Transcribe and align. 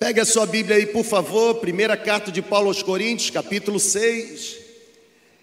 Pegue 0.00 0.18
a 0.18 0.24
sua 0.24 0.46
Bíblia 0.46 0.76
aí, 0.76 0.86
por 0.86 1.04
favor, 1.04 1.56
primeira 1.56 1.94
carta 1.94 2.32
de 2.32 2.40
Paulo 2.40 2.68
aos 2.68 2.82
Coríntios, 2.82 3.28
capítulo 3.28 3.78
6. 3.78 4.56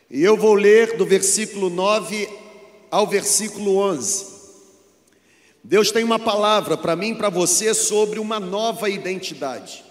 E 0.10 0.24
eu 0.24 0.36
vou 0.36 0.56
ler 0.56 0.98
do 0.98 1.06
versículo 1.06 1.70
9 1.70 2.28
ao 2.90 3.06
versículo 3.06 3.78
11. 3.78 4.26
Deus 5.64 5.92
tem 5.92 6.04
uma 6.04 6.18
palavra 6.18 6.76
para 6.76 6.96
mim 6.96 7.12
e 7.12 7.16
para 7.16 7.30
você 7.30 7.72
sobre 7.76 8.18
uma 8.18 8.40
nova 8.40 8.90
identidade. 8.90 9.86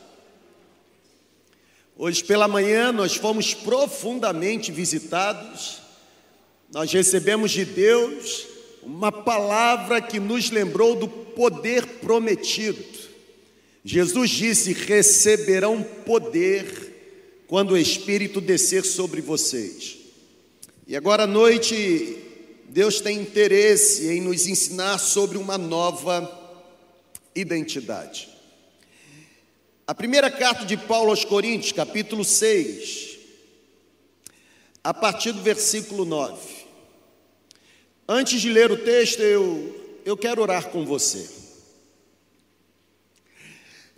Hoje 1.96 2.24
pela 2.24 2.48
manhã 2.48 2.90
nós 2.90 3.14
fomos 3.14 3.54
profundamente 3.54 4.72
visitados, 4.72 5.80
nós 6.72 6.92
recebemos 6.92 7.52
de 7.52 7.64
Deus 7.64 8.48
uma 8.82 9.12
palavra 9.12 10.02
que 10.02 10.18
nos 10.18 10.50
lembrou 10.50 10.96
do 10.96 11.06
poder 11.06 11.86
prometido. 12.00 12.95
Jesus 13.88 14.30
disse: 14.30 14.72
receberão 14.72 15.80
poder 15.80 17.44
quando 17.46 17.70
o 17.70 17.78
Espírito 17.78 18.40
descer 18.40 18.84
sobre 18.84 19.20
vocês. 19.20 19.96
E 20.88 20.96
agora 20.96 21.22
à 21.22 21.26
noite, 21.26 22.18
Deus 22.68 23.00
tem 23.00 23.20
interesse 23.20 24.08
em 24.08 24.20
nos 24.20 24.48
ensinar 24.48 24.98
sobre 24.98 25.38
uma 25.38 25.56
nova 25.56 26.28
identidade. 27.32 28.28
A 29.86 29.94
primeira 29.94 30.32
carta 30.32 30.64
de 30.64 30.76
Paulo 30.76 31.10
aos 31.10 31.24
Coríntios, 31.24 31.70
capítulo 31.70 32.24
6, 32.24 33.18
a 34.82 34.92
partir 34.92 35.30
do 35.30 35.42
versículo 35.42 36.04
9. 36.04 36.36
Antes 38.08 38.40
de 38.40 38.48
ler 38.50 38.72
o 38.72 38.78
texto, 38.78 39.20
eu, 39.20 40.00
eu 40.04 40.16
quero 40.16 40.42
orar 40.42 40.70
com 40.70 40.84
você. 40.84 41.45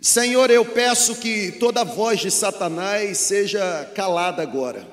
Senhor, 0.01 0.49
eu 0.49 0.63
peço 0.63 1.15
que 1.15 1.51
toda 1.51 1.83
voz 1.83 2.21
de 2.21 2.31
Satanás 2.31 3.17
seja 3.17 3.91
calada 3.93 4.41
agora, 4.41 4.87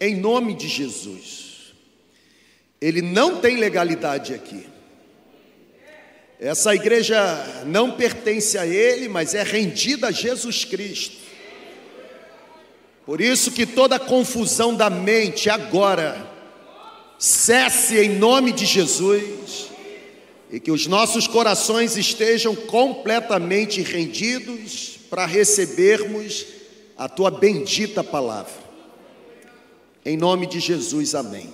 em 0.00 0.14
nome 0.14 0.54
de 0.54 0.68
Jesus. 0.68 1.74
Ele 2.80 3.02
não 3.02 3.40
tem 3.40 3.56
legalidade 3.56 4.32
aqui. 4.32 4.66
Essa 6.38 6.74
igreja 6.74 7.16
não 7.66 7.90
pertence 7.90 8.56
a 8.56 8.64
ele, 8.64 9.08
mas 9.08 9.34
é 9.34 9.42
rendida 9.42 10.08
a 10.08 10.12
Jesus 10.12 10.64
Cristo. 10.64 11.16
Por 13.04 13.20
isso 13.20 13.50
que 13.50 13.66
toda 13.66 13.98
confusão 13.98 14.76
da 14.76 14.88
mente 14.88 15.50
agora 15.50 16.30
cesse 17.18 17.98
em 17.98 18.10
nome 18.10 18.52
de 18.52 18.64
Jesus 18.64 19.73
e 20.50 20.60
que 20.60 20.70
os 20.70 20.86
nossos 20.86 21.26
corações 21.26 21.96
estejam 21.96 22.54
completamente 22.54 23.82
rendidos 23.82 24.98
para 25.10 25.26
recebermos 25.26 26.46
a 26.96 27.08
tua 27.08 27.30
bendita 27.30 28.04
palavra. 28.04 28.64
Em 30.04 30.16
nome 30.16 30.46
de 30.46 30.60
Jesus, 30.60 31.14
amém. 31.14 31.52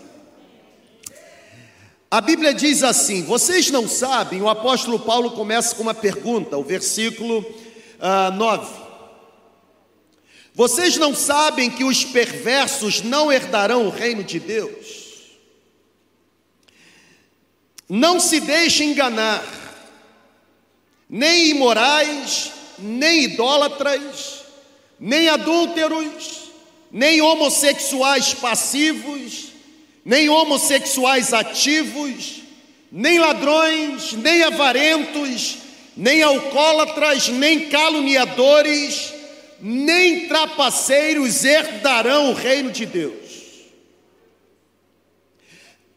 A 2.11 2.21
Bíblia 2.21 2.53
diz 2.53 2.83
assim: 2.83 3.23
vocês 3.23 3.71
não 3.71 3.89
sabem, 3.89 4.43
o 4.43 4.49
apóstolo 4.49 4.99
Paulo 4.99 5.31
começa 5.31 5.75
com 5.77 5.83
uma 5.83 5.95
pergunta, 5.95 6.59
o 6.59 6.65
versículo 6.65 7.39
uh, 7.41 7.47
ah, 8.01 8.31
9. 8.33 8.81
Vocês 10.53 10.97
não 10.97 11.15
sabem 11.15 11.71
que 11.71 11.85
os 11.85 12.05
perversos 12.05 13.03
não 13.03 13.33
herdarão 13.33 13.87
o 13.87 13.91
reino 13.91 14.25
de 14.25 14.41
Deus? 14.41 14.80
Não 17.91 18.21
se 18.21 18.39
deixe 18.39 18.85
enganar, 18.85 19.45
nem 21.09 21.49
imorais, 21.49 22.53
nem 22.79 23.25
idólatras, 23.25 24.43
nem 25.01 25.29
adúlteros, 25.29 26.53
nem 26.89 27.21
homossexuais 27.21 28.33
passivos, 28.33 29.49
nem 30.05 30.29
homossexuais 30.29 31.33
ativos, 31.33 32.43
nem 32.93 33.19
ladrões, 33.19 34.13
nem 34.13 34.45
avarentos, 34.45 35.57
nem 35.97 36.23
alcoólatras, 36.23 37.27
nem 37.27 37.69
caluniadores, 37.71 39.13
nem 39.61 40.29
trapaceiros 40.29 41.45
herdarão 41.45 42.31
o 42.31 42.35
reino 42.35 42.71
de 42.71 42.87
Deus. 42.87 43.20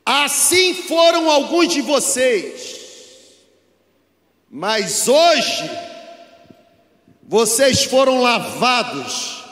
Assim 0.06 0.74
foram 0.74 1.30
alguns 1.30 1.70
de 1.70 1.82
vocês, 1.82 2.80
mas 4.52 5.08
hoje 5.08 5.70
vocês 7.24 7.86
foram 7.86 8.22
lavados, 8.22 9.44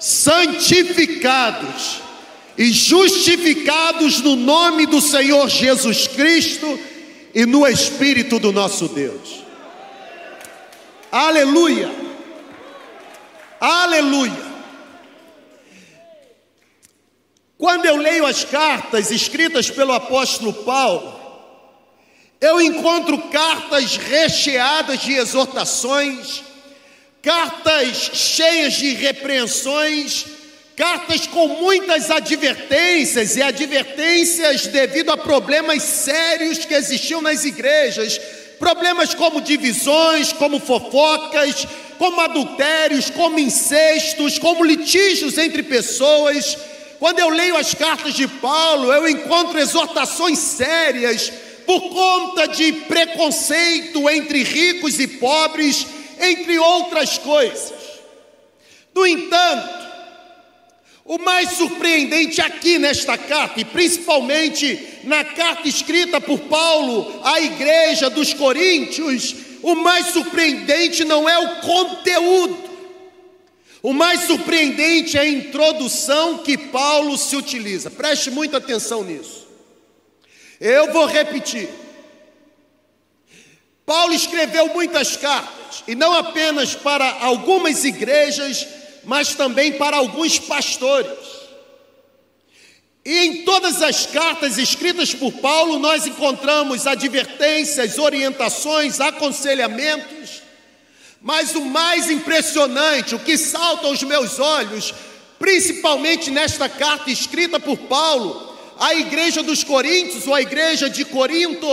santificados, 0.00 2.02
e 2.58 2.70
justificados 2.70 4.20
no 4.20 4.36
nome 4.36 4.86
do 4.86 5.00
Senhor 5.00 5.48
Jesus 5.48 6.06
Cristo 6.06 6.78
e 7.34 7.46
no 7.46 7.66
Espírito 7.66 8.38
do 8.38 8.52
nosso 8.52 8.88
Deus. 8.88 9.42
Aleluia! 11.10 11.90
Aleluia! 13.60 14.51
Quando 17.62 17.86
eu 17.86 17.94
leio 17.94 18.26
as 18.26 18.44
cartas 18.44 19.12
escritas 19.12 19.70
pelo 19.70 19.92
apóstolo 19.92 20.52
Paulo, 20.52 21.16
eu 22.40 22.60
encontro 22.60 23.16
cartas 23.28 23.96
recheadas 23.96 24.98
de 24.98 25.12
exortações, 25.12 26.42
cartas 27.22 28.10
cheias 28.14 28.72
de 28.72 28.94
repreensões, 28.94 30.26
cartas 30.74 31.28
com 31.28 31.46
muitas 31.46 32.10
advertências 32.10 33.36
e 33.36 33.42
advertências 33.42 34.66
devido 34.66 35.12
a 35.12 35.16
problemas 35.16 35.84
sérios 35.84 36.64
que 36.64 36.74
existiam 36.74 37.22
nas 37.22 37.44
igrejas, 37.44 38.20
problemas 38.58 39.14
como 39.14 39.40
divisões, 39.40 40.32
como 40.32 40.58
fofocas, 40.58 41.64
como 41.96 42.22
adultérios, 42.22 43.08
como 43.08 43.38
incestos, 43.38 44.36
como 44.36 44.64
litígios 44.64 45.38
entre 45.38 45.62
pessoas. 45.62 46.58
Quando 47.02 47.18
eu 47.18 47.30
leio 47.30 47.56
as 47.56 47.74
cartas 47.74 48.14
de 48.14 48.28
Paulo, 48.28 48.92
eu 48.92 49.08
encontro 49.08 49.58
exortações 49.58 50.38
sérias 50.38 51.32
por 51.66 51.80
conta 51.88 52.46
de 52.46 52.72
preconceito 52.72 54.08
entre 54.08 54.44
ricos 54.44 55.00
e 55.00 55.08
pobres, 55.08 55.84
entre 56.20 56.56
outras 56.60 57.18
coisas. 57.18 57.72
No 58.94 59.04
entanto, 59.04 59.84
o 61.04 61.18
mais 61.18 61.50
surpreendente 61.54 62.40
aqui 62.40 62.78
nesta 62.78 63.18
carta, 63.18 63.60
e 63.60 63.64
principalmente 63.64 65.00
na 65.02 65.24
carta 65.24 65.66
escrita 65.66 66.20
por 66.20 66.38
Paulo 66.42 67.20
à 67.24 67.40
igreja 67.40 68.08
dos 68.10 68.32
Coríntios, 68.32 69.34
o 69.60 69.74
mais 69.74 70.06
surpreendente 70.06 71.04
não 71.04 71.28
é 71.28 71.36
o 71.36 71.60
conteúdo, 71.62 72.71
o 73.82 73.92
mais 73.92 74.20
surpreendente 74.22 75.18
é 75.18 75.22
a 75.22 75.28
introdução 75.28 76.38
que 76.38 76.56
Paulo 76.56 77.18
se 77.18 77.34
utiliza. 77.34 77.90
Preste 77.90 78.30
muita 78.30 78.58
atenção 78.58 79.02
nisso. 79.02 79.48
Eu 80.60 80.92
vou 80.92 81.06
repetir. 81.06 81.68
Paulo 83.84 84.14
escreveu 84.14 84.68
muitas 84.68 85.16
cartas, 85.16 85.82
e 85.88 85.94
não 85.96 86.14
apenas 86.14 86.74
para 86.74 87.10
algumas 87.24 87.84
igrejas, 87.84 88.66
mas 89.04 89.34
também 89.34 89.72
para 89.72 89.96
alguns 89.96 90.38
pastores. 90.38 91.18
E 93.04 93.18
em 93.18 93.44
todas 93.44 93.82
as 93.82 94.06
cartas 94.06 94.58
escritas 94.58 95.12
por 95.12 95.32
Paulo, 95.32 95.80
nós 95.80 96.06
encontramos 96.06 96.86
advertências, 96.86 97.98
orientações, 97.98 99.00
aconselhamentos, 99.00 100.41
mas 101.22 101.54
o 101.54 101.64
mais 101.64 102.10
impressionante, 102.10 103.14
o 103.14 103.20
que 103.20 103.38
salta 103.38 103.86
aos 103.86 104.02
meus 104.02 104.40
olhos, 104.40 104.92
principalmente 105.38 106.30
nesta 106.30 106.68
carta 106.68 107.10
escrita 107.10 107.60
por 107.60 107.78
Paulo 107.78 108.56
à 108.78 108.94
igreja 108.94 109.42
dos 109.42 109.62
Coríntios, 109.62 110.26
ou 110.26 110.34
à 110.34 110.42
igreja 110.42 110.90
de 110.90 111.04
Corinto, 111.04 111.66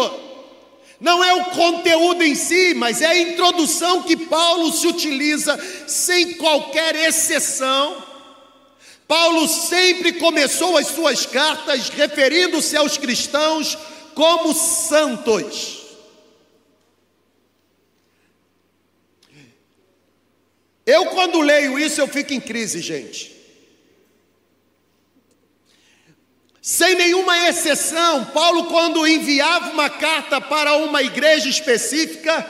não 1.00 1.24
é 1.24 1.34
o 1.34 1.46
conteúdo 1.46 2.24
em 2.24 2.36
si, 2.36 2.74
mas 2.76 3.02
é 3.02 3.08
a 3.08 3.20
introdução 3.20 4.04
que 4.04 4.18
Paulo 4.18 4.72
se 4.72 4.86
utiliza 4.86 5.58
sem 5.88 6.34
qualquer 6.34 6.96
exceção. 6.96 8.04
Paulo 9.08 9.48
sempre 9.48 10.14
começou 10.14 10.78
as 10.78 10.88
suas 10.88 11.26
cartas 11.26 11.90
referindo-se 11.90 12.78
aos 12.78 12.98
cristãos 12.98 13.76
como 14.14 14.54
santos. 14.54 15.79
Eu, 20.90 21.06
quando 21.06 21.40
leio 21.40 21.78
isso, 21.78 22.02
eu 22.02 22.08
fico 22.08 22.34
em 22.34 22.42
crise, 22.42 22.82
gente. 22.82 23.32
Sem 26.60 26.96
nenhuma 26.96 27.48
exceção, 27.48 28.26
Paulo, 28.26 28.64
quando 28.66 29.08
enviava 29.08 29.70
uma 29.70 29.88
carta 29.88 30.42
para 30.42 30.78
uma 30.78 31.04
igreja 31.04 31.48
específica, 31.48 32.44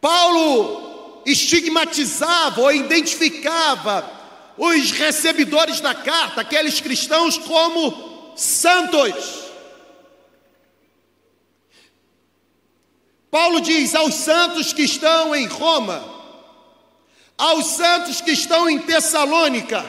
Paulo 0.00 1.22
estigmatizava 1.24 2.60
ou 2.60 2.72
identificava 2.72 4.10
os 4.56 4.90
recebedores 4.90 5.80
da 5.80 5.94
carta, 5.94 6.40
aqueles 6.40 6.80
cristãos, 6.80 7.38
como 7.38 8.32
santos. 8.36 9.44
Paulo 13.30 13.60
diz 13.60 13.94
aos 13.94 14.14
santos 14.14 14.72
que 14.72 14.82
estão 14.82 15.36
em 15.36 15.46
Roma, 15.46 16.17
aos 17.38 17.66
santos 17.66 18.20
que 18.20 18.32
estão 18.32 18.68
em 18.68 18.80
Tessalônica, 18.80 19.84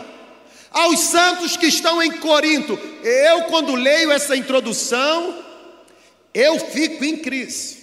aos 0.69 0.99
santos 0.99 1.57
que 1.57 1.65
estão 1.65 2.01
em 2.01 2.11
Corinto. 2.11 2.79
Eu, 3.03 3.45
quando 3.45 3.73
leio 3.73 4.11
essa 4.11 4.35
introdução, 4.35 5.43
eu 6.31 6.59
fico 6.59 7.03
em 7.03 7.17
crise. 7.17 7.79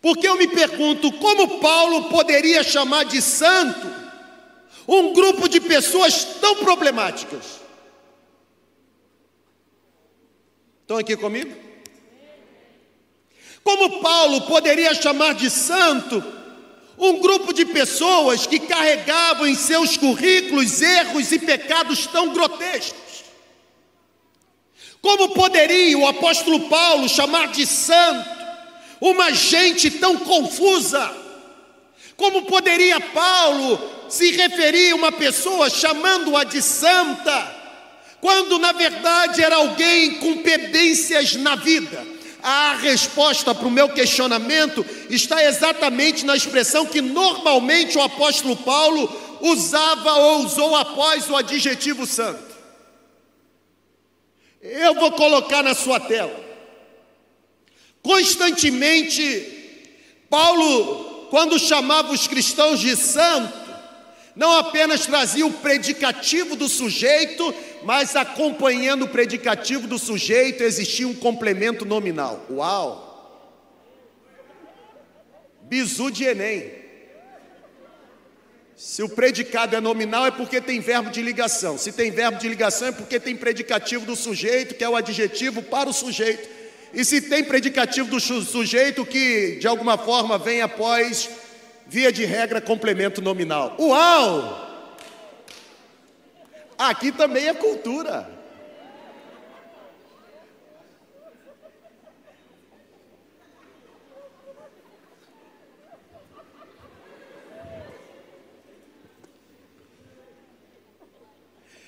Porque 0.00 0.28
eu 0.28 0.36
me 0.36 0.46
pergunto 0.46 1.10
como 1.12 1.58
Paulo 1.58 2.10
poderia 2.10 2.62
chamar 2.62 3.04
de 3.04 3.22
santo 3.22 3.98
um 4.86 5.12
grupo 5.12 5.48
de 5.48 5.60
pessoas 5.60 6.24
tão 6.40 6.56
problemáticas. 6.56 7.60
Estão 10.82 10.98
aqui 10.98 11.16
comigo? 11.16 11.54
Como 13.62 14.00
Paulo 14.00 14.42
poderia 14.42 14.94
chamar 14.94 15.34
de 15.34 15.50
santo 15.50 16.37
um 16.98 17.20
grupo 17.20 17.52
de 17.52 17.64
pessoas 17.64 18.46
que 18.46 18.58
carregavam 18.58 19.46
em 19.46 19.54
seus 19.54 19.96
currículos 19.96 20.82
erros 20.82 21.30
e 21.30 21.38
pecados 21.38 22.06
tão 22.06 22.30
grotescos? 22.32 23.24
Como 25.00 25.28
poderia 25.28 25.96
o 25.96 26.06
apóstolo 26.08 26.68
Paulo 26.68 27.08
chamar 27.08 27.48
de 27.48 27.64
santo 27.64 28.28
uma 29.00 29.32
gente 29.32 29.90
tão 29.92 30.16
confusa? 30.16 31.16
Como 32.16 32.42
poderia 32.42 33.00
Paulo 33.00 33.80
se 34.08 34.32
referir 34.32 34.90
a 34.90 34.96
uma 34.96 35.12
pessoa 35.12 35.70
chamando-a 35.70 36.42
de 36.42 36.60
santa, 36.60 37.56
quando 38.20 38.58
na 38.58 38.72
verdade 38.72 39.40
era 39.40 39.54
alguém 39.54 40.16
com 40.16 40.38
pendências 40.38 41.36
na 41.36 41.54
vida? 41.54 42.17
A 42.50 42.76
resposta 42.76 43.54
para 43.54 43.68
o 43.68 43.70
meu 43.70 43.90
questionamento 43.90 44.82
está 45.10 45.44
exatamente 45.44 46.24
na 46.24 46.34
expressão 46.34 46.86
que 46.86 47.02
normalmente 47.02 47.98
o 47.98 48.00
apóstolo 48.00 48.56
Paulo 48.56 49.38
usava 49.42 50.14
ou 50.14 50.46
usou 50.46 50.74
após 50.74 51.28
o 51.28 51.36
adjetivo 51.36 52.06
santo. 52.06 52.56
Eu 54.62 54.94
vou 54.94 55.12
colocar 55.12 55.62
na 55.62 55.74
sua 55.74 56.00
tela. 56.00 56.34
Constantemente, 58.00 60.16
Paulo, 60.30 61.26
quando 61.28 61.58
chamava 61.58 62.14
os 62.14 62.26
cristãos 62.26 62.80
de 62.80 62.96
santo, 62.96 63.57
não 64.38 64.52
apenas 64.52 65.04
trazia 65.04 65.44
o 65.44 65.52
predicativo 65.52 66.54
do 66.54 66.68
sujeito, 66.68 67.52
mas 67.82 68.14
acompanhando 68.14 69.02
o 69.02 69.08
predicativo 69.08 69.88
do 69.88 69.98
sujeito 69.98 70.62
existia 70.62 71.08
um 71.08 71.14
complemento 71.14 71.84
nominal. 71.84 72.46
Uau! 72.48 73.04
Bizu 75.62 76.12
de 76.12 76.22
Enem. 76.22 76.70
Se 78.76 79.02
o 79.02 79.08
predicado 79.08 79.74
é 79.74 79.80
nominal 79.80 80.24
é 80.24 80.30
porque 80.30 80.60
tem 80.60 80.78
verbo 80.78 81.10
de 81.10 81.20
ligação. 81.20 81.76
Se 81.76 81.90
tem 81.90 82.12
verbo 82.12 82.38
de 82.38 82.48
ligação 82.48 82.88
é 82.88 82.92
porque 82.92 83.18
tem 83.18 83.34
predicativo 83.34 84.06
do 84.06 84.14
sujeito, 84.14 84.76
que 84.76 84.84
é 84.84 84.88
o 84.88 84.94
adjetivo 84.94 85.62
para 85.62 85.90
o 85.90 85.92
sujeito. 85.92 86.48
E 86.94 87.04
se 87.04 87.22
tem 87.22 87.42
predicativo 87.42 88.08
do 88.08 88.20
sujeito 88.20 89.04
que 89.04 89.56
de 89.56 89.66
alguma 89.66 89.98
forma 89.98 90.38
vem 90.38 90.62
após 90.62 91.28
via 91.88 92.12
de 92.12 92.24
regra, 92.24 92.60
complemento 92.60 93.22
nominal. 93.22 93.74
Uau! 93.78 94.66
Aqui 96.76 97.10
também 97.10 97.48
é 97.48 97.54
cultura. 97.54 98.38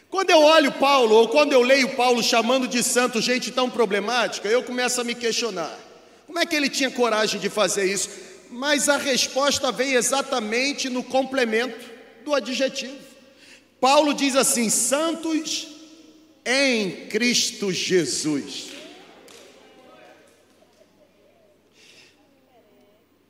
Quando 0.09 0.31
eu 0.31 0.43
olho 0.43 0.73
Paulo, 0.73 1.15
ou 1.15 1.29
quando 1.29 1.53
eu 1.53 1.63
leio 1.63 1.95
Paulo 1.95 2.21
chamando 2.21 2.67
de 2.67 2.83
santo 2.83 3.21
gente 3.21 3.53
tão 3.53 3.71
problemática, 3.71 4.49
eu 4.49 4.63
começo 4.63 5.01
a 5.01 5.05
me 5.05 5.15
questionar: 5.15 5.79
como 6.27 6.39
é 6.39 6.47
que 6.47 6.57
ele 6.57 6.69
tinha 6.69 6.91
coragem 6.91 7.39
de 7.39 7.49
fazer 7.49 7.85
isso? 7.85 8.30
Mas 8.51 8.89
a 8.89 8.97
resposta 8.97 9.71
vem 9.71 9.95
exatamente 9.95 10.89
no 10.89 11.05
complemento 11.05 11.91
do 12.25 12.35
adjetivo. 12.35 12.99
Paulo 13.81 14.13
diz 14.13 14.37
assim: 14.37 14.69
santos 14.69 15.69
em 16.45 17.07
Cristo 17.09 17.73
Jesus. 17.73 18.71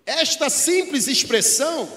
Esta 0.06 0.50
simples 0.50 1.06
expressão, 1.06 1.88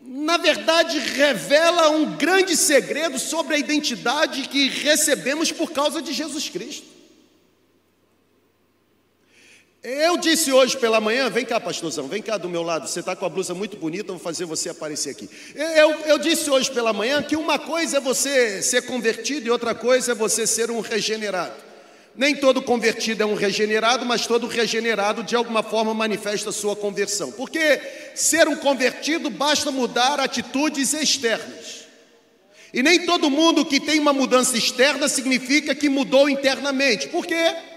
na 0.00 0.38
verdade, 0.38 0.98
revela 0.98 1.90
um 1.90 2.16
grande 2.16 2.56
segredo 2.56 3.18
sobre 3.18 3.54
a 3.54 3.58
identidade 3.58 4.48
que 4.48 4.68
recebemos 4.68 5.52
por 5.52 5.72
causa 5.72 6.00
de 6.00 6.12
Jesus 6.12 6.48
Cristo. 6.48 6.86
Eu 9.84 10.16
disse 10.16 10.52
hoje 10.52 10.76
pela 10.76 11.00
manhã, 11.00 11.28
vem 11.28 11.44
cá, 11.44 11.58
pastorzão, 11.58 12.06
vem 12.06 12.22
cá 12.22 12.36
do 12.36 12.48
meu 12.48 12.62
lado, 12.62 12.86
você 12.86 13.00
está 13.00 13.16
com 13.16 13.26
a 13.26 13.28
blusa 13.28 13.52
muito 13.52 13.76
bonita, 13.76 14.12
vou 14.12 14.18
fazer 14.20 14.44
você 14.44 14.68
aparecer 14.68 15.10
aqui. 15.10 15.28
Eu, 15.56 15.90
eu 16.06 16.18
disse 16.18 16.48
hoje 16.48 16.70
pela 16.70 16.92
manhã 16.92 17.20
que 17.20 17.34
uma 17.34 17.58
coisa 17.58 17.96
é 17.96 18.00
você 18.00 18.62
ser 18.62 18.82
convertido 18.82 19.48
e 19.48 19.50
outra 19.50 19.74
coisa 19.74 20.12
é 20.12 20.14
você 20.14 20.46
ser 20.46 20.70
um 20.70 20.78
regenerado. 20.78 21.56
Nem 22.14 22.36
todo 22.36 22.62
convertido 22.62 23.24
é 23.24 23.26
um 23.26 23.34
regenerado, 23.34 24.06
mas 24.06 24.24
todo 24.24 24.46
regenerado 24.46 25.24
de 25.24 25.34
alguma 25.34 25.64
forma 25.64 25.92
manifesta 25.92 26.52
sua 26.52 26.76
conversão. 26.76 27.32
Porque 27.32 27.80
ser 28.14 28.46
um 28.46 28.54
convertido 28.54 29.30
basta 29.30 29.72
mudar 29.72 30.20
atitudes 30.20 30.92
externas. 30.92 31.86
E 32.72 32.84
nem 32.84 33.04
todo 33.04 33.28
mundo 33.28 33.64
que 33.64 33.80
tem 33.80 33.98
uma 33.98 34.12
mudança 34.12 34.56
externa 34.56 35.08
significa 35.08 35.74
que 35.74 35.88
mudou 35.88 36.28
internamente. 36.28 37.08
Por 37.08 37.26
quê? 37.26 37.71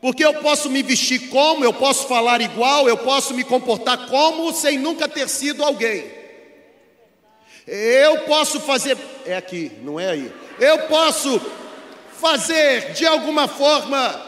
Porque 0.00 0.24
eu 0.24 0.34
posso 0.34 0.68
me 0.68 0.82
vestir 0.82 1.28
como, 1.30 1.64
eu 1.64 1.72
posso 1.72 2.06
falar 2.06 2.40
igual, 2.40 2.88
eu 2.88 2.98
posso 2.98 3.34
me 3.34 3.42
comportar 3.42 4.08
como, 4.08 4.52
sem 4.52 4.78
nunca 4.78 5.08
ter 5.08 5.28
sido 5.28 5.64
alguém. 5.64 6.10
Eu 7.66 8.20
posso 8.20 8.60
fazer, 8.60 8.96
é 9.24 9.36
aqui, 9.36 9.72
não 9.82 9.98
é 9.98 10.10
aí. 10.10 10.32
Eu 10.60 10.82
posso 10.82 11.40
fazer 12.20 12.92
de 12.92 13.06
alguma 13.06 13.48
forma. 13.48 14.24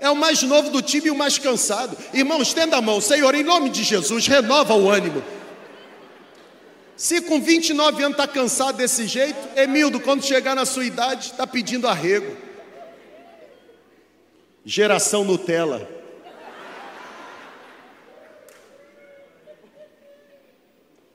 É 0.00 0.10
o 0.10 0.16
mais 0.16 0.42
novo 0.42 0.70
do 0.70 0.82
time 0.82 1.08
e 1.08 1.10
o 1.10 1.14
mais 1.14 1.38
cansado. 1.38 1.96
Irmão, 2.12 2.40
estenda 2.42 2.76
a 2.76 2.82
mão, 2.82 3.00
Senhor, 3.00 3.34
em 3.34 3.42
nome 3.42 3.70
de 3.70 3.82
Jesus, 3.82 4.26
renova 4.26 4.74
o 4.74 4.90
ânimo. 4.90 5.22
Se 6.96 7.20
com 7.22 7.40
29 7.40 8.02
anos 8.02 8.18
está 8.18 8.26
cansado 8.26 8.76
desse 8.76 9.06
jeito, 9.06 9.38
Emildo, 9.56 9.98
quando 10.00 10.24
chegar 10.24 10.54
na 10.54 10.64
sua 10.64 10.84
idade, 10.84 11.32
está 11.32 11.46
pedindo 11.46 11.88
arrego. 11.88 12.43
Geração 14.64 15.24
Nutella. 15.24 15.86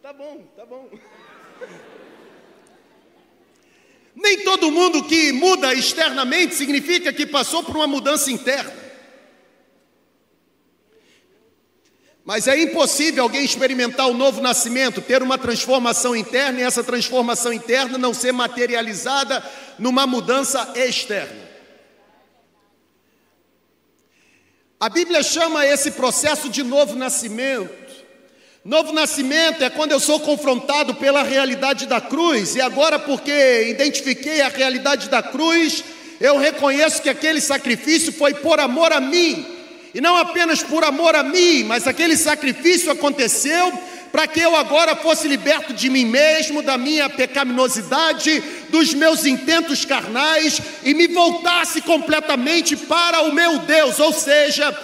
Tá 0.01 0.13
bom, 0.13 0.44
tá 0.56 0.65
bom. 0.65 0.89
Nem 4.15 4.44
todo 4.44 4.70
mundo 4.72 5.03
que 5.03 5.32
muda 5.32 5.74
externamente 5.74 6.53
significa 6.53 7.12
que 7.12 7.25
passou 7.25 7.63
por 7.63 7.75
uma 7.75 7.88
mudança 7.88 8.29
interna. 8.29 8.89
Mas 12.24 12.48
é 12.48 12.62
impossível 12.62 13.24
alguém 13.24 13.44
experimentar 13.44 14.08
o 14.08 14.13
novo 14.13 14.41
nascimento, 14.41 15.01
ter 15.01 15.24
uma 15.24 15.39
transformação 15.39 16.15
interna 16.15 16.60
e 16.60 16.63
essa 16.63 16.84
transformação 16.84 17.51
interna 17.51 17.98
não 17.98 18.13
ser 18.13 18.32
materializada 18.32 19.44
numa 19.79 20.06
mudança 20.06 20.72
externa. 20.75 21.49
A 24.82 24.88
Bíblia 24.88 25.22
chama 25.22 25.66
esse 25.66 25.92
processo 25.92 26.48
de 26.48 26.64
novo 26.64 26.96
nascimento. 26.96 27.70
Novo 28.64 28.94
nascimento 28.94 29.62
é 29.62 29.70
quando 29.70 29.92
eu 29.92 30.00
sou 30.00 30.22
confrontado 30.22 30.96
pela 30.96 31.22
realidade 31.22 31.86
da 31.86 32.00
cruz, 32.00 32.56
e 32.56 32.62
agora, 32.62 32.98
porque 32.98 33.68
identifiquei 33.68 34.40
a 34.40 34.48
realidade 34.48 35.10
da 35.10 35.22
cruz, 35.22 35.84
eu 36.22 36.38
reconheço 36.38 37.02
que 37.02 37.10
aquele 37.10 37.42
sacrifício 37.42 38.14
foi 38.14 38.34
por 38.36 38.58
amor 38.58 38.94
a 38.94 39.02
mim, 39.02 39.46
e 39.94 40.00
não 40.00 40.16
apenas 40.16 40.64
por 40.64 40.86
amor 40.86 41.14
a 41.14 41.24
mim, 41.24 41.66
mas 41.66 41.86
aquele 41.86 42.16
sacrifício 42.16 42.90
aconteceu 42.90 43.74
para 44.12 44.28
que 44.28 44.39
eu 44.39 44.56
agora 44.56 44.96
fosse 44.96 45.28
liberto 45.28 45.74
de 45.74 45.89
mim 45.89 46.06
mesmo, 46.06 46.62
da 46.62 46.78
minha 46.78 47.10
pecaminosidade, 47.10 48.42
dos 48.70 48.94
meus 48.94 49.25
intentos 49.25 49.86
carnais 49.86 50.62
e 50.84 50.94
me 50.94 51.08
voltasse 51.08 51.82
completamente 51.82 52.75
para 52.75 53.22
o 53.22 53.34
meu 53.34 53.60
Deus, 53.60 54.00
ou 54.00 54.12
seja, 54.12 54.75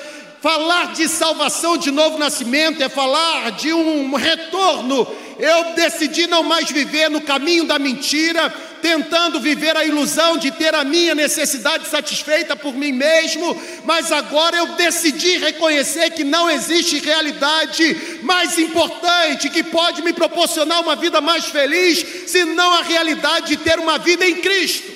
Falar 0.45 0.93
de 0.93 1.07
salvação 1.07 1.75
de 1.75 1.89
novo 1.89 2.19
nascimento 2.19 2.79
é 2.83 2.87
falar 2.87 3.49
de 3.53 3.73
um 3.73 4.13
retorno. 4.13 5.07
Eu 5.37 5.73
decidi 5.73 6.27
não 6.27 6.43
mais 6.43 6.69
viver 6.69 7.09
no 7.09 7.21
caminho 7.21 7.65
da 7.65 7.77
mentira, 7.77 8.49
tentando 8.81 9.39
viver 9.39 9.75
a 9.75 9.83
ilusão 9.83 10.37
de 10.37 10.51
ter 10.51 10.73
a 10.75 10.83
minha 10.83 11.15
necessidade 11.15 11.87
satisfeita 11.87 12.55
por 12.55 12.73
mim 12.73 12.91
mesmo, 12.91 13.59
mas 13.83 14.11
agora 14.11 14.55
eu 14.55 14.67
decidi 14.75 15.37
reconhecer 15.37 16.11
que 16.11 16.23
não 16.23 16.49
existe 16.49 16.99
realidade 16.99 18.19
mais 18.21 18.57
importante 18.59 19.49
que 19.49 19.63
pode 19.63 20.01
me 20.03 20.13
proporcionar 20.13 20.81
uma 20.81 20.95
vida 20.95 21.19
mais 21.19 21.45
feliz, 21.45 22.05
senão 22.27 22.73
a 22.73 22.83
realidade 22.83 23.47
de 23.47 23.57
ter 23.57 23.79
uma 23.79 23.97
vida 23.97 24.25
em 24.25 24.35
Cristo. 24.35 24.93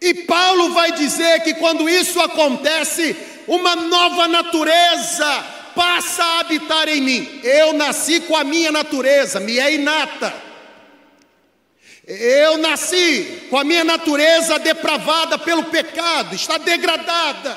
E 0.00 0.14
Paulo 0.14 0.70
vai 0.70 0.90
dizer 0.92 1.42
que 1.44 1.54
quando 1.54 1.88
isso 1.88 2.18
acontece, 2.20 3.14
uma 3.46 3.76
nova 3.76 4.26
natureza 4.26 5.44
passa 5.74 6.22
a 6.22 6.40
habitar 6.40 6.88
em 6.88 7.00
mim. 7.00 7.40
Eu 7.42 7.72
nasci 7.72 8.20
com 8.20 8.36
a 8.36 8.44
minha 8.44 8.72
natureza, 8.72 9.40
me 9.40 9.58
é 9.58 9.74
inata. 9.74 10.32
Eu 12.06 12.56
nasci 12.56 13.46
com 13.48 13.58
a 13.58 13.64
minha 13.64 13.84
natureza 13.84 14.58
depravada 14.58 15.38
pelo 15.38 15.64
pecado, 15.64 16.34
está 16.34 16.58
degradada. 16.58 17.56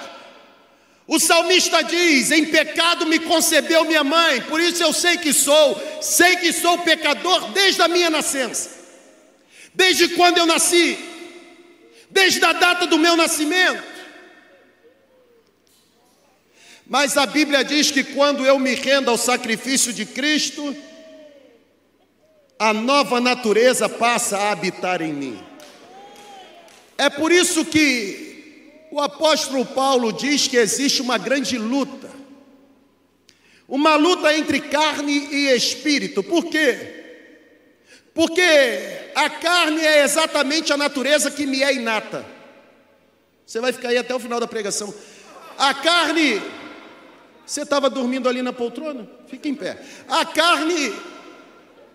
O 1.07 1.19
salmista 1.19 1.84
diz: 1.84 2.31
Em 2.31 2.45
pecado 2.45 3.05
me 3.05 3.19
concebeu 3.19 3.86
minha 3.86 4.03
mãe, 4.03 4.41
por 4.41 4.60
isso 4.60 4.81
eu 4.81 4.93
sei 4.93 5.17
que 5.17 5.34
sou, 5.34 6.00
sei 6.01 6.38
que 6.38 6.53
sou 6.53 6.79
pecador 6.79 7.51
desde 7.51 7.81
a 7.81 7.88
minha 7.88 8.10
nascença, 8.10 8.69
desde 9.74 10.10
quando 10.10 10.38
eu 10.38 10.45
nasci, 10.45 10.98
desde 12.10 12.43
a 12.43 12.53
data 12.53 12.88
do 12.88 12.98
meu 12.98 13.15
nascimento. 13.15 13.95
Mas 16.88 17.18
a 17.18 17.25
Bíblia 17.25 17.63
diz 17.63 17.89
que 17.89 18.04
quando 18.04 18.46
eu 18.46 18.60
me 18.60 18.75
rendo 18.75 19.10
ao 19.10 19.18
sacrifício 19.18 19.92
de 19.92 20.06
Cristo, 20.06 20.75
a 22.60 22.74
nova 22.74 23.20
natureza 23.20 23.89
passa 23.89 24.38
a 24.38 24.51
habitar 24.51 25.01
em 25.01 25.13
mim. 25.13 25.44
É 26.98 27.10
por 27.10 27.32
isso 27.32 27.65
que 27.65 28.88
o 28.92 29.01
apóstolo 29.01 29.65
Paulo 29.65 30.13
diz 30.13 30.48
que 30.48 30.58
existe 30.58 31.01
uma 31.01 31.18
grande 31.18 31.58
luta, 31.58 32.10
uma 33.68 33.96
luta 33.96 34.36
entre 34.38 34.60
carne 34.62 35.27
e 35.32 35.50
espírito. 35.56 36.24
Por 36.24 36.46
quê? 36.46 37.04
Porque 38.13 39.12
a 39.13 39.30
carne 39.30 39.82
é 39.82 40.04
exatamente 40.04 40.72
a 40.72 40.77
natureza 40.77 41.30
que 41.30 41.46
me 41.46 41.62
é 41.62 41.74
inata. 41.74 42.25
Você 43.46 43.60
vai 43.60 43.74
ficar 43.74 43.89
aí 43.89 43.98
até 43.98 44.15
o 44.15 44.20
final 44.20 44.39
da 44.39 44.48
pregação. 44.48 44.94
A 45.58 45.74
carne, 45.74 46.42
você 47.46 47.62
estava 47.62 47.90
dormindo 47.90 48.28
ali 48.28 48.42
na 48.42 48.52
poltrona? 48.52 49.08
Fica 49.28 49.48
em 49.48 49.56
pé. 49.56 49.78
A 50.08 50.25
carne 50.25 50.94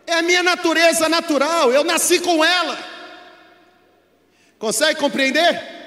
é 0.07 0.15
a 0.15 0.23
minha 0.23 0.43
natureza 0.43 1.09
natural, 1.09 1.73
eu 1.73 1.85
nasci 1.85 2.21
com 2.21 2.45
ela. 2.45 2.79
Consegue 4.59 5.01
compreender? 5.01 5.81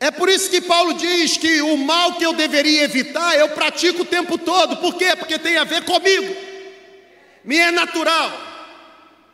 É 0.00 0.10
por 0.10 0.28
isso 0.28 0.50
que 0.50 0.60
Paulo 0.60 0.94
diz 0.94 1.36
que 1.36 1.62
o 1.62 1.76
mal 1.76 2.14
que 2.14 2.24
eu 2.24 2.32
deveria 2.32 2.82
evitar, 2.82 3.38
eu 3.38 3.50
pratico 3.50 4.02
o 4.02 4.06
tempo 4.06 4.36
todo. 4.36 4.76
Por 4.78 4.94
quê? 4.94 5.14
Porque 5.16 5.38
tem 5.38 5.56
a 5.56 5.64
ver 5.64 5.84
comigo. 5.84 6.34
Me 7.44 7.58
é 7.58 7.70
natural. 7.70 8.32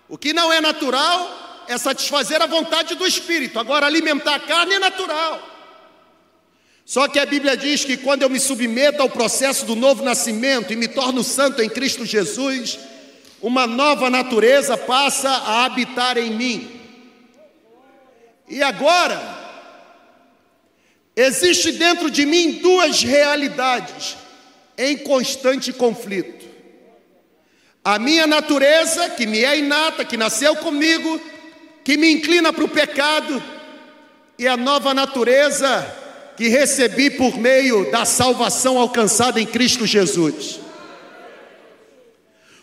O 0.08 0.18
que 0.18 0.32
não 0.32 0.52
é 0.52 0.60
natural 0.60 1.64
é 1.68 1.78
satisfazer 1.78 2.42
a 2.42 2.46
vontade 2.46 2.94
do 2.94 3.06
espírito. 3.06 3.58
Agora, 3.58 3.86
alimentar 3.86 4.34
a 4.34 4.40
carne 4.40 4.74
é 4.74 4.78
natural. 4.78 5.49
Só 6.90 7.06
que 7.06 7.20
a 7.20 7.24
Bíblia 7.24 7.56
diz 7.56 7.84
que 7.84 7.96
quando 7.96 8.22
eu 8.22 8.28
me 8.28 8.40
submeto 8.40 9.00
ao 9.00 9.08
processo 9.08 9.64
do 9.64 9.76
novo 9.76 10.02
nascimento 10.02 10.72
e 10.72 10.76
me 10.76 10.88
torno 10.88 11.22
santo 11.22 11.62
em 11.62 11.68
Cristo 11.68 12.04
Jesus, 12.04 12.80
uma 13.40 13.64
nova 13.64 14.10
natureza 14.10 14.76
passa 14.76 15.30
a 15.30 15.66
habitar 15.66 16.18
em 16.18 16.32
mim. 16.32 16.80
E 18.48 18.60
agora, 18.60 19.20
existe 21.14 21.70
dentro 21.70 22.10
de 22.10 22.26
mim 22.26 22.58
duas 22.60 23.04
realidades 23.04 24.16
em 24.76 24.98
constante 24.98 25.72
conflito. 25.72 26.44
A 27.84 28.00
minha 28.00 28.26
natureza, 28.26 29.10
que 29.10 29.28
me 29.28 29.44
é 29.44 29.56
inata, 29.56 30.04
que 30.04 30.16
nasceu 30.16 30.56
comigo, 30.56 31.20
que 31.84 31.96
me 31.96 32.10
inclina 32.10 32.52
para 32.52 32.64
o 32.64 32.68
pecado, 32.68 33.40
e 34.36 34.48
a 34.48 34.56
nova 34.56 34.92
natureza 34.92 35.99
que 36.40 36.48
recebi 36.48 37.10
por 37.10 37.36
meio 37.36 37.90
da 37.90 38.06
salvação 38.06 38.78
alcançada 38.78 39.38
em 39.38 39.44
Cristo 39.44 39.84
Jesus. 39.84 40.58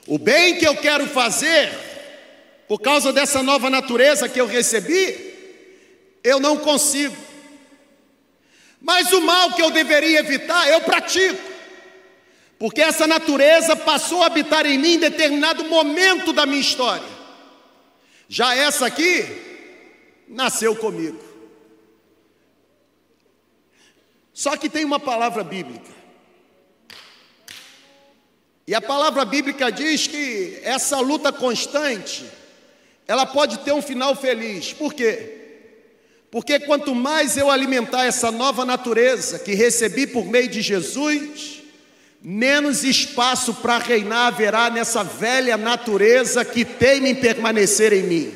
O 0.07 0.17
bem 0.17 0.57
que 0.57 0.67
eu 0.67 0.75
quero 0.77 1.05
fazer, 1.05 1.69
por 2.67 2.79
causa 2.81 3.13
dessa 3.13 3.43
nova 3.43 3.69
natureza 3.69 4.27
que 4.27 4.41
eu 4.41 4.48
recebi, 4.48 5.15
eu 6.24 6.39
não 6.39 6.57
consigo. 6.57 7.15
Mas 8.81 9.13
o 9.13 9.22
mal 9.22 9.53
que 9.53 9.62
eu 9.62 9.69
deveria 9.69 10.22
evitar, 10.22 10.67
eu 10.72 10.81
pratico. 10.81 11.39
Porque 12.57 12.81
essa 12.81 13.05
natureza 13.05 13.75
passou 13.75 14.24
a 14.24 14.25
habitar 14.25 14.65
em 14.65 14.79
mim 14.79 14.93
em 14.93 15.00
determinado 15.01 15.65
momento 15.65 16.34
da 16.34 16.48
minha 16.48 16.62
história. 16.62 17.07
Já 18.27 18.55
essa 18.55 18.88
aqui 18.88 19.24
nasceu 20.27 20.75
comigo. 20.75 21.26
Só 24.38 24.56
que 24.56 24.70
tem 24.70 24.86
uma 24.86 25.00
palavra 25.00 25.44
bíblica 25.44 25.98
e 28.67 28.75
a 28.75 28.79
palavra 28.79 29.25
bíblica 29.25 29.72
diz 29.72 30.06
que 30.06 30.60
essa 30.62 31.00
luta 31.00 31.32
constante, 31.32 32.24
ela 33.08 33.25
pode 33.25 33.58
ter 33.62 33.72
um 33.72 33.82
final 33.82 34.15
feliz. 34.15 34.74
Por 34.74 34.94
quê? 34.94 35.34
Porque 36.29 36.60
quanto 36.60 36.94
mais 36.94 37.36
eu 37.36 37.50
alimentar 37.50 38.06
essa 38.06 38.29
nova 38.29 38.63
natureza 38.63 39.39
que 39.39 39.56
recebi 39.56 40.06
por 40.06 40.24
meio 40.24 40.50
de 40.50 40.62
Jesus, 40.62 41.63
menos 42.22 42.84
espaço 42.84 43.56
para 43.56 43.79
reinar 43.79 44.27
haverá 44.27 44.70
nessa 44.70 45.03
velha 45.03 45.58
natureza 45.58 46.46
que 46.46 46.63
teima 46.63 47.10
em 47.10 47.15
permanecer 47.15 47.91
em 47.91 48.03
mim. 48.03 48.34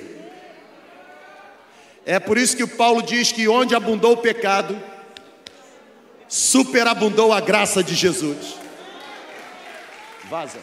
É 2.03 2.19
por 2.19 2.39
isso 2.39 2.57
que 2.57 2.63
o 2.63 2.67
Paulo 2.67 3.03
diz 3.03 3.31
que 3.31 3.47
onde 3.47 3.75
abundou 3.75 4.13
o 4.13 4.17
pecado, 4.17 4.81
superabundou 6.31 7.33
a 7.33 7.41
graça 7.41 7.83
de 7.83 7.93
Jesus. 7.93 8.55
Vaza. 10.29 10.59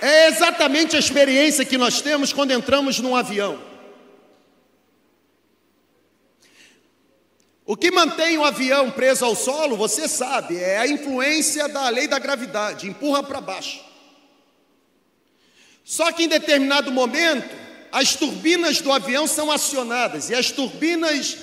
É 0.00 0.28
exatamente 0.28 0.94
a 0.94 1.00
experiência 1.00 1.64
que 1.64 1.76
nós 1.76 2.00
temos 2.00 2.32
quando 2.32 2.52
entramos 2.52 3.00
num 3.00 3.16
avião. 3.16 3.58
O 7.66 7.76
que 7.76 7.90
mantém 7.90 8.38
o 8.38 8.44
avião 8.44 8.88
preso 8.90 9.24
ao 9.24 9.34
solo, 9.34 9.76
você 9.76 10.06
sabe, 10.06 10.58
é 10.58 10.78
a 10.78 10.86
influência 10.86 11.68
da 11.68 11.88
lei 11.88 12.06
da 12.06 12.20
gravidade, 12.20 12.88
empurra 12.88 13.22
para 13.24 13.40
baixo. 13.40 13.91
Só 15.84 16.12
que 16.12 16.24
em 16.24 16.28
determinado 16.28 16.90
momento, 16.92 17.48
as 17.90 18.14
turbinas 18.14 18.80
do 18.80 18.92
avião 18.92 19.26
são 19.26 19.50
acionadas 19.50 20.30
e 20.30 20.34
as 20.34 20.50
turbinas 20.50 21.36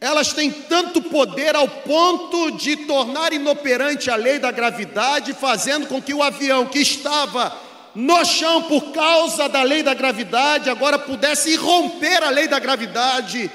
elas 0.00 0.32
têm 0.32 0.50
tanto 0.50 1.00
poder 1.00 1.54
ao 1.54 1.68
ponto 1.68 2.50
de 2.52 2.74
tornar 2.74 3.32
inoperante 3.32 4.10
a 4.10 4.16
lei 4.16 4.36
da 4.36 4.50
gravidade, 4.50 5.32
fazendo 5.32 5.86
com 5.86 6.02
que 6.02 6.12
o 6.12 6.22
avião 6.22 6.66
que 6.66 6.80
estava 6.80 7.56
no 7.94 8.24
chão 8.24 8.64
por 8.64 8.90
causa 8.90 9.48
da 9.48 9.62
lei 9.62 9.80
da 9.80 9.94
gravidade 9.94 10.68
agora 10.68 10.98
pudesse 10.98 11.54
romper 11.54 12.20
a 12.22 12.30
lei 12.30 12.48
da 12.48 12.58
gravidade 12.58 13.48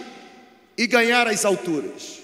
e 0.77 0.87
ganhar 0.87 1.27
as 1.27 1.43
alturas. 1.43 2.19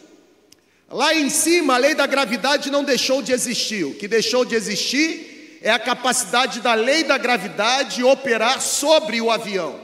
Lá 0.90 1.14
em 1.14 1.30
cima, 1.30 1.74
a 1.74 1.78
lei 1.78 1.94
da 1.94 2.08
gravidade 2.08 2.72
não 2.72 2.84
deixou 2.84 3.22
de 3.22 3.34
existir, 3.34 3.84
o 3.84 3.96
que 3.96 4.08
deixou 4.08 4.46
de 4.46 4.56
existir 4.56 5.33
é 5.64 5.72
a 5.72 5.80
capacidade 5.80 6.60
da 6.60 6.74
lei 6.74 7.06
da 7.06 7.18
gravidade 7.18 8.04
operar 8.04 8.62
sobre 8.62 9.22
o 9.22 9.32
avião. 9.32 9.80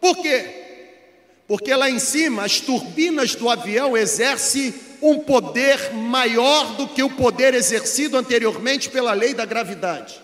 Por 0.00 0.16
quê? 0.16 0.46
Porque 1.48 1.74
lá 1.74 1.90
em 1.90 1.98
cima 1.98 2.44
as 2.44 2.60
turbinas 2.60 3.34
do 3.34 3.50
avião 3.50 3.96
exercem 3.96 4.72
um 5.02 5.18
poder 5.18 5.92
maior 5.92 6.76
do 6.76 6.86
que 6.86 7.02
o 7.02 7.10
poder 7.10 7.54
exercido 7.54 8.16
anteriormente 8.16 8.88
pela 8.88 9.12
lei 9.12 9.34
da 9.34 9.44
gravidade. 9.44 10.22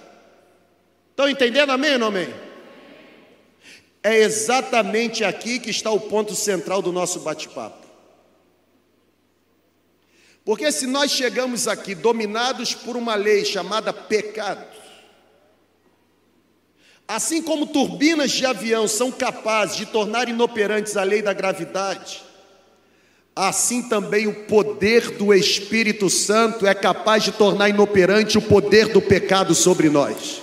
Estão 1.11 1.29
entendendo, 1.29 1.71
amém 1.71 1.95
ou 1.95 1.99
não 1.99 2.07
amém? 2.07 2.33
É 4.05 4.19
exatamente 4.19 5.25
aqui 5.25 5.59
que 5.59 5.71
está 5.71 5.91
o 5.91 5.99
ponto 5.99 6.33
central 6.37 6.81
do 6.81 6.93
nosso 6.93 7.19
bate-papo. 7.21 7.86
Porque 10.47 10.73
se 10.73 10.87
nós 10.87 11.11
chegamos 11.11 11.69
aqui 11.69 11.95
dominados 11.95 12.75
por 12.75 12.97
uma 12.97 13.15
lei 13.17 13.45
chamada 13.45 13.93
pecado, 13.93 14.65
Assim 17.09 17.41
como 17.41 17.69
turbinas 17.69 18.33
de 18.33 18.45
avião 18.45 18.89
são 18.89 19.13
capazes 19.13 19.77
de 19.77 19.87
tornar 19.87 20.29
inoperantes 20.29 20.97
a 20.97 21.05
lei 21.05 21.23
da 21.23 21.33
gravidade, 21.33 22.25
assim 23.35 23.89
também 23.89 24.27
o 24.27 24.47
poder 24.47 25.13
do 25.13 25.33
Espírito 25.33 26.11
Santo 26.11 26.67
é 26.67 26.75
capaz 26.75 27.23
de 27.23 27.31
tornar 27.31 27.69
inoperante 27.69 28.39
o 28.39 28.43
poder 28.43 28.89
do 28.89 29.01
pecado 29.01 29.55
sobre 29.55 29.89
nós. 29.89 30.43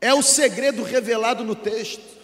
É 0.00 0.12
o 0.12 0.20
segredo 0.20 0.82
revelado 0.82 1.44
no 1.44 1.54
texto. 1.54 2.23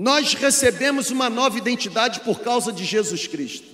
Nós 0.00 0.32
recebemos 0.32 1.10
uma 1.10 1.28
nova 1.28 1.58
identidade 1.58 2.20
por 2.20 2.40
causa 2.40 2.72
de 2.72 2.86
Jesus 2.86 3.26
Cristo. 3.26 3.68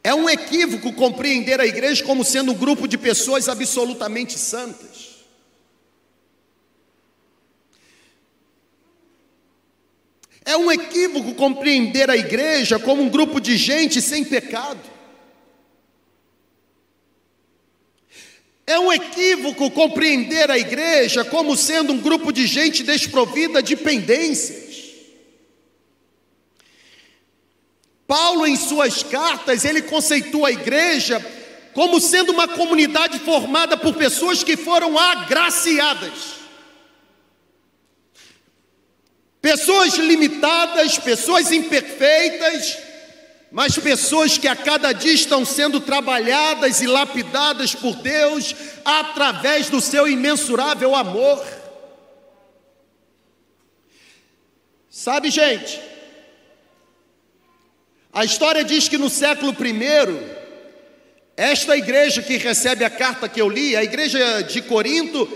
É 0.00 0.14
um 0.14 0.30
equívoco 0.30 0.92
compreender 0.92 1.60
a 1.60 1.66
igreja 1.66 2.04
como 2.04 2.24
sendo 2.24 2.52
um 2.52 2.54
grupo 2.54 2.86
de 2.86 2.96
pessoas 2.96 3.48
absolutamente 3.48 4.38
santas. 4.38 5.24
É 10.44 10.56
um 10.56 10.70
equívoco 10.70 11.34
compreender 11.34 12.08
a 12.08 12.16
igreja 12.16 12.78
como 12.78 13.02
um 13.02 13.08
grupo 13.08 13.40
de 13.40 13.56
gente 13.56 14.00
sem 14.00 14.22
pecado. 14.22 14.93
É 18.66 18.78
um 18.78 18.92
equívoco 18.92 19.70
compreender 19.70 20.50
a 20.50 20.58
igreja 20.58 21.24
como 21.24 21.56
sendo 21.56 21.92
um 21.92 22.00
grupo 22.00 22.32
de 22.32 22.46
gente 22.46 22.82
desprovida 22.82 23.62
de 23.62 23.76
pendências. 23.76 24.64
Paulo, 28.06 28.46
em 28.46 28.56
suas 28.56 29.02
cartas, 29.02 29.64
ele 29.64 29.82
conceitua 29.82 30.48
a 30.48 30.52
igreja 30.52 31.24
como 31.74 32.00
sendo 32.00 32.32
uma 32.32 32.46
comunidade 32.46 33.18
formada 33.18 33.76
por 33.76 33.94
pessoas 33.94 34.44
que 34.44 34.56
foram 34.56 34.98
agraciadas. 34.98 36.34
Pessoas 39.42 39.94
limitadas, 39.96 40.98
pessoas 40.98 41.50
imperfeitas, 41.52 42.78
mas 43.50 43.78
pessoas 43.78 44.36
que 44.36 44.48
a 44.48 44.56
cada 44.56 44.92
dia 44.92 45.12
estão 45.12 45.44
sendo 45.44 45.80
trabalhadas 45.80 46.80
e 46.80 46.86
lapidadas 46.86 47.74
por 47.74 47.94
Deus 47.96 48.54
através 48.84 49.68
do 49.68 49.80
seu 49.80 50.08
imensurável 50.08 50.94
amor. 50.94 51.44
Sabe, 54.90 55.30
gente, 55.30 55.80
a 58.12 58.24
história 58.24 58.62
diz 58.62 58.88
que 58.88 58.96
no 58.96 59.10
século 59.10 59.52
I, 59.52 60.44
esta 61.36 61.76
igreja 61.76 62.22
que 62.22 62.36
recebe 62.36 62.84
a 62.84 62.90
carta 62.90 63.28
que 63.28 63.40
eu 63.40 63.48
li, 63.48 63.76
a 63.76 63.82
igreja 63.82 64.42
de 64.42 64.62
Corinto, 64.62 65.28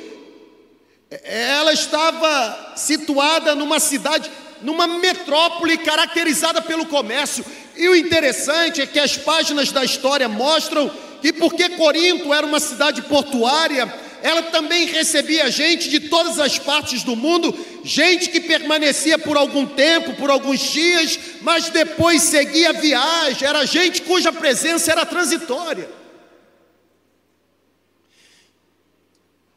ela 1.24 1.72
estava 1.72 2.74
situada 2.76 3.54
numa 3.54 3.80
cidade, 3.80 4.30
numa 4.62 4.86
metrópole 4.86 5.78
caracterizada 5.78 6.60
pelo 6.60 6.86
comércio. 6.86 7.44
E 7.76 7.88
o 7.88 7.96
interessante 7.96 8.80
é 8.80 8.86
que 8.86 8.98
as 8.98 9.16
páginas 9.16 9.70
da 9.70 9.84
história 9.84 10.28
mostram 10.28 10.90
que 11.20 11.32
porque 11.32 11.70
Corinto 11.70 12.32
era 12.32 12.46
uma 12.46 12.60
cidade 12.60 13.02
portuária, 13.02 13.92
ela 14.22 14.42
também 14.42 14.86
recebia 14.86 15.50
gente 15.50 15.88
de 15.88 16.00
todas 16.00 16.38
as 16.40 16.58
partes 16.58 17.02
do 17.02 17.14
mundo, 17.14 17.56
gente 17.84 18.30
que 18.30 18.40
permanecia 18.40 19.18
por 19.18 19.36
algum 19.36 19.64
tempo, 19.64 20.14
por 20.14 20.30
alguns 20.30 20.60
dias, 20.60 21.18
mas 21.40 21.70
depois 21.70 22.22
seguia 22.22 22.70
a 22.70 22.72
viagem, 22.72 23.46
era 23.46 23.64
gente 23.64 24.02
cuja 24.02 24.32
presença 24.32 24.90
era 24.90 25.06
transitória. 25.06 25.88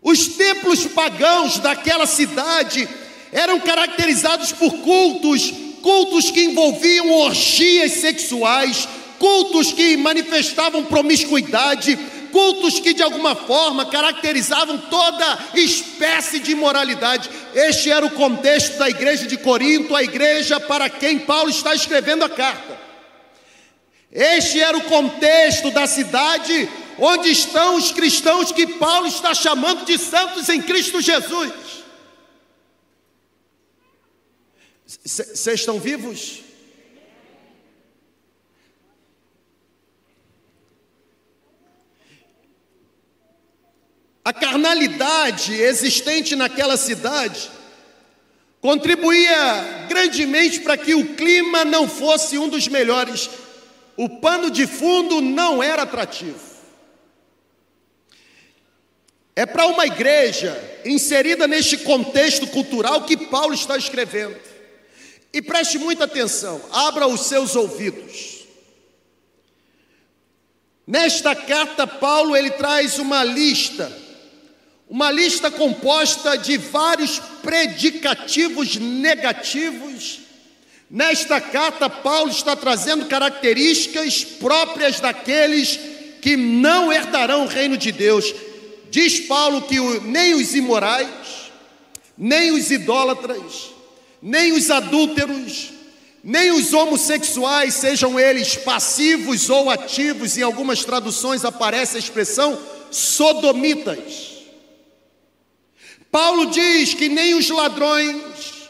Os 0.01 0.27
templos 0.29 0.85
pagãos 0.87 1.59
daquela 1.59 2.07
cidade 2.07 2.89
eram 3.31 3.59
caracterizados 3.59 4.51
por 4.51 4.73
cultos, 4.79 5.53
cultos 5.81 6.29
que 6.29 6.43
envolviam 6.43 7.11
orgias 7.11 7.93
sexuais, 7.93 8.87
cultos 9.17 9.71
que 9.71 9.95
manifestavam 9.97 10.83
promiscuidade, 10.83 11.97
cultos 12.31 12.79
que 12.79 12.93
de 12.93 13.03
alguma 13.03 13.35
forma 13.35 13.85
caracterizavam 13.85 14.77
toda 14.77 15.39
espécie 15.53 16.39
de 16.39 16.51
imoralidade. 16.51 17.29
Este 17.53 17.91
era 17.91 18.05
o 18.05 18.11
contexto 18.11 18.77
da 18.77 18.89
igreja 18.89 19.27
de 19.27 19.37
Corinto, 19.37 19.95
a 19.95 20.03
igreja 20.03 20.59
para 20.59 20.89
quem 20.89 21.19
Paulo 21.19 21.49
está 21.49 21.75
escrevendo 21.75 22.23
a 22.23 22.29
carta. 22.29 22.79
Este 24.11 24.59
era 24.59 24.77
o 24.77 24.83
contexto 24.83 25.71
da 25.71 25.87
cidade 25.87 26.69
onde 26.97 27.31
estão 27.31 27.75
os 27.75 27.91
cristãos 27.91 28.51
que 28.51 28.67
Paulo 28.67 29.07
está 29.07 29.33
chamando 29.33 29.85
de 29.85 29.97
santos 29.97 30.49
em 30.49 30.61
Cristo 30.61 31.01
Jesus. 31.01 31.80
Vocês 34.99 35.59
estão 35.59 35.79
vivos? 35.79 36.41
A 44.23 44.33
carnalidade 44.33 45.53
existente 45.53 46.35
naquela 46.35 46.77
cidade 46.77 47.49
contribuía 48.59 49.85
grandemente 49.87 50.59
para 50.59 50.77
que 50.77 50.93
o 50.93 51.15
clima 51.15 51.65
não 51.65 51.87
fosse 51.87 52.37
um 52.37 52.47
dos 52.47 52.67
melhores. 52.67 53.29
O 53.95 54.07
pano 54.19 54.51
de 54.51 54.67
fundo 54.67 55.21
não 55.21 55.63
era 55.63 55.83
atrativo. 55.83 56.51
É 59.35 59.45
para 59.45 59.65
uma 59.65 59.85
igreja 59.85 60.55
inserida 60.85 61.47
neste 61.47 61.77
contexto 61.77 62.45
cultural 62.47 63.05
que 63.05 63.17
Paulo 63.17 63.53
está 63.53 63.77
escrevendo. 63.77 64.50
E 65.33 65.41
preste 65.41 65.77
muita 65.77 66.03
atenção, 66.03 66.61
abra 66.71 67.07
os 67.07 67.21
seus 67.21 67.55
ouvidos. 67.55 68.41
Nesta 70.85 71.35
carta, 71.35 71.87
Paulo 71.87 72.35
ele 72.35 72.51
traz 72.51 72.99
uma 72.99 73.23
lista 73.23 74.01
uma 74.91 75.09
lista 75.09 75.49
composta 75.49 76.37
de 76.37 76.57
vários 76.57 77.17
predicativos 77.41 78.75
negativos. 78.75 80.19
Nesta 80.89 81.39
carta, 81.39 81.89
Paulo 81.89 82.29
está 82.29 82.57
trazendo 82.57 83.05
características 83.05 84.25
próprias 84.25 84.99
daqueles 84.99 85.79
que 86.21 86.35
não 86.35 86.91
herdarão 86.91 87.45
o 87.45 87.47
reino 87.47 87.77
de 87.77 87.89
Deus. 87.89 88.35
Diz 88.89 89.21
Paulo 89.21 89.61
que 89.61 89.79
nem 90.01 90.33
os 90.33 90.53
imorais, 90.53 91.07
nem 92.17 92.51
os 92.51 92.69
idólatras, 92.69 93.70
nem 94.21 94.53
os 94.53 94.69
adúlteros, 94.69 95.71
nem 96.23 96.51
os 96.51 96.73
homossexuais, 96.73 97.73
sejam 97.73 98.19
eles 98.19 98.55
passivos 98.55 99.49
ou 99.49 99.69
ativos, 99.69 100.37
em 100.37 100.41
algumas 100.41 100.83
traduções 100.85 101.43
aparece 101.43 101.95
a 101.95 101.99
expressão 101.99 102.59
sodomitas 102.91 104.31
Paulo 106.11 106.47
diz 106.47 106.93
que 106.93 107.07
nem 107.07 107.33
os 107.35 107.49
ladrões, 107.49 108.69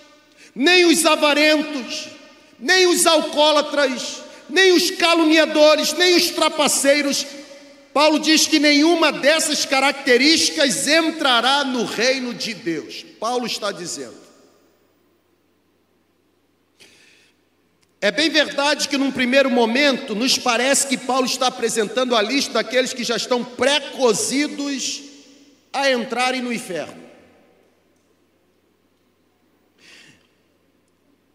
nem 0.54 0.86
os 0.86 1.04
avarentos, 1.06 2.08
nem 2.60 2.86
os 2.86 3.08
alcoólatras, 3.08 4.22
nem 4.48 4.72
os 4.74 4.92
caluniadores, 4.92 5.94
nem 5.94 6.16
os 6.16 6.30
trapaceiros, 6.30 7.26
Paulo 7.92 8.20
diz 8.20 8.48
que 8.48 8.60
nenhuma 8.60 9.12
dessas 9.12 9.66
características 9.66 10.88
entrará 10.88 11.64
no 11.64 11.84
reino 11.84 12.34
de 12.34 12.54
Deus. 12.54 13.04
Paulo 13.20 13.46
está 13.46 13.72
dizendo. 13.72 14.22
É 18.04 18.10
bem 18.10 18.32
verdade 18.32 18.90
que 18.90 18.98
num 18.98 19.12
primeiro 19.12 19.52
momento 19.52 20.16
nos 20.16 20.36
parece 20.36 20.88
que 20.88 20.98
Paulo 20.98 21.28
está 21.28 21.46
apresentando 21.48 22.16
a 22.16 22.22
lista 22.22 22.54
daqueles 22.54 22.94
que 22.94 23.04
já 23.04 23.16
estão 23.16 23.44
pré-cozidos 23.44 25.04
a 25.72 25.92
entrarem 25.92 26.42
no 26.42 26.52
inferno. 26.52 27.00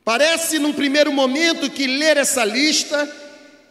Parece, 0.05 0.59
num 0.59 0.73
primeiro 0.73 1.13
momento, 1.13 1.71
que 1.71 1.87
ler 1.87 2.17
essa 2.17 2.45
lista 2.45 3.09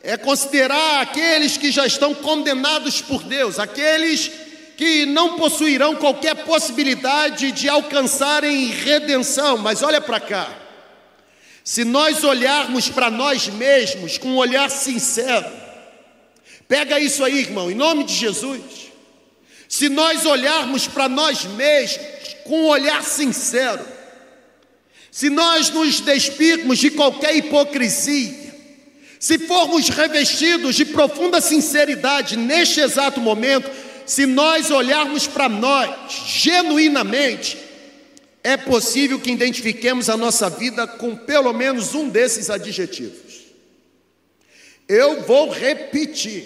é 0.01 0.15
considerar 0.15 1.01
aqueles 1.01 1.57
que 1.57 1.71
já 1.71 1.85
estão 1.85 2.13
condenados 2.13 3.01
por 3.01 3.23
Deus, 3.23 3.59
aqueles 3.59 4.31
que 4.77 5.05
não 5.05 5.35
possuirão 5.35 5.95
qualquer 5.95 6.45
possibilidade 6.45 7.51
de 7.51 7.67
alcançarem 7.67 8.67
redenção. 8.67 9.57
Mas 9.57 9.83
olha 9.83 9.99
para 9.99 10.19
cá. 10.21 10.64
Se 11.65 11.83
nós 11.83 12.23
olharmos 12.23 12.89
para 12.89 13.09
nós 13.09 13.47
mesmos 13.47 14.19
com 14.19 14.29
um 14.29 14.37
olhar 14.37 14.69
sincero, 14.69 15.51
pega 16.67 16.99
isso 16.99 17.23
aí, 17.23 17.39
irmão, 17.39 17.71
em 17.71 17.73
nome 17.73 18.03
de 18.03 18.13
Jesus. 18.13 18.61
Se 19.67 19.89
nós 19.89 20.27
olharmos 20.27 20.87
para 20.87 21.09
nós 21.09 21.43
mesmos 21.45 22.35
com 22.43 22.61
um 22.61 22.67
olhar 22.67 23.03
sincero, 23.03 23.83
se 25.09 25.27
nós 25.31 25.71
nos 25.71 26.01
despirmos 26.01 26.77
de 26.77 26.91
qualquer 26.91 27.35
hipocrisia, 27.35 28.45
se 29.19 29.39
formos 29.39 29.89
revestidos 29.89 30.75
de 30.75 30.85
profunda 30.85 31.41
sinceridade 31.41 32.37
neste 32.37 32.79
exato 32.79 33.19
momento, 33.19 33.71
se 34.05 34.27
nós 34.27 34.69
olharmos 34.69 35.25
para 35.25 35.49
nós 35.49 35.95
genuinamente, 36.27 37.57
é 38.45 38.55
possível 38.55 39.19
que 39.19 39.31
identifiquemos 39.31 40.07
a 40.07 40.15
nossa 40.15 40.51
vida 40.51 40.85
com 40.85 41.15
pelo 41.15 41.51
menos 41.51 41.95
um 41.95 42.07
desses 42.07 42.51
adjetivos. 42.51 43.43
Eu 44.87 45.23
vou 45.23 45.49
repetir. 45.49 46.45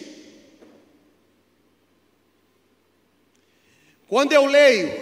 Quando 4.07 4.31
eu 4.31 4.45
leio 4.45 4.97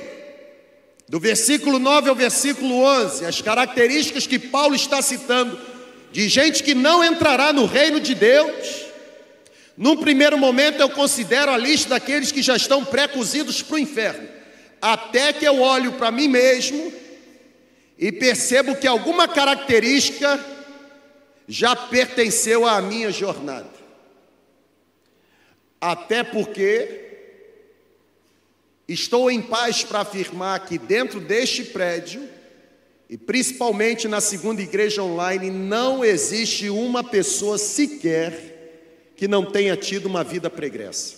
do 1.07 1.19
versículo 1.19 1.77
9 1.77 2.09
ao 2.09 2.15
versículo 2.15 2.81
11, 2.81 3.25
as 3.25 3.41
características 3.43 4.25
que 4.25 4.39
Paulo 4.39 4.73
está 4.73 4.99
citando 4.99 5.61
de 6.11 6.27
gente 6.27 6.63
que 6.63 6.73
não 6.73 7.03
entrará 7.03 7.53
no 7.53 7.67
reino 7.67 7.99
de 7.99 8.15
Deus, 8.15 8.87
num 9.77 9.97
primeiro 9.97 10.35
momento 10.35 10.81
eu 10.81 10.89
considero 10.89 11.51
a 11.51 11.57
lista 11.57 11.89
daqueles 11.89 12.31
que 12.31 12.41
já 12.41 12.55
estão 12.55 12.83
pré-cozidos 12.83 13.61
para 13.61 13.75
o 13.75 13.79
inferno 13.79 14.36
até 14.81 15.33
que 15.33 15.45
eu 15.45 15.59
olho 15.61 15.93
para 15.93 16.11
mim 16.11 16.27
mesmo 16.27 16.93
e 17.97 18.11
percebo 18.11 18.75
que 18.75 18.87
alguma 18.87 19.27
característica 19.27 20.43
já 21.47 21.75
pertenceu 21.75 22.65
à 22.65 22.81
minha 22.81 23.11
jornada. 23.11 23.69
Até 25.79 26.23
porque 26.23 27.05
estou 28.87 29.29
em 29.31 29.41
paz 29.41 29.83
para 29.83 30.01
afirmar 30.01 30.65
que 30.65 30.77
dentro 30.77 31.19
deste 31.19 31.63
prédio, 31.63 32.27
e 33.09 33.17
principalmente 33.17 34.07
na 34.07 34.19
segunda 34.19 34.61
igreja 34.61 35.01
online, 35.01 35.49
não 35.49 36.03
existe 36.03 36.69
uma 36.69 37.03
pessoa 37.03 37.57
sequer 37.57 38.55
que 39.15 39.27
não 39.27 39.45
tenha 39.45 39.75
tido 39.77 40.05
uma 40.05 40.23
vida 40.23 40.49
pregressa. 40.49 41.16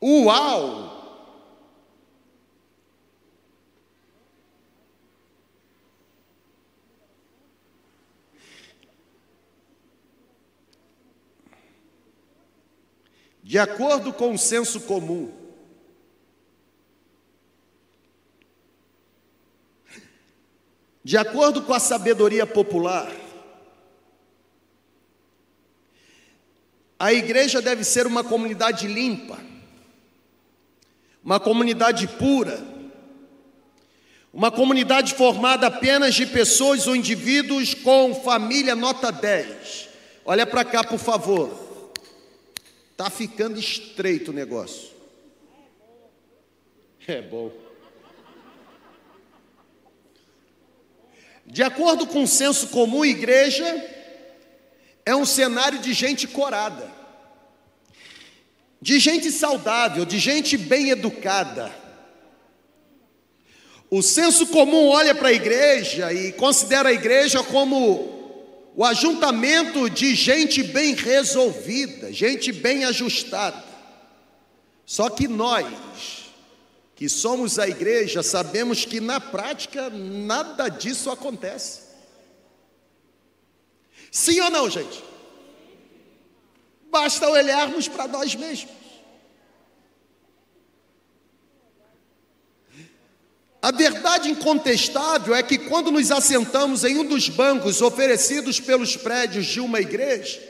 Uau! 0.00 0.96
De 13.46 13.60
acordo 13.60 14.12
com 14.12 14.34
o 14.34 14.38
senso 14.38 14.80
comum, 14.80 15.32
de 21.04 21.16
acordo 21.16 21.62
com 21.62 21.72
a 21.72 21.78
sabedoria 21.78 22.44
popular, 22.44 23.08
a 26.98 27.12
igreja 27.12 27.62
deve 27.62 27.84
ser 27.84 28.04
uma 28.04 28.24
comunidade 28.24 28.88
limpa, 28.88 29.38
uma 31.26 31.40
comunidade 31.40 32.06
pura, 32.06 32.64
uma 34.32 34.48
comunidade 34.48 35.12
formada 35.12 35.66
apenas 35.66 36.14
de 36.14 36.24
pessoas 36.24 36.86
ou 36.86 36.94
indivíduos 36.94 37.74
com 37.74 38.14
família 38.14 38.76
nota 38.76 39.10
10. 39.10 39.88
Olha 40.24 40.46
para 40.46 40.64
cá, 40.64 40.84
por 40.84 41.00
favor. 41.00 41.92
Tá 42.96 43.10
ficando 43.10 43.58
estreito 43.58 44.30
o 44.30 44.34
negócio. 44.34 44.90
É 47.08 47.20
bom. 47.20 47.50
De 51.44 51.64
acordo 51.64 52.06
com 52.06 52.22
o 52.22 52.28
senso 52.28 52.68
comum, 52.68 53.04
igreja 53.04 53.64
é 55.04 55.14
um 55.16 55.24
cenário 55.24 55.80
de 55.80 55.92
gente 55.92 56.28
corada 56.28 56.95
de 58.86 59.00
gente 59.00 59.32
saudável, 59.32 60.04
de 60.04 60.16
gente 60.16 60.56
bem 60.56 60.90
educada. 60.90 61.74
O 63.90 64.00
senso 64.00 64.46
comum 64.46 64.86
olha 64.86 65.12
para 65.12 65.30
a 65.30 65.32
igreja 65.32 66.12
e 66.12 66.30
considera 66.30 66.90
a 66.90 66.92
igreja 66.92 67.42
como 67.42 68.70
o 68.76 68.84
ajuntamento 68.84 69.90
de 69.90 70.14
gente 70.14 70.62
bem 70.62 70.94
resolvida, 70.94 72.12
gente 72.12 72.52
bem 72.52 72.84
ajustada. 72.84 73.64
Só 74.84 75.10
que 75.10 75.26
nós, 75.26 76.30
que 76.94 77.08
somos 77.08 77.58
a 77.58 77.66
igreja, 77.66 78.22
sabemos 78.22 78.84
que 78.84 79.00
na 79.00 79.18
prática 79.18 79.90
nada 79.90 80.68
disso 80.68 81.10
acontece. 81.10 81.80
Sim 84.12 84.40
ou 84.42 84.50
não, 84.50 84.70
gente? 84.70 85.02
Basta 86.98 87.28
olharmos 87.28 87.88
para 87.88 88.08
nós 88.08 88.34
mesmos. 88.34 88.72
A 93.60 93.70
verdade 93.70 94.30
incontestável 94.30 95.34
é 95.34 95.42
que 95.42 95.58
quando 95.58 95.90
nos 95.90 96.10
assentamos 96.10 96.84
em 96.84 96.96
um 96.96 97.04
dos 97.04 97.28
bancos 97.28 97.82
oferecidos 97.82 98.60
pelos 98.60 98.96
prédios 98.96 99.44
de 99.44 99.60
uma 99.60 99.78
igreja, 99.78 100.42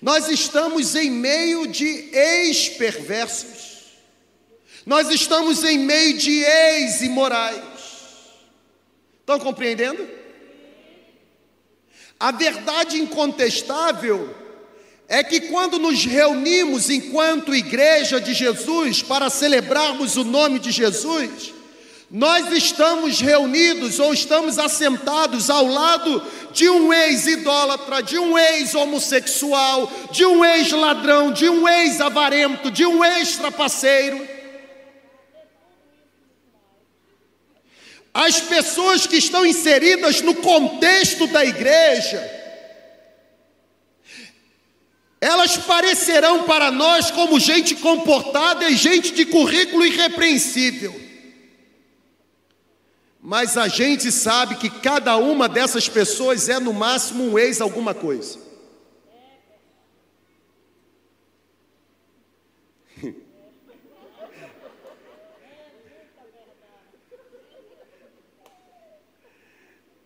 nós 0.00 0.26
estamos 0.30 0.94
em 0.94 1.10
meio 1.10 1.66
de 1.66 2.08
ex-perversos, 2.16 3.90
nós 4.86 5.10
estamos 5.10 5.62
em 5.64 5.80
meio 5.80 6.16
de 6.16 6.42
ex-imorais. 6.42 7.60
Estão 9.20 9.38
compreendendo? 9.38 10.08
A 12.18 12.32
verdade 12.32 12.98
incontestável 12.98 14.39
é 15.12 15.24
que 15.24 15.40
quando 15.40 15.76
nos 15.76 16.04
reunimos 16.04 16.88
enquanto 16.88 17.52
igreja 17.52 18.20
de 18.20 18.32
Jesus 18.32 19.02
para 19.02 19.28
celebrarmos 19.28 20.16
o 20.16 20.22
nome 20.22 20.60
de 20.60 20.70
Jesus, 20.70 21.52
nós 22.08 22.52
estamos 22.52 23.20
reunidos 23.20 23.98
ou 23.98 24.14
estamos 24.14 24.56
assentados 24.56 25.50
ao 25.50 25.66
lado 25.66 26.22
de 26.52 26.70
um 26.70 26.92
ex-idólatra, 26.92 28.04
de 28.04 28.20
um 28.20 28.38
ex-homossexual, 28.38 29.90
de 30.12 30.24
um 30.24 30.44
ex-ladrão, 30.44 31.32
de 31.32 31.48
um 31.48 31.68
ex-avarento, 31.68 32.70
de 32.70 32.86
um 32.86 33.04
ex-trapaceiro. 33.04 34.28
As 38.14 38.40
pessoas 38.40 39.08
que 39.08 39.16
estão 39.16 39.44
inseridas 39.44 40.20
no 40.20 40.36
contexto 40.36 41.26
da 41.26 41.44
igreja, 41.44 42.39
elas 45.20 45.58
parecerão 45.58 46.44
para 46.44 46.70
nós 46.70 47.10
como 47.10 47.38
gente 47.38 47.74
comportada 47.76 48.68
e 48.70 48.74
gente 48.74 49.12
de 49.12 49.26
currículo 49.26 49.84
irrepreensível. 49.84 50.98
Mas 53.20 53.58
a 53.58 53.68
gente 53.68 54.10
sabe 54.10 54.56
que 54.56 54.70
cada 54.70 55.18
uma 55.18 55.46
dessas 55.46 55.86
pessoas 55.90 56.48
é 56.48 56.58
no 56.58 56.72
máximo 56.72 57.22
um 57.24 57.38
ex 57.38 57.60
alguma 57.60 57.92
coisa. 57.92 58.38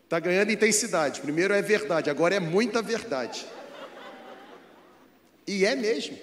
Está 0.03 0.19
ganhando 0.19 0.51
intensidade. 0.51 1.21
Primeiro 1.21 1.55
é 1.55 1.63
verdade, 1.63 2.11
agora 2.11 2.35
é 2.35 2.41
muita 2.41 2.83
verdade. 2.83 3.47
E 5.47 5.65
é 5.65 5.77
mesmo. 5.77 6.19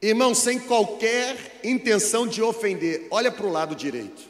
Irmão, 0.00 0.34
sem 0.34 0.58
qualquer 0.58 1.60
intenção 1.62 2.26
de 2.26 2.42
ofender, 2.42 3.06
olha 3.10 3.30
para 3.30 3.46
o 3.46 3.52
lado 3.52 3.74
direito. 3.74 4.22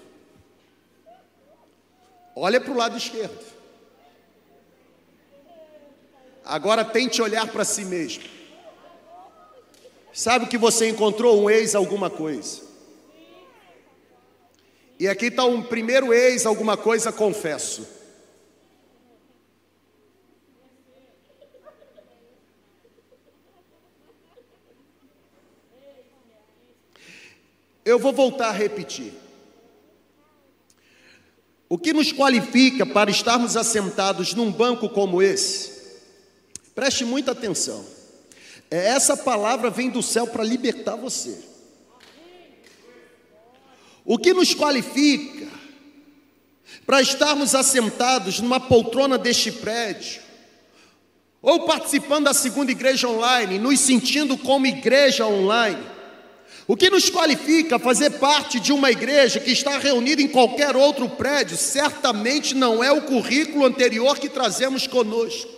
Olha 2.37 2.61
para 2.61 2.73
o 2.73 2.77
lado 2.77 2.97
esquerdo. 2.97 3.45
Agora 6.45 6.85
tente 6.85 7.23
olhar 7.23 7.51
para 7.51 7.65
si 7.65 7.85
mesmo. 7.85 8.25
Sabe 10.13 10.47
que 10.47 10.59
você 10.59 10.89
encontrou 10.89 11.41
um 11.41 11.49
ex 11.49 11.75
alguma 11.75 12.11
coisa. 12.11 12.61
E 14.99 15.09
aqui 15.09 15.27
está 15.27 15.45
um 15.45 15.63
primeiro 15.63 16.13
ex 16.13 16.45
alguma 16.45 16.77
coisa, 16.77 17.11
confesso. 17.11 18.02
Eu 27.85 27.99
vou 27.99 28.12
voltar 28.12 28.49
a 28.49 28.53
repetir. 28.53 29.12
O 31.68 31.79
que 31.79 31.92
nos 31.92 32.12
qualifica 32.12 32.85
para 32.85 33.11
estarmos 33.11 33.57
assentados 33.57 34.35
num 34.35 34.53
banco 34.53 34.88
como 34.88 35.23
esse? 35.23 35.73
Preste 36.75 37.05
muita 37.05 37.33
atenção. 37.33 37.85
É, 38.71 38.88
essa 38.88 39.16
palavra 39.16 39.71
vem 39.71 39.90
do 39.90 40.03
céu 40.03 40.27
para 40.27 40.45
libertar 40.45 40.97
você. 40.97 41.38
O 44.05 44.18
que 44.18 44.33
nos 44.33 44.55
qualifica 44.55 45.49
para 46.87 47.01
estarmos 47.01 47.55
assentados 47.55 48.40
numa 48.40 48.61
poltrona 48.61 49.16
deste 49.16 49.53
prédio, 49.53 50.21
ou 51.40 51.66
participando 51.66 52.25
da 52.25 52.35
segunda 52.35 52.71
igreja 52.71 53.09
online, 53.09 53.59
nos 53.59 53.81
sentindo 53.81 54.37
como 54.37 54.66
igreja 54.66 55.27
online. 55.27 55.92
O 56.73 56.77
que 56.77 56.89
nos 56.89 57.11
qualifica 57.11 57.77
a 57.77 57.79
fazer 57.79 58.13
parte 58.13 58.59
de 58.59 58.73
uma 58.73 58.91
igreja 58.91 59.39
que 59.39 59.51
está 59.51 59.77
reunida 59.77 60.23
em 60.23 60.27
qualquer 60.27 60.75
outro 60.75 61.07
prédio, 61.07 61.55
certamente 61.55 62.55
não 62.55 62.83
é 62.83 62.91
o 62.91 63.03
currículo 63.03 63.67
anterior 63.67 64.19
que 64.19 64.27
trazemos 64.27 64.87
conosco. 64.87 65.51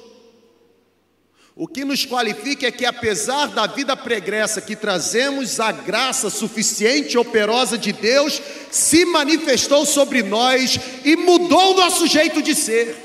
O 1.54 1.68
que 1.68 1.84
nos 1.84 2.04
qualifica 2.04 2.66
é 2.66 2.72
que, 2.72 2.84
apesar 2.84 3.46
da 3.46 3.64
vida 3.68 3.96
pregressa 3.96 4.60
que 4.60 4.74
trazemos, 4.74 5.60
a 5.60 5.70
graça 5.70 6.28
suficiente 6.30 7.12
e 7.12 7.18
operosa 7.18 7.78
de 7.78 7.92
Deus 7.92 8.42
se 8.72 9.04
manifestou 9.04 9.86
sobre 9.86 10.20
nós 10.20 10.80
e 11.04 11.14
mudou 11.14 11.74
o 11.74 11.76
nosso 11.76 12.08
jeito 12.08 12.42
de 12.42 12.56
ser. 12.56 13.03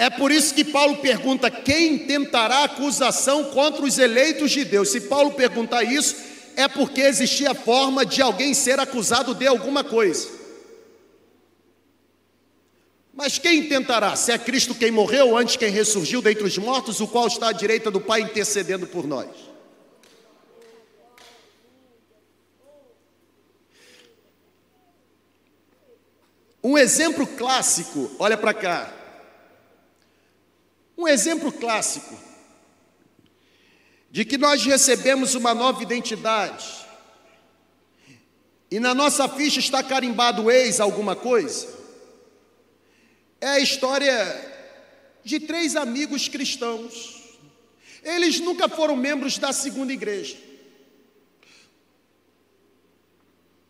É 0.00 0.08
por 0.08 0.32
isso 0.32 0.54
que 0.54 0.64
Paulo 0.64 0.96
pergunta: 0.96 1.50
quem 1.50 1.98
tentará 1.98 2.64
acusação 2.64 3.44
contra 3.50 3.84
os 3.84 3.98
eleitos 3.98 4.50
de 4.50 4.64
Deus? 4.64 4.88
Se 4.88 5.02
Paulo 5.02 5.32
perguntar 5.32 5.82
isso, 5.82 6.16
é 6.56 6.66
porque 6.66 7.02
existia 7.02 7.54
forma 7.54 8.06
de 8.06 8.22
alguém 8.22 8.54
ser 8.54 8.80
acusado 8.80 9.34
de 9.34 9.46
alguma 9.46 9.84
coisa. 9.84 10.26
Mas 13.12 13.36
quem 13.36 13.68
tentará? 13.68 14.16
Se 14.16 14.32
é 14.32 14.38
Cristo 14.38 14.74
quem 14.74 14.90
morreu, 14.90 15.36
antes 15.36 15.56
quem 15.56 15.68
ressurgiu 15.68 16.22
dentre 16.22 16.44
os 16.44 16.56
mortos, 16.56 16.98
o 17.00 17.06
qual 17.06 17.26
está 17.26 17.50
à 17.50 17.52
direita 17.52 17.90
do 17.90 18.00
Pai 18.00 18.22
intercedendo 18.22 18.86
por 18.86 19.06
nós. 19.06 19.28
Um 26.64 26.78
exemplo 26.78 27.26
clássico, 27.26 28.10
olha 28.18 28.38
para 28.38 28.54
cá. 28.54 28.99
Um 31.00 31.08
exemplo 31.08 31.50
clássico 31.50 32.14
de 34.10 34.22
que 34.22 34.36
nós 34.36 34.62
recebemos 34.66 35.34
uma 35.34 35.54
nova 35.54 35.82
identidade 35.82 36.86
e 38.70 38.78
na 38.78 38.92
nossa 38.92 39.26
ficha 39.26 39.60
está 39.60 39.82
carimbado 39.82 40.50
ex 40.50 40.78
alguma 40.78 41.16
coisa. 41.16 41.66
É 43.40 43.48
a 43.48 43.60
história 43.60 44.12
de 45.24 45.40
três 45.40 45.74
amigos 45.74 46.28
cristãos. 46.28 47.38
Eles 48.02 48.38
nunca 48.38 48.68
foram 48.68 48.94
membros 48.94 49.38
da 49.38 49.54
segunda 49.54 49.94
igreja. 49.94 50.36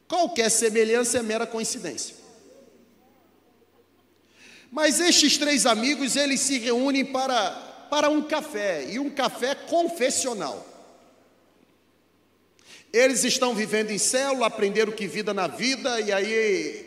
Qualquer 0.09 0.51
semelhança 0.51 1.19
é 1.19 1.23
mera 1.23 1.47
coincidência. 1.47 2.20
Mas 4.71 5.01
estes 5.01 5.37
três 5.37 5.67
amigos, 5.67 6.15
eles 6.15 6.41
se 6.41 6.59
reúnem 6.59 7.05
para, 7.05 7.51
para 7.91 8.09
um 8.09 8.23
café, 8.23 8.87
e 8.89 8.99
um 8.99 9.11
café 9.11 9.55
confessional. 9.55 10.67
Eles 12.93 13.25
estão 13.25 13.55
vivendo 13.55 13.91
em 13.91 13.99
célula, 13.99 14.47
aprenderam 14.47 14.93
que 14.93 15.07
vida 15.07 15.35
na 15.35 15.47
vida, 15.47 16.01
e 16.01 16.13
aí 16.13 16.87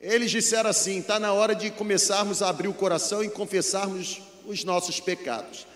eles 0.00 0.30
disseram 0.30 0.70
assim: 0.70 1.00
está 1.00 1.18
na 1.18 1.32
hora 1.32 1.54
de 1.54 1.70
começarmos 1.70 2.42
a 2.42 2.48
abrir 2.48 2.68
o 2.68 2.74
coração 2.74 3.22
e 3.24 3.30
confessarmos 3.30 4.22
os 4.46 4.64
nossos 4.64 5.00
pecados. 5.00 5.66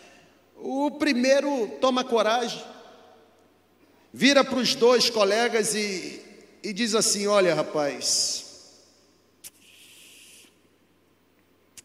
O 0.57 0.91
primeiro 0.93 1.69
toma 1.81 2.05
coragem, 2.05 2.63
vira 4.13 4.45
para 4.45 4.59
os 4.59 4.75
dois 4.75 5.11
colegas 5.11 5.75
e, 5.75 6.23
e 6.63 6.73
diz 6.73 6.95
assim: 6.95 7.27
Olha, 7.27 7.55
rapaz, 7.55 8.52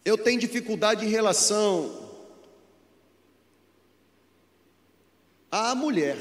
eu 0.07 0.17
tenho 0.17 0.39
dificuldade 0.39 1.05
em 1.05 1.09
relação 1.09 2.09
à 5.51 5.75
mulher, 5.75 6.17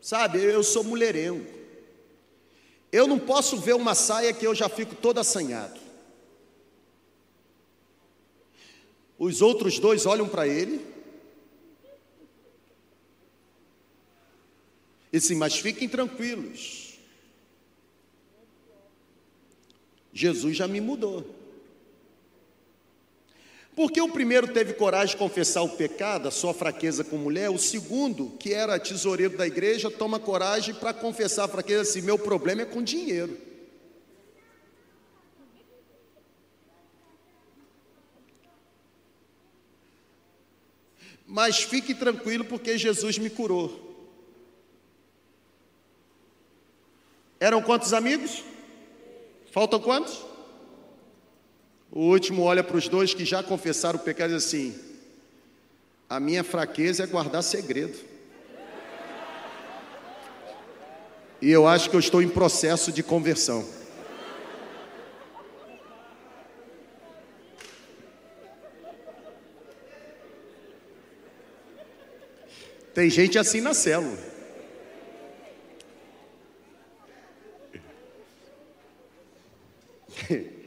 sabe? 0.00 0.42
Eu 0.42 0.64
sou 0.64 0.82
mulherengo. 0.82 1.46
Eu 2.90 3.06
não 3.06 3.18
posso 3.18 3.58
ver 3.58 3.74
uma 3.74 3.94
saia 3.94 4.32
que 4.32 4.46
eu 4.46 4.54
já 4.54 4.70
fico 4.70 4.94
todo 4.94 5.20
assanhado. 5.20 5.78
Os 9.18 9.42
outros 9.42 9.78
dois 9.78 10.06
olham 10.06 10.26
para 10.26 10.48
ele 10.48 10.82
e 15.12 15.18
dizem: 15.18 15.36
Mas 15.36 15.58
fiquem 15.58 15.86
tranquilos. 15.86 16.98
Jesus 20.10 20.56
já 20.56 20.66
me 20.66 20.80
mudou. 20.80 21.37
Porque 23.78 24.00
o 24.00 24.08
primeiro 24.08 24.48
teve 24.48 24.72
coragem 24.72 25.14
de 25.14 25.18
confessar 25.18 25.62
o 25.62 25.68
pecado, 25.68 26.26
a 26.26 26.32
sua 26.32 26.52
fraqueza 26.52 27.04
com 27.04 27.16
mulher, 27.16 27.48
o 27.48 27.56
segundo, 27.56 28.30
que 28.30 28.52
era 28.52 28.76
tesoureiro 28.76 29.38
da 29.38 29.46
igreja, 29.46 29.88
toma 29.88 30.18
coragem 30.18 30.74
para 30.74 30.92
confessar 30.92 31.44
a 31.44 31.48
fraqueza 31.48 31.82
assim: 31.82 32.02
meu 32.02 32.18
problema 32.18 32.62
é 32.62 32.64
com 32.64 32.82
dinheiro. 32.82 33.38
Mas 41.24 41.62
fique 41.62 41.94
tranquilo, 41.94 42.44
porque 42.44 42.76
Jesus 42.76 43.16
me 43.16 43.30
curou. 43.30 43.96
Eram 47.38 47.62
quantos 47.62 47.92
amigos? 47.92 48.42
Faltam 49.52 49.78
quantos? 49.78 50.26
O 51.90 52.00
último 52.00 52.42
olha 52.42 52.62
para 52.62 52.76
os 52.76 52.86
dois 52.88 53.14
que 53.14 53.24
já 53.24 53.42
confessaram 53.42 53.98
o 53.98 54.02
pecado 54.02 54.32
e 54.32 54.36
diz 54.36 54.44
assim: 54.44 54.78
A 56.08 56.20
minha 56.20 56.44
fraqueza 56.44 57.04
é 57.04 57.06
guardar 57.06 57.42
segredo. 57.42 57.98
E 61.40 61.50
eu 61.50 61.66
acho 61.66 61.88
que 61.88 61.96
eu 61.96 62.00
estou 62.00 62.20
em 62.20 62.28
processo 62.28 62.92
de 62.92 63.02
conversão. 63.02 63.66
Tem 72.92 73.08
gente 73.08 73.38
assim 73.38 73.60
na 73.60 73.72
célula. 73.72 74.18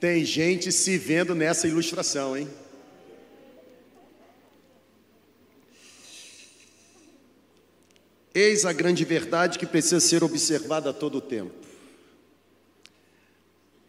Tem 0.00 0.24
gente 0.24 0.72
se 0.72 0.96
vendo 0.96 1.34
nessa 1.34 1.68
ilustração, 1.68 2.34
hein? 2.34 2.48
Eis 8.34 8.64
a 8.64 8.72
grande 8.72 9.04
verdade 9.04 9.58
que 9.58 9.66
precisa 9.66 10.00
ser 10.00 10.24
observada 10.24 10.88
a 10.88 10.94
todo 10.94 11.20
tempo. 11.20 11.52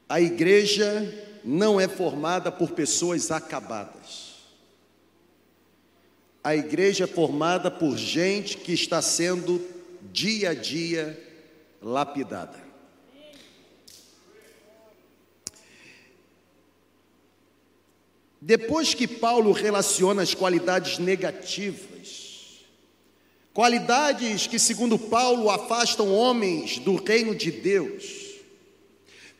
A 0.10 0.20
igreja 0.20 1.40
não 1.46 1.80
é 1.80 1.88
formada 1.88 2.52
por 2.52 2.72
pessoas 2.72 3.32
acabadas. 3.32 4.32
A 6.44 6.54
igreja 6.54 7.06
é 7.06 7.08
formada 7.08 7.72
por 7.72 7.96
gente 7.98 8.58
que 8.58 8.74
está 8.74 9.02
sendo 9.02 9.66
dia 10.12 10.50
a 10.50 10.54
dia 10.54 11.18
lapidada. 11.82 12.71
Depois 18.42 18.96
que 18.96 19.08
Paulo 19.08 19.52
relaciona 19.52 20.24
as 20.24 20.34
qualidades 20.34 20.98
negativas, 20.98 22.66
qualidades 23.54 24.48
que, 24.48 24.58
segundo 24.58 24.98
Paulo, 24.98 25.48
afastam 25.48 26.12
homens 26.12 26.80
do 26.80 26.96
reino 26.96 27.36
de 27.36 27.52
Deus, 27.52 28.22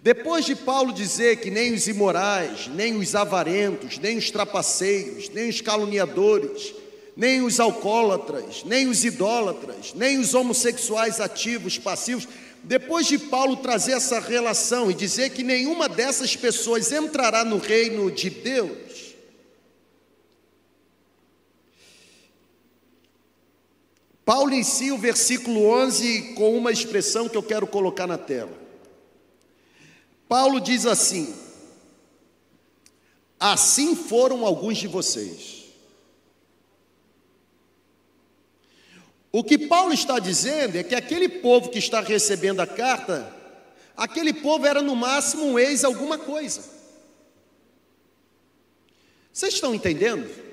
depois 0.04 0.46
de 0.46 0.56
Paulo 0.56 0.94
dizer 0.94 1.38
que 1.38 1.50
nem 1.50 1.74
os 1.74 1.88
imorais, 1.88 2.68
nem 2.68 2.96
os 2.96 3.16
avarentos, 3.16 3.98
nem 3.98 4.18
os 4.18 4.30
trapaceiros, 4.30 5.30
nem 5.30 5.50
os 5.50 5.62
caluniadores, 5.62 6.74
nem 7.16 7.42
os 7.42 7.60
alcoólatras, 7.60 8.64
nem 8.64 8.88
os 8.88 9.04
idólatras, 9.04 9.94
nem 9.96 10.20
os 10.20 10.34
homossexuais 10.34 11.20
ativos, 11.20 11.78
passivos, 11.78 12.28
depois 12.64 13.08
de 13.08 13.18
Paulo 13.18 13.58
trazer 13.58 13.94
essa 13.94 14.20
relação 14.20 14.90
e 14.90 14.94
dizer 14.94 15.32
que 15.32 15.44
nenhuma 15.44 15.90
dessas 15.90 16.36
pessoas 16.36 16.92
entrará 16.92 17.44
no 17.44 17.58
reino 17.58 18.10
de 18.12 18.30
Deus, 18.30 18.91
Paulo 24.32 24.54
inicia 24.54 24.96
o 24.96 24.98
versículo 24.98 25.66
11 25.66 26.36
com 26.36 26.58
uma 26.58 26.72
expressão 26.72 27.28
que 27.28 27.36
eu 27.36 27.44
quero 27.44 27.68
colocar 27.68 28.08
na 28.08 28.18
tela. 28.18 28.58
Paulo 30.26 30.62
diz 30.62 30.86
assim: 30.86 31.36
Assim 33.38 33.94
foram 33.94 34.46
alguns 34.46 34.78
de 34.78 34.88
vocês. 34.88 35.66
O 39.34 39.44
que 39.44 39.58
Paulo 39.68 39.92
está 39.92 40.18
dizendo 40.18 40.78
é 40.78 40.84
que 40.84 40.96
aquele 40.96 41.28
povo 41.28 41.68
que 41.68 41.80
está 41.80 42.00
recebendo 42.00 42.62
a 42.62 42.68
carta, 42.68 43.36
aquele 43.98 44.32
povo 44.32 44.66
era 44.66 44.82
no 44.82 44.96
máximo 44.96 45.44
um 45.44 45.60
ex 45.60 45.84
alguma 45.84 46.18
coisa. 46.18 46.64
Vocês 49.34 49.56
estão 49.56 49.76
entendendo? 49.76 50.51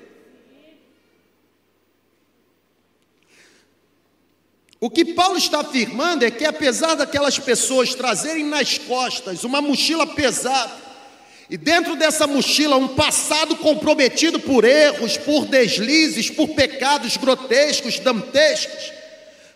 O 4.81 4.89
que 4.89 5.13
Paulo 5.13 5.37
está 5.37 5.59
afirmando 5.59 6.23
é 6.23 6.31
que, 6.31 6.45
apesar 6.45 6.95
daquelas 6.95 7.37
pessoas 7.37 7.93
trazerem 7.93 8.45
nas 8.45 8.77
costas 8.77 9.43
uma 9.43 9.61
mochila 9.61 10.07
pesada, 10.07 10.71
e 11.49 11.57
dentro 11.57 11.97
dessa 11.97 12.25
mochila 12.25 12.77
um 12.77 12.87
passado 12.89 13.57
comprometido 13.57 14.39
por 14.39 14.63
erros, 14.63 15.17
por 15.17 15.45
deslizes, 15.45 16.29
por 16.29 16.47
pecados 16.49 17.17
grotescos, 17.17 17.99
dantescos, 17.99 18.93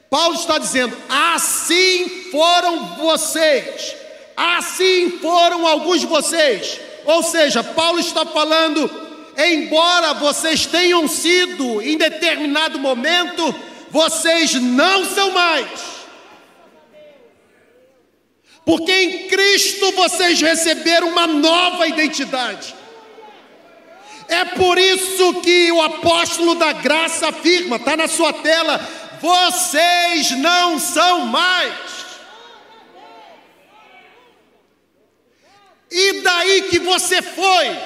Paulo 0.10 0.36
está 0.36 0.58
dizendo: 0.58 0.98
assim 1.08 2.10
foram 2.30 2.98
vocês, 2.98 3.96
assim 4.36 5.20
foram 5.22 5.66
alguns 5.66 6.02
de 6.02 6.08
vocês. 6.08 6.82
Ou 7.06 7.24
seja, 7.24 7.64
Paulo 7.64 8.00
está 8.00 8.26
falando, 8.26 8.90
embora 9.38 10.16
vocês 10.16 10.66
tenham 10.66 11.08
sido 11.08 11.82
em 11.82 11.98
determinado 11.98 12.78
momento 12.78 13.56
vocês 13.94 14.56
não 14.56 15.06
são 15.06 15.30
mais. 15.32 15.70
Porque 18.66 18.92
em 18.92 19.28
Cristo 19.28 19.92
vocês 19.92 20.42
receberam 20.42 21.10
uma 21.10 21.28
nova 21.28 21.88
identidade. 21.88 22.74
É 24.28 24.46
por 24.46 24.80
isso 24.80 25.42
que 25.42 25.72
o 25.72 25.80
apóstolo 25.84 26.56
da 26.56 26.74
graça 26.74 27.28
afirma, 27.28 27.76
está 27.76 27.96
na 27.96 28.08
sua 28.08 28.34
tela: 28.34 28.80
vocês 29.22 30.32
não 30.40 30.80
são 30.80 31.28
mais. 31.28 31.94
E 35.92 36.22
daí 36.22 36.64
que 36.64 36.80
você 36.80 37.22
foi? 37.22 37.78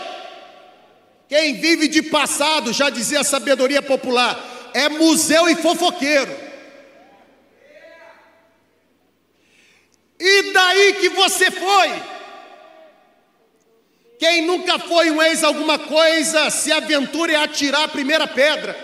Quem 1.28 1.56
vive 1.56 1.90
de 1.90 2.02
passado, 2.04 2.72
já 2.72 2.90
dizia 2.90 3.20
a 3.20 3.26
sabedoria 3.26 3.82
popular, 3.82 4.57
é 4.74 4.90
museu 4.90 5.48
e 5.50 5.56
fofoqueiro. 5.56 6.48
E 10.20 10.54
daí 10.54 10.94
que 10.94 11.10
você 11.10 11.52
foi? 11.52 12.18
Quem 14.20 14.46
nunca 14.48 14.80
foi 14.80 15.12
um 15.12 15.22
ex 15.22 15.44
alguma 15.44 15.78
coisa, 15.78 16.50
se 16.50 16.72
aventure 16.72 17.36
a 17.36 17.44
atirar 17.44 17.84
a 17.84 17.88
primeira 17.88 18.26
pedra. 18.28 18.76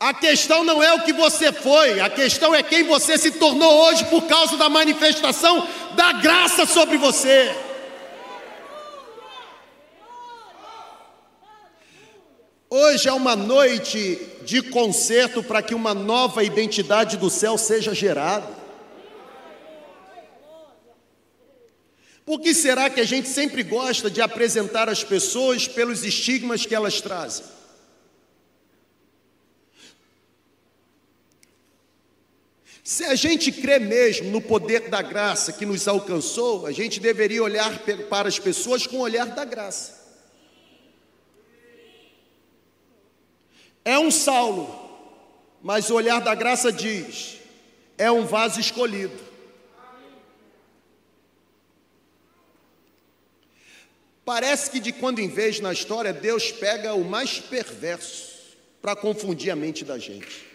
A 0.00 0.14
questão 0.14 0.64
não 0.64 0.82
é 0.82 0.92
o 0.94 1.02
que 1.02 1.12
você 1.12 1.52
foi, 1.52 2.00
a 2.00 2.08
questão 2.08 2.54
é 2.54 2.62
quem 2.62 2.84
você 2.84 3.18
se 3.18 3.32
tornou 3.32 3.84
hoje 3.84 4.04
por 4.06 4.22
causa 4.22 4.56
da 4.56 4.68
manifestação 4.68 5.68
da 5.94 6.12
graça 6.14 6.66
sobre 6.66 6.96
você. 6.96 7.54
Hoje 12.72 13.08
é 13.08 13.12
uma 13.12 13.34
noite 13.34 14.24
de 14.44 14.62
concerto 14.62 15.42
para 15.42 15.60
que 15.60 15.74
uma 15.74 15.92
nova 15.92 16.44
identidade 16.44 17.16
do 17.16 17.28
céu 17.28 17.58
seja 17.58 17.92
gerada. 17.92 18.46
Por 22.24 22.40
que 22.40 22.54
será 22.54 22.88
que 22.88 23.00
a 23.00 23.04
gente 23.04 23.28
sempre 23.28 23.64
gosta 23.64 24.08
de 24.08 24.22
apresentar 24.22 24.88
as 24.88 25.02
pessoas 25.02 25.66
pelos 25.66 26.04
estigmas 26.04 26.64
que 26.64 26.72
elas 26.72 27.00
trazem? 27.00 27.44
Se 32.84 33.02
a 33.02 33.16
gente 33.16 33.50
crê 33.50 33.80
mesmo 33.80 34.30
no 34.30 34.40
poder 34.40 34.88
da 34.88 35.02
graça 35.02 35.52
que 35.52 35.66
nos 35.66 35.88
alcançou, 35.88 36.66
a 36.66 36.70
gente 36.70 37.00
deveria 37.00 37.42
olhar 37.42 37.80
para 38.08 38.28
as 38.28 38.38
pessoas 38.38 38.86
com 38.86 38.98
o 38.98 39.00
olhar 39.00 39.26
da 39.26 39.44
graça. 39.44 39.99
É 43.84 43.98
um 43.98 44.10
Saulo, 44.10 44.68
mas 45.62 45.90
o 45.90 45.94
olhar 45.94 46.20
da 46.20 46.34
graça 46.34 46.72
diz: 46.72 47.38
é 47.96 48.10
um 48.10 48.24
vaso 48.24 48.60
escolhido. 48.60 49.30
Parece 54.24 54.70
que 54.70 54.78
de 54.78 54.92
quando 54.92 55.18
em 55.18 55.28
vez 55.28 55.60
na 55.60 55.72
história 55.72 56.12
Deus 56.12 56.52
pega 56.52 56.94
o 56.94 57.04
mais 57.04 57.40
perverso 57.40 58.56
para 58.80 58.94
confundir 58.94 59.50
a 59.50 59.56
mente 59.56 59.84
da 59.84 59.98
gente. 59.98 60.48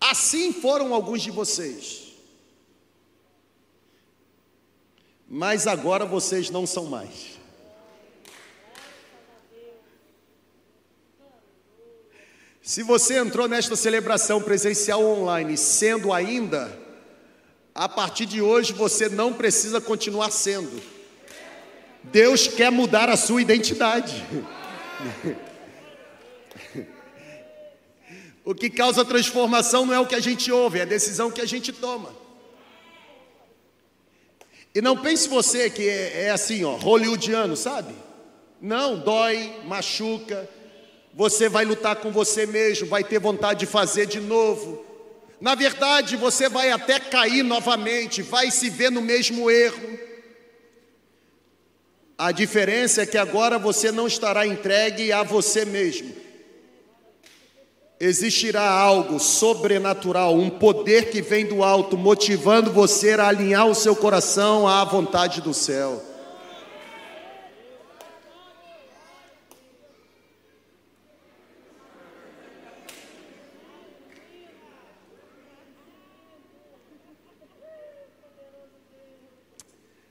Assim 0.00 0.52
foram 0.52 0.92
alguns 0.92 1.22
de 1.22 1.30
vocês. 1.30 2.03
Mas 5.34 5.66
agora 5.66 6.04
vocês 6.04 6.48
não 6.48 6.64
são 6.64 6.84
mais. 6.84 7.40
Se 12.62 12.84
você 12.84 13.18
entrou 13.18 13.48
nesta 13.48 13.74
celebração 13.74 14.40
presencial 14.40 15.04
online 15.04 15.56
sendo 15.56 16.12
ainda, 16.12 16.78
a 17.74 17.88
partir 17.88 18.26
de 18.26 18.40
hoje 18.40 18.72
você 18.72 19.08
não 19.08 19.32
precisa 19.32 19.80
continuar 19.80 20.30
sendo. 20.30 20.80
Deus 22.04 22.46
quer 22.46 22.70
mudar 22.70 23.08
a 23.08 23.16
sua 23.16 23.42
identidade. 23.42 24.24
O 28.46 28.54
que 28.54 28.68
causa 28.68 29.06
transformação 29.06 29.86
não 29.86 29.94
é 29.94 29.98
o 29.98 30.06
que 30.06 30.14
a 30.14 30.20
gente 30.20 30.52
ouve, 30.52 30.78
é 30.78 30.82
a 30.82 30.84
decisão 30.84 31.30
que 31.30 31.40
a 31.40 31.46
gente 31.46 31.72
toma. 31.72 32.23
E 34.74 34.80
não 34.82 34.96
pense 34.96 35.28
você 35.28 35.70
que 35.70 35.88
é, 35.88 36.24
é 36.24 36.30
assim, 36.30 36.64
ó, 36.64 36.74
hollywoodiano, 36.74 37.56
sabe? 37.56 37.94
Não, 38.60 38.98
dói, 38.98 39.52
machuca, 39.66 40.48
você 41.12 41.48
vai 41.48 41.64
lutar 41.64 41.96
com 41.96 42.10
você 42.10 42.44
mesmo, 42.44 42.88
vai 42.88 43.04
ter 43.04 43.20
vontade 43.20 43.60
de 43.60 43.66
fazer 43.66 44.06
de 44.06 44.18
novo. 44.18 44.84
Na 45.40 45.54
verdade, 45.54 46.16
você 46.16 46.48
vai 46.48 46.70
até 46.70 46.98
cair 46.98 47.42
novamente, 47.42 48.20
vai 48.20 48.50
se 48.50 48.68
ver 48.68 48.90
no 48.90 49.00
mesmo 49.00 49.48
erro. 49.50 49.98
A 52.16 52.32
diferença 52.32 53.02
é 53.02 53.06
que 53.06 53.18
agora 53.18 53.58
você 53.58 53.92
não 53.92 54.06
estará 54.06 54.46
entregue 54.46 55.12
a 55.12 55.22
você 55.22 55.64
mesmo, 55.64 56.14
existirá 57.98 58.68
algo 58.68 59.18
sobrenatural, 59.18 60.34
um 60.34 60.50
poder 60.50 61.10
que 61.10 61.22
vem 61.22 61.46
do 61.46 61.62
alto, 61.62 61.96
motivando 61.96 62.72
você 62.72 63.12
a 63.12 63.28
alinhar 63.28 63.66
o 63.66 63.74
seu 63.74 63.94
coração 63.94 64.66
à 64.66 64.84
vontade 64.84 65.40
do 65.40 65.54
céu. 65.54 66.02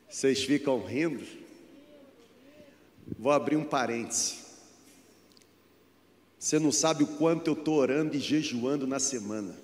Vocês 0.10 0.42
ficam 0.42 0.82
rindo? 0.82 1.22
Vou 3.20 3.32
abrir 3.32 3.58
um 3.58 3.66
parêntese. 3.66 4.43
Você 6.44 6.60
não 6.60 6.74
sabe 6.74 7.06
o 7.06 7.08
quanto 7.08 7.48
eu 7.48 7.54
estou 7.54 7.76
orando 7.76 8.18
e 8.18 8.20
jejuando 8.20 8.86
na 8.86 9.00
semana, 9.00 9.56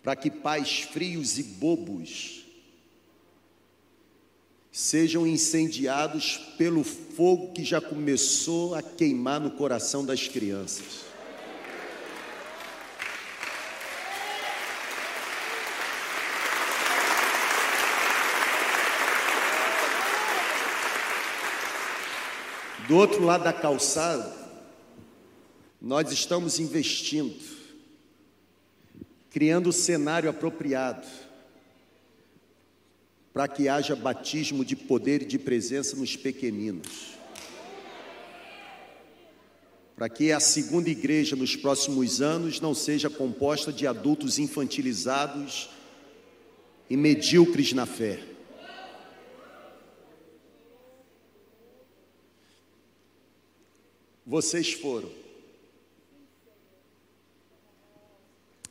para 0.00 0.14
que 0.14 0.30
pais 0.30 0.82
frios 0.92 1.40
e 1.40 1.42
bobos 1.42 2.44
sejam 4.70 5.26
incendiados 5.26 6.36
pelo 6.56 6.84
fogo 6.84 7.52
que 7.52 7.64
já 7.64 7.80
começou 7.80 8.76
a 8.76 8.80
queimar 8.80 9.40
no 9.40 9.50
coração 9.50 10.06
das 10.06 10.28
crianças. 10.28 11.00
Do 22.86 22.94
outro 22.94 23.24
lado 23.24 23.42
da 23.42 23.52
calçada, 23.52 24.47
nós 25.80 26.10
estamos 26.10 26.58
investindo, 26.58 27.38
criando 29.30 29.68
o 29.68 29.72
cenário 29.72 30.28
apropriado 30.28 31.06
para 33.32 33.46
que 33.46 33.68
haja 33.68 33.94
batismo 33.94 34.64
de 34.64 34.74
poder 34.74 35.22
e 35.22 35.26
de 35.26 35.38
presença 35.38 35.96
nos 35.96 36.16
pequeninos. 36.16 37.16
Para 39.94 40.08
que 40.08 40.32
a 40.32 40.40
segunda 40.40 40.90
igreja 40.90 41.36
nos 41.36 41.54
próximos 41.54 42.20
anos 42.20 42.60
não 42.60 42.74
seja 42.74 43.08
composta 43.08 43.72
de 43.72 43.86
adultos 43.86 44.40
infantilizados 44.40 45.70
e 46.90 46.96
medíocres 46.96 47.72
na 47.72 47.86
fé. 47.86 48.20
Vocês 54.26 54.72
foram 54.72 55.27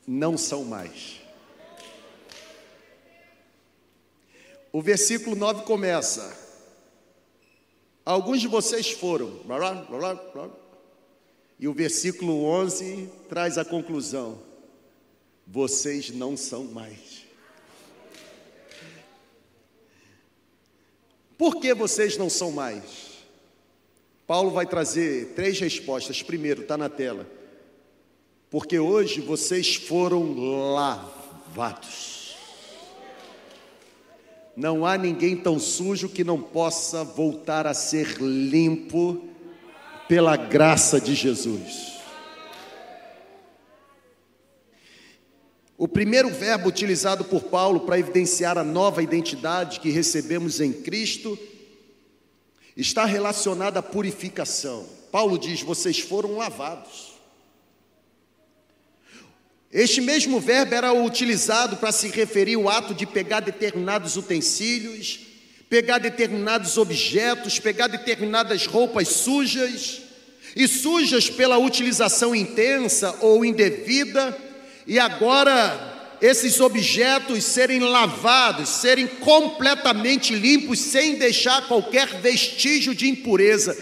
não 0.07 0.37
são 0.37 0.63
mais. 0.63 1.19
O 4.71 4.81
versículo 4.81 5.35
9 5.35 5.63
começa: 5.65 6.35
Alguns 8.05 8.39
de 8.39 8.47
vocês 8.47 8.91
foram, 8.91 9.41
e 11.59 11.67
o 11.67 11.73
versículo 11.73 12.45
11 12.45 13.09
traz 13.27 13.57
a 13.57 13.65
conclusão: 13.65 14.39
vocês 15.45 16.09
não 16.11 16.37
são 16.37 16.63
mais. 16.65 17.25
Por 21.37 21.59
que 21.59 21.73
vocês 21.73 22.17
não 22.17 22.29
são 22.29 22.51
mais? 22.51 23.07
Paulo 24.25 24.51
vai 24.51 24.65
trazer 24.65 25.33
três 25.35 25.59
respostas. 25.59 26.21
Primeiro, 26.23 26.63
está 26.63 26.77
na 26.77 26.89
tela. 26.89 27.25
Porque 28.49 28.79
hoje 28.79 29.19
vocês 29.19 29.75
foram 29.75 30.73
lavados. 30.73 32.35
Não 34.55 34.85
há 34.85 34.97
ninguém 34.97 35.35
tão 35.35 35.59
sujo 35.59 36.09
que 36.09 36.23
não 36.23 36.41
possa 36.41 37.03
voltar 37.03 37.67
a 37.67 37.73
ser 37.73 38.17
limpo 38.19 39.23
pela 40.07 40.35
graça 40.35 40.99
de 40.99 41.13
Jesus. 41.13 41.97
O 45.77 45.87
primeiro 45.87 46.29
verbo 46.29 46.69
utilizado 46.69 47.23
por 47.25 47.43
Paulo 47.43 47.81
para 47.81 47.99
evidenciar 47.99 48.57
a 48.57 48.63
nova 48.63 49.03
identidade 49.03 49.79
que 49.79 49.91
recebemos 49.91 50.59
em 50.59 50.73
Cristo 50.73 51.37
está 52.75 53.05
relacionado 53.05 53.77
à 53.77 53.83
purificação. 53.83 54.87
Paulo 55.11 55.37
diz: 55.37 55.61
vocês 55.61 55.99
foram 55.99 56.37
lavados. 56.37 57.16
Este 59.71 59.99
mesmo 60.01 60.39
verbo 60.39 60.73
era 60.73 60.93
utilizado 60.93 61.77
para 61.77 61.91
se 61.91 62.07
referir 62.09 62.55
ao 62.55 62.69
ato 62.69 62.93
de 62.93 63.05
pegar 63.05 63.41
determinados 63.41 64.15
utensílios, 64.15 65.19
pegar 65.69 65.97
determinados 65.97 66.77
objetos, 66.77 67.59
pegar 67.59 67.87
determinadas 67.87 68.65
roupas 68.65 69.09
sujas, 69.09 70.01
e 70.55 70.67
sujas 70.67 71.29
pela 71.29 71.57
utilização 71.59 72.33
intensa 72.33 73.15
ou 73.21 73.45
indevida 73.45 74.35
e 74.87 74.97
agora 74.97 76.15
esses 76.19 76.59
objetos 76.59 77.43
serem 77.43 77.79
lavados, 77.79 78.69
serem 78.69 79.05
completamente 79.05 80.33
limpos, 80.33 80.79
sem 80.79 81.15
deixar 81.15 81.67
qualquer 81.67 82.07
vestígio 82.21 82.95
de 82.95 83.07
impureza. 83.07 83.77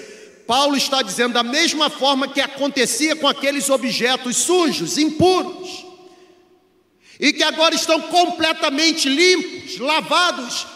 Paulo 0.47 0.75
está 0.75 1.01
dizendo 1.01 1.33
da 1.33 1.43
mesma 1.43 1.89
forma 1.89 2.27
que 2.27 2.39
acontecia 2.39 3.15
com 3.15 3.27
aqueles 3.27 3.69
objetos 3.69 4.37
sujos, 4.37 4.97
impuros, 4.97 5.85
e 7.19 7.33
que 7.33 7.43
agora 7.43 7.73
estão 7.73 8.01
completamente 8.01 9.09
limpos, 9.09 9.79
lavados, 9.79 10.67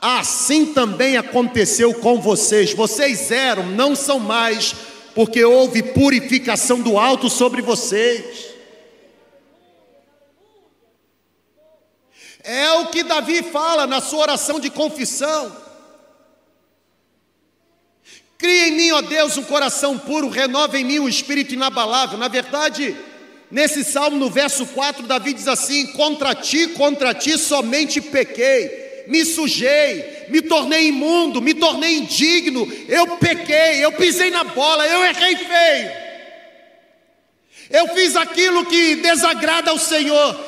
assim 0.00 0.66
também 0.66 1.16
aconteceu 1.16 1.94
com 1.94 2.20
vocês. 2.20 2.74
Vocês 2.74 3.30
eram, 3.30 3.66
não 3.70 3.96
são 3.96 4.18
mais, 4.18 4.74
porque 5.14 5.42
houve 5.42 5.82
purificação 5.82 6.80
do 6.80 6.98
alto 6.98 7.30
sobre 7.30 7.62
vocês. 7.62 8.52
É 12.42 12.72
o 12.72 12.88
que 12.88 13.02
Davi 13.02 13.42
fala 13.42 13.86
na 13.86 14.02
sua 14.02 14.20
oração 14.20 14.60
de 14.60 14.68
confissão. 14.68 15.64
Cria 18.36 18.68
em 18.68 18.72
mim, 18.72 18.90
ó 18.90 19.00
Deus, 19.00 19.36
um 19.36 19.44
coração 19.44 19.98
puro, 19.98 20.28
renova 20.28 20.78
em 20.78 20.84
mim 20.84 20.98
um 20.98 21.08
espírito 21.08 21.54
inabalável. 21.54 22.18
Na 22.18 22.28
verdade, 22.28 22.94
nesse 23.50 23.84
salmo, 23.84 24.16
no 24.16 24.28
verso 24.28 24.66
4, 24.66 25.06
Davi 25.06 25.32
diz 25.32 25.48
assim: 25.48 25.86
Contra 25.88 26.34
ti, 26.34 26.68
contra 26.68 27.14
ti 27.14 27.38
somente 27.38 28.00
pequei, 28.00 29.04
me 29.06 29.24
sujei, 29.24 30.26
me 30.28 30.42
tornei 30.42 30.88
imundo, 30.88 31.40
me 31.40 31.54
tornei 31.54 31.98
indigno, 31.98 32.70
eu 32.88 33.16
pequei, 33.18 33.84
eu 33.84 33.92
pisei 33.92 34.30
na 34.30 34.44
bola, 34.44 34.86
eu 34.86 35.04
errei 35.04 35.36
feio. 35.36 36.04
Eu 37.70 37.88
fiz 37.94 38.14
aquilo 38.14 38.66
que 38.66 38.96
desagrada 38.96 39.70
ao 39.70 39.78
Senhor. 39.78 40.38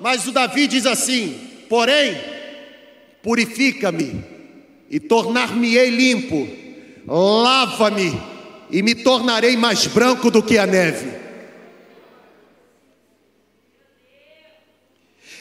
Mas 0.00 0.26
o 0.26 0.32
Davi 0.32 0.66
diz 0.66 0.86
assim: 0.86 1.38
Porém, 1.68 2.16
purifica-me 3.22 4.24
e 4.90 4.98
tornar-me-ei 4.98 5.90
limpo, 5.90 6.48
lava-me 7.06 8.20
e 8.70 8.82
me 8.82 8.94
tornarei 8.94 9.56
mais 9.56 9.86
branco 9.86 10.30
do 10.30 10.42
que 10.42 10.58
a 10.58 10.66
neve. 10.66 11.24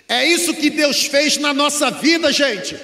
É 0.08 0.26
isso 0.26 0.54
que 0.54 0.70
Deus 0.70 1.06
fez 1.06 1.38
na 1.38 1.54
nossa 1.54 1.90
vida, 1.90 2.32
gente. 2.32 2.78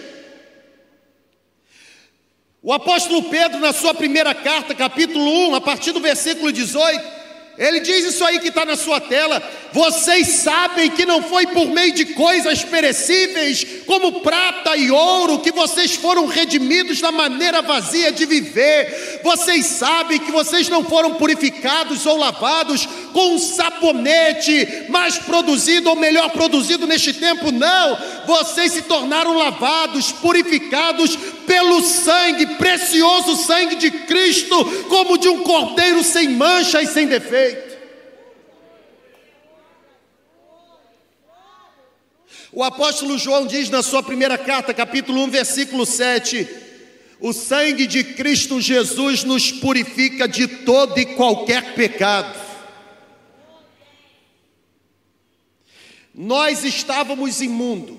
O 2.61 2.73
apóstolo 2.73 3.23
Pedro, 3.23 3.59
na 3.59 3.71
sua 3.71 3.93
primeira 3.93 4.33
carta, 4.33 4.75
capítulo 4.75 5.49
1, 5.49 5.55
a 5.55 5.61
partir 5.61 5.91
do 5.91 5.99
versículo 5.99 6.51
18, 6.51 7.18
ele 7.59 7.81
diz 7.81 8.05
isso 8.05 8.23
aí 8.23 8.39
que 8.39 8.47
está 8.47 8.63
na 8.63 8.77
sua 8.77 9.01
tela. 9.01 9.43
Vocês 9.73 10.27
sabem 10.29 10.89
que 10.89 11.05
não 11.05 11.21
foi 11.21 11.45
por 11.47 11.67
meio 11.67 11.93
de 11.93 12.05
coisas 12.05 12.63
perecíveis, 12.63 13.65
como 13.85 14.21
prata 14.21 14.77
e 14.77 14.89
ouro, 14.89 15.39
que 15.39 15.51
vocês 15.51 15.93
foram 15.93 16.25
redimidos 16.25 17.01
da 17.01 17.11
maneira 17.11 17.61
vazia 17.61 18.13
de 18.13 18.25
viver. 18.25 19.19
Vocês 19.21 19.65
sabem 19.65 20.19
que 20.19 20.31
vocês 20.31 20.69
não 20.69 20.85
foram 20.85 21.15
purificados 21.15 22.05
ou 22.05 22.17
lavados 22.17 22.87
com 23.13 23.35
um 23.35 23.39
sabonete 23.39 24.85
mais 24.89 25.17
produzido 25.17 25.89
ou 25.89 25.95
melhor 25.95 26.29
produzido 26.31 26.87
neste 26.87 27.13
tempo. 27.13 27.51
Não, 27.51 27.97
vocês 28.25 28.73
se 28.73 28.83
tornaram 28.83 29.37
lavados, 29.37 30.11
purificados 30.11 31.17
pelo 31.45 31.81
sangue, 31.81 32.45
precioso 32.57 33.35
sangue 33.37 33.75
de 33.75 33.91
Cristo, 33.91 34.65
como 34.87 35.17
de 35.17 35.27
um 35.27 35.43
cordeiro 35.43 36.03
sem 36.03 36.29
mancha 36.29 36.81
e 36.81 36.87
sem 36.87 37.07
defeito. 37.07 37.69
O 42.51 42.63
apóstolo 42.63 43.17
João 43.17 43.45
diz 43.45 43.69
na 43.69 43.83
sua 43.83 44.01
primeira 44.01 44.37
carta, 44.37 44.73
capítulo 44.73 45.23
1, 45.25 45.29
versículo 45.29 45.85
7: 45.85 46.47
O 47.19 47.31
sangue 47.31 47.85
de 47.85 48.03
Cristo 48.03 48.59
Jesus 48.59 49.23
nos 49.23 49.51
purifica 49.51 50.27
de 50.27 50.47
todo 50.47 50.97
e 50.99 51.05
qualquer 51.05 51.75
pecado. 51.75 52.48
Nós 56.21 56.65
estávamos 56.65 57.39
imundo, 57.39 57.97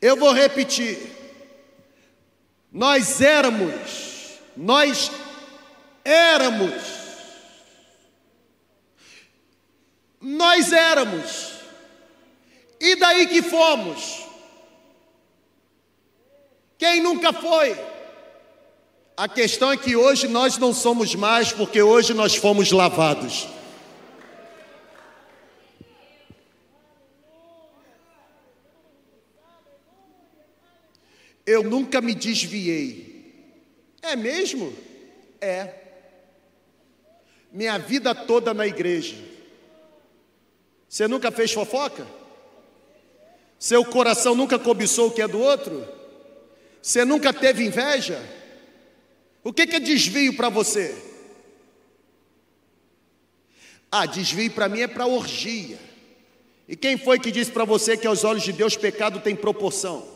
eu 0.00 0.16
vou 0.16 0.32
repetir. 0.32 0.96
Nós 2.70 3.20
éramos, 3.20 4.38
nós 4.56 5.10
éramos, 6.04 6.84
nós 10.20 10.72
éramos, 10.72 11.54
e 12.78 12.94
daí 12.94 13.26
que 13.26 13.42
fomos? 13.42 14.22
Quem 16.78 17.02
nunca 17.02 17.32
foi? 17.32 17.76
A 19.16 19.26
questão 19.26 19.72
é 19.72 19.76
que 19.76 19.96
hoje 19.96 20.28
nós 20.28 20.56
não 20.56 20.72
somos 20.72 21.16
mais, 21.16 21.50
porque 21.50 21.82
hoje 21.82 22.14
nós 22.14 22.36
fomos 22.36 22.70
lavados. 22.70 23.48
Eu 31.46 31.62
nunca 31.62 32.00
me 32.00 32.14
desviei. 32.14 33.12
É 34.00 34.16
mesmo? 34.16 34.72
É. 35.40 35.74
Minha 37.52 37.78
vida 37.78 38.14
toda 38.14 38.54
na 38.54 38.66
igreja. 38.66 39.16
Você 40.88 41.08
nunca 41.08 41.30
fez 41.30 41.52
fofoca? 41.52 42.06
Seu 43.58 43.84
coração 43.84 44.34
nunca 44.34 44.58
cobiçou 44.58 45.08
o 45.08 45.10
que 45.10 45.22
é 45.22 45.28
do 45.28 45.38
outro? 45.38 45.86
Você 46.82 47.04
nunca 47.04 47.32
teve 47.32 47.64
inveja? 47.64 48.20
O 49.44 49.52
que 49.52 49.62
é 49.62 49.80
desvio 49.80 50.36
para 50.36 50.48
você? 50.48 50.94
Ah, 53.90 54.06
desvio 54.06 54.50
para 54.50 54.68
mim 54.68 54.80
é 54.80 54.88
para 54.88 55.06
orgia. 55.06 55.78
E 56.66 56.74
quem 56.74 56.96
foi 56.96 57.18
que 57.18 57.30
disse 57.30 57.50
para 57.50 57.64
você 57.64 57.96
que 57.96 58.06
aos 58.06 58.24
olhos 58.24 58.42
de 58.42 58.52
Deus 58.52 58.76
pecado 58.76 59.20
tem 59.20 59.36
proporção? 59.36 60.11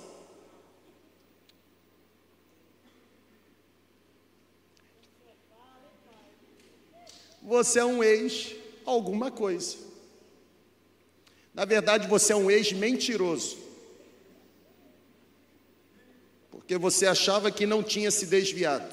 Você 7.47 7.78
é 7.78 7.84
um 7.84 8.03
ex 8.03 8.57
alguma 8.84 9.30
coisa. 9.30 9.76
Na 11.55 11.64
verdade, 11.64 12.09
você 12.09 12.32
é 12.32 12.36
um 12.36 12.51
ex 12.51 12.72
mentiroso. 12.72 13.57
Porque 16.51 16.76
você 16.76 17.07
achava 17.07 17.53
que 17.53 17.64
não 17.64 17.84
tinha 17.84 18.11
se 18.11 18.26
desviado. 18.26 18.92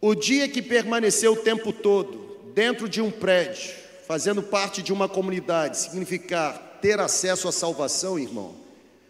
O 0.00 0.16
dia 0.16 0.48
que 0.48 0.60
permaneceu 0.60 1.34
o 1.34 1.42
tempo 1.42 1.72
todo 1.72 2.40
dentro 2.52 2.88
de 2.88 3.00
um 3.00 3.10
prédio, 3.10 3.72
fazendo 4.06 4.42
parte 4.42 4.82
de 4.82 4.92
uma 4.92 5.08
comunidade, 5.08 5.78
significar 5.78 6.78
ter 6.82 6.98
acesso 6.98 7.46
à 7.46 7.52
salvação, 7.52 8.18
irmão, 8.18 8.56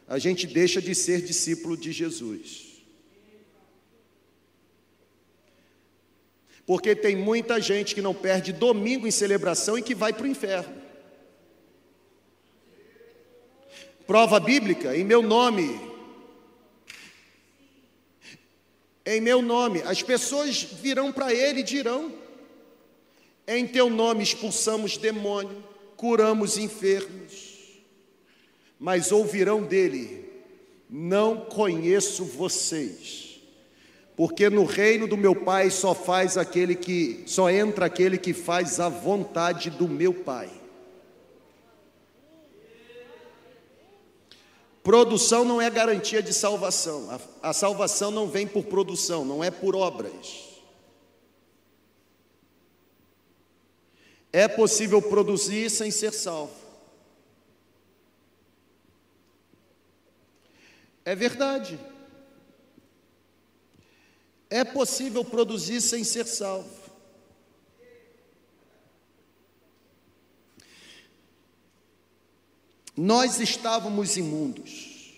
a 0.07 0.19
gente 0.19 0.47
deixa 0.47 0.83
de 0.83 0.95
ser 0.95 1.23
discípulo 1.23 1.77
de 1.77 1.93
Jesus. 1.93 2.66
Porque 6.67 6.97
tem 6.97 7.15
muita 7.15 7.61
gente 7.61 7.95
que 7.95 8.03
não 8.03 8.13
perde 8.13 8.53
domingo 8.53 9.07
em 9.07 9.11
celebração 9.13 9.79
e 9.79 9.83
que 9.83 9.95
vai 9.95 10.13
para 10.13 10.25
o 10.25 10.27
inferno. 10.27 10.83
Prova 14.05 14.41
bíblica, 14.41 14.97
em 14.97 15.05
meu 15.05 15.23
nome. 15.23 15.81
Em 19.05 19.21
meu 19.21 19.41
nome, 19.41 19.83
as 19.83 20.03
pessoas 20.03 20.63
virão 20.63 21.13
para 21.13 21.33
ele 21.33 21.61
e 21.61 21.63
dirão: 21.63 22.13
Em 23.47 23.65
teu 23.65 23.89
nome 23.89 24.25
expulsamos 24.25 24.97
demônio, 24.97 25.63
curamos 25.97 26.59
enfermos. 26.59 27.55
Mas 28.77 29.13
ouvirão 29.13 29.63
dele: 29.63 30.29
Não 30.91 31.45
conheço 31.45 32.25
vocês 32.25 33.26
porque 34.17 34.49
no 34.49 34.65
reino 34.65 35.07
do 35.07 35.17
meu 35.17 35.37
Pai 35.37 35.71
só 35.71 35.95
faz 35.95 36.39
aquele 36.39 36.75
que 36.75 37.23
só 37.27 37.51
entra 37.51 37.85
aquele 37.85 38.17
que 38.17 38.33
faz 38.33 38.81
a 38.81 38.89
vontade 38.89 39.69
do 39.69 39.87
meu 39.87 40.15
Pai. 40.15 40.51
Produção 44.83 45.45
não 45.45 45.61
é 45.61 45.69
garantia 45.69 46.23
de 46.23 46.33
salvação. 46.33 47.11
A, 47.43 47.51
a 47.51 47.53
salvação 47.53 48.11
não 48.11 48.27
vem 48.27 48.47
por 48.47 48.65
produção, 48.65 49.23
não 49.23 49.45
é 49.45 49.51
por 49.51 49.77
obras. 49.77 50.45
É 54.33 54.49
possível 54.49 55.03
produzir 55.03 55.69
sem 55.71 55.91
ser 55.91 56.13
salvo. 56.13 56.55
É 61.05 61.15
verdade. 61.15 61.79
É 64.57 64.65
possível 64.65 65.23
produzir 65.23 65.83
sem 65.83 66.03
ser 66.03 66.25
salvo. 66.25 66.71
Nós 72.97 73.39
estávamos 73.39 74.17
imundos. 74.17 75.13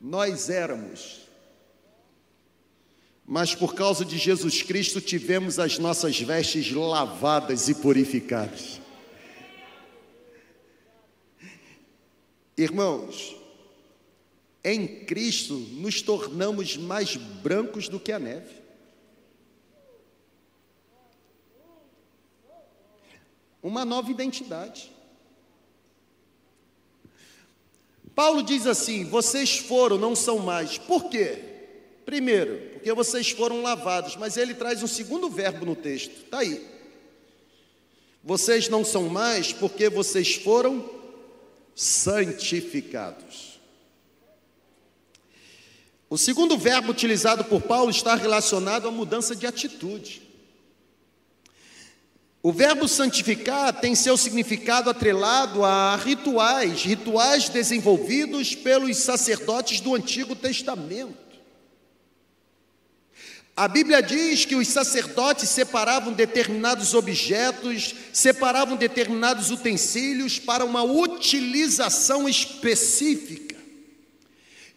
Nós 0.00 0.48
éramos. 0.48 1.28
Mas 3.26 3.54
por 3.54 3.74
causa 3.74 4.06
de 4.06 4.16
Jesus 4.16 4.62
Cristo 4.62 4.98
tivemos 4.98 5.58
as 5.58 5.78
nossas 5.78 6.18
vestes 6.18 6.72
lavadas 6.72 7.68
e 7.68 7.74
purificadas. 7.74 8.80
Irmãos, 12.56 13.41
em 14.64 15.04
Cristo 15.04 15.54
nos 15.54 16.02
tornamos 16.02 16.76
mais 16.76 17.16
brancos 17.16 17.88
do 17.88 17.98
que 17.98 18.12
a 18.12 18.18
neve. 18.18 18.62
Uma 23.62 23.84
nova 23.84 24.10
identidade. 24.10 24.90
Paulo 28.14 28.42
diz 28.42 28.66
assim: 28.66 29.04
vocês 29.04 29.58
foram, 29.58 29.96
não 29.98 30.14
são 30.14 30.38
mais. 30.38 30.78
Por 30.78 31.08
quê? 31.08 31.38
Primeiro, 32.04 32.72
porque 32.72 32.92
vocês 32.92 33.30
foram 33.30 33.62
lavados, 33.62 34.16
mas 34.16 34.36
ele 34.36 34.54
traz 34.54 34.82
um 34.82 34.88
segundo 34.88 35.30
verbo 35.30 35.64
no 35.64 35.76
texto, 35.76 36.24
está 36.24 36.40
aí. 36.40 36.66
Vocês 38.24 38.68
não 38.68 38.84
são 38.84 39.08
mais 39.08 39.52
porque 39.52 39.88
vocês 39.88 40.34
foram 40.34 40.88
santificados. 41.74 43.51
O 46.12 46.18
segundo 46.18 46.58
verbo 46.58 46.90
utilizado 46.90 47.42
por 47.42 47.62
Paulo 47.62 47.90
está 47.90 48.14
relacionado 48.14 48.86
à 48.86 48.90
mudança 48.90 49.34
de 49.34 49.46
atitude. 49.46 50.20
O 52.42 52.52
verbo 52.52 52.86
santificar 52.86 53.72
tem 53.80 53.94
seu 53.94 54.18
significado 54.18 54.90
atrelado 54.90 55.64
a 55.64 55.96
rituais, 55.96 56.82
rituais 56.82 57.48
desenvolvidos 57.48 58.54
pelos 58.54 58.98
sacerdotes 58.98 59.80
do 59.80 59.94
Antigo 59.94 60.36
Testamento. 60.36 61.16
A 63.56 63.66
Bíblia 63.66 64.02
diz 64.02 64.44
que 64.44 64.54
os 64.54 64.68
sacerdotes 64.68 65.48
separavam 65.48 66.12
determinados 66.12 66.92
objetos, 66.92 67.94
separavam 68.12 68.76
determinados 68.76 69.50
utensílios 69.50 70.38
para 70.38 70.62
uma 70.62 70.82
utilização 70.82 72.28
específica 72.28 73.51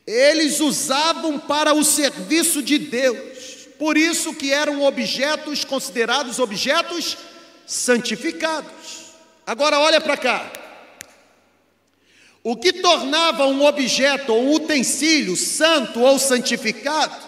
eles 0.06 0.60
usavam 0.60 1.40
para 1.40 1.74
o 1.74 1.84
serviço 1.84 2.62
de 2.62 2.78
Deus. 2.78 3.68
Por 3.80 3.98
isso 3.98 4.34
que 4.34 4.54
eram 4.54 4.84
objetos 4.84 5.64
considerados 5.64 6.40
objetos 6.40 7.18
santificados. 7.66 9.14
Agora 9.46 9.80
olha 9.80 10.00
para 10.00 10.16
cá. 10.16 10.52
O 12.44 12.56
que 12.56 12.74
tornava 12.74 13.48
um 13.48 13.66
objeto 13.66 14.32
ou 14.32 14.44
um 14.44 14.54
utensílio 14.54 15.36
santo 15.36 16.00
ou 16.02 16.20
santificado? 16.20 17.26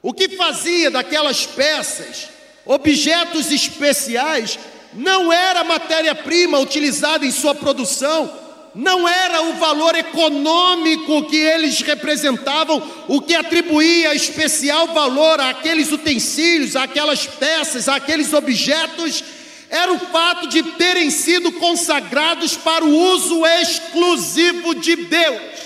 O 0.00 0.14
que 0.14 0.36
fazia 0.36 0.90
daquelas 0.90 1.44
peças 1.46 2.28
objetos 2.64 3.50
especiais 3.50 4.58
não 4.92 5.32
era 5.32 5.64
matéria-prima 5.64 6.58
utilizada 6.58 7.26
em 7.26 7.30
sua 7.30 7.54
produção, 7.54 8.32
não 8.74 9.08
era 9.08 9.42
o 9.42 9.54
valor 9.54 9.94
econômico 9.96 11.24
que 11.28 11.36
eles 11.36 11.80
representavam, 11.80 12.82
o 13.08 13.20
que 13.20 13.34
atribuía 13.34 14.14
especial 14.14 14.88
valor 14.88 15.40
àqueles 15.40 15.90
utensílios, 15.90 16.76
àquelas 16.76 17.26
peças, 17.26 17.88
àqueles 17.88 18.32
objetos, 18.32 19.24
era 19.68 19.92
o 19.92 19.98
fato 19.98 20.48
de 20.48 20.62
terem 20.62 21.10
sido 21.10 21.52
consagrados 21.52 22.56
para 22.56 22.84
o 22.84 23.12
uso 23.12 23.44
exclusivo 23.46 24.74
de 24.74 24.96
Deus. 24.96 25.60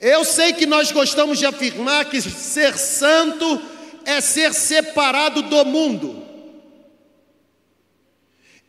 Eu 0.00 0.24
sei 0.24 0.54
que 0.54 0.64
nós 0.64 0.90
gostamos 0.90 1.38
de 1.38 1.44
afirmar 1.44 2.06
que 2.06 2.20
ser 2.22 2.78
santo 2.78 3.60
é 4.06 4.20
ser 4.22 4.54
separado 4.54 5.42
do 5.42 5.64
mundo. 5.66 6.19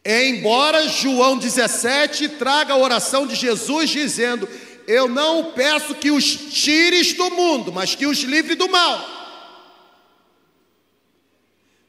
Embora 0.03 0.87
João 0.87 1.37
17 1.37 2.29
traga 2.29 2.73
a 2.73 2.77
oração 2.77 3.27
de 3.27 3.35
Jesus 3.35 3.89
dizendo: 3.89 4.49
Eu 4.87 5.07
não 5.07 5.51
peço 5.53 5.93
que 5.95 6.09
os 6.09 6.35
tires 6.35 7.13
do 7.13 7.29
mundo, 7.31 7.71
mas 7.71 7.93
que 7.93 8.07
os 8.07 8.19
livre 8.19 8.55
do 8.55 8.67
mal. 8.67 9.21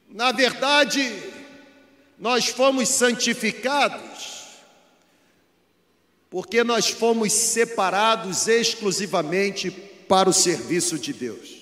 Na 0.09 0.31
verdade, 0.31 1.11
nós 2.19 2.49
fomos 2.49 2.89
santificados 2.91 4.33
porque 6.33 6.65
nós 6.65 6.89
fomos 6.89 7.31
separados 7.31 8.49
exclusivamente 8.49 9.71
para 9.71 10.31
o 10.31 10.33
serviço 10.33 10.99
de 10.99 11.13
Deus. 11.13 11.62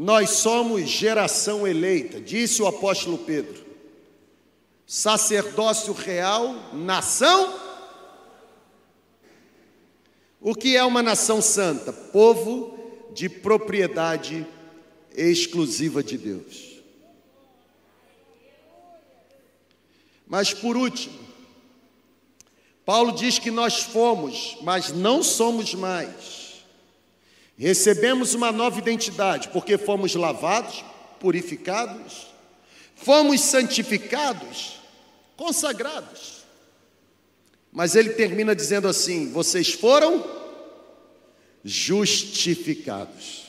Nós 0.00 0.30
somos 0.30 0.88
geração 0.88 1.66
eleita, 1.66 2.20
disse 2.20 2.62
o 2.62 2.68
apóstolo 2.68 3.18
Pedro. 3.18 3.66
Sacerdócio 4.86 5.92
real, 5.92 6.54
nação. 6.72 7.52
O 10.40 10.54
que 10.54 10.76
é 10.76 10.84
uma 10.84 11.02
nação 11.02 11.42
santa? 11.42 11.92
Povo 11.92 12.78
de 13.12 13.28
propriedade 13.28 14.46
exclusiva 15.16 16.00
de 16.00 16.16
Deus. 16.16 16.80
Mas 20.28 20.54
por 20.54 20.76
último, 20.76 21.18
Paulo 22.84 23.10
diz 23.10 23.40
que 23.40 23.50
nós 23.50 23.80
fomos, 23.80 24.58
mas 24.62 24.92
não 24.92 25.24
somos 25.24 25.74
mais. 25.74 26.37
Recebemos 27.58 28.34
uma 28.34 28.52
nova 28.52 28.78
identidade, 28.78 29.48
porque 29.48 29.76
fomos 29.76 30.14
lavados, 30.14 30.84
purificados, 31.18 32.28
fomos 32.94 33.40
santificados, 33.40 34.78
consagrados. 35.36 36.44
Mas 37.72 37.96
ele 37.96 38.10
termina 38.10 38.54
dizendo 38.54 38.86
assim: 38.86 39.32
vocês 39.32 39.72
foram 39.72 40.24
justificados. 41.64 43.48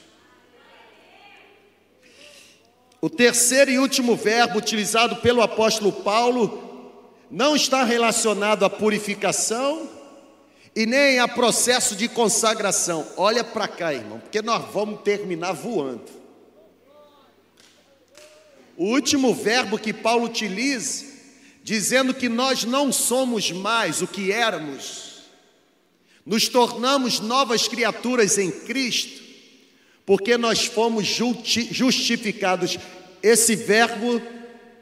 O 2.99 3.11
terceiro 3.11 3.69
e 3.69 3.77
último 3.77 4.15
verbo 4.15 4.57
utilizado 4.57 5.17
pelo 5.17 5.43
apóstolo 5.43 5.93
Paulo 5.93 6.91
não 7.29 7.55
está 7.55 7.83
relacionado 7.83 8.65
à 8.65 8.69
purificação 8.71 9.98
e 10.75 10.85
nem 10.85 11.19
a 11.19 11.27
processo 11.27 11.95
de 11.95 12.07
consagração. 12.07 13.07
Olha 13.17 13.43
para 13.43 13.67
cá, 13.67 13.93
irmão, 13.93 14.19
porque 14.19 14.41
nós 14.41 14.71
vamos 14.71 15.01
terminar 15.01 15.53
voando. 15.53 16.19
O 18.77 18.85
último 18.85 19.33
verbo 19.33 19.77
que 19.77 19.91
Paulo 19.91 20.25
utiliza, 20.25 21.05
dizendo 21.63 22.13
que 22.13 22.29
nós 22.29 22.63
não 22.63 22.91
somos 22.91 23.51
mais 23.51 24.01
o 24.01 24.07
que 24.07 24.31
éramos, 24.31 25.23
nos 26.25 26.47
tornamos 26.47 27.19
novas 27.19 27.67
criaturas 27.67 28.37
em 28.37 28.51
Cristo, 28.51 29.21
porque 30.05 30.37
nós 30.37 30.65
fomos 30.65 31.05
justificados. 31.05 32.77
Esse 33.21 33.55
verbo 33.55 34.21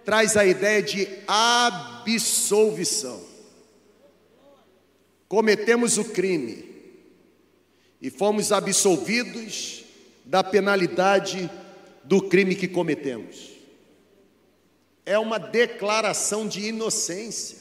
traz 0.06 0.38
a 0.38 0.46
ideia 0.46 0.84
de 0.84 1.08
absolvição 1.28 3.28
cometemos 5.28 5.98
o 5.98 6.06
crime 6.06 6.66
e 8.02 8.10
fomos 8.10 8.52
absolvidos 8.52 9.84
da 10.24 10.44
penalidade 10.44 11.50
do 12.04 12.22
crime 12.22 12.56
que 12.56 12.68
cometemos. 12.68 13.52
É 15.06 15.18
uma 15.18 15.38
declaração 15.40 16.48
de 16.48 16.68
inocência. 16.68 17.58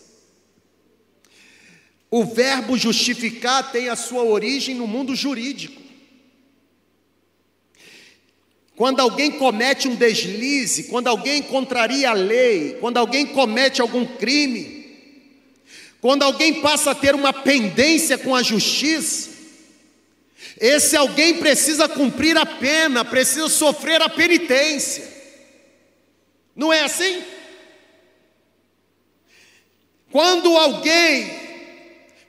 O 2.10 2.24
verbo 2.24 2.76
justificar 2.76 3.72
tem 3.72 3.88
a 3.88 3.96
sua 3.96 4.24
origem 4.24 4.74
no 4.74 4.86
mundo 4.86 5.14
jurídico. 5.14 5.82
Quando 8.76 9.00
alguém 9.00 9.32
comete 9.32 9.88
um 9.88 9.96
deslize, 9.96 10.84
quando 10.84 11.08
alguém 11.08 11.42
contraria 11.42 12.10
a 12.10 12.12
lei, 12.12 12.74
quando 12.74 12.98
alguém 12.98 13.26
comete 13.26 13.80
algum 13.80 14.04
crime, 14.04 14.75
quando 16.00 16.22
alguém 16.22 16.60
passa 16.60 16.90
a 16.90 16.94
ter 16.94 17.14
uma 17.14 17.32
pendência 17.32 18.18
com 18.18 18.34
a 18.34 18.42
justiça, 18.42 19.30
esse 20.60 20.96
alguém 20.96 21.38
precisa 21.38 21.88
cumprir 21.88 22.36
a 22.36 22.46
pena, 22.46 23.04
precisa 23.04 23.48
sofrer 23.48 24.00
a 24.00 24.08
penitência. 24.08 25.16
Não 26.54 26.72
é 26.72 26.80
assim? 26.80 27.22
Quando 30.10 30.56
alguém 30.56 31.30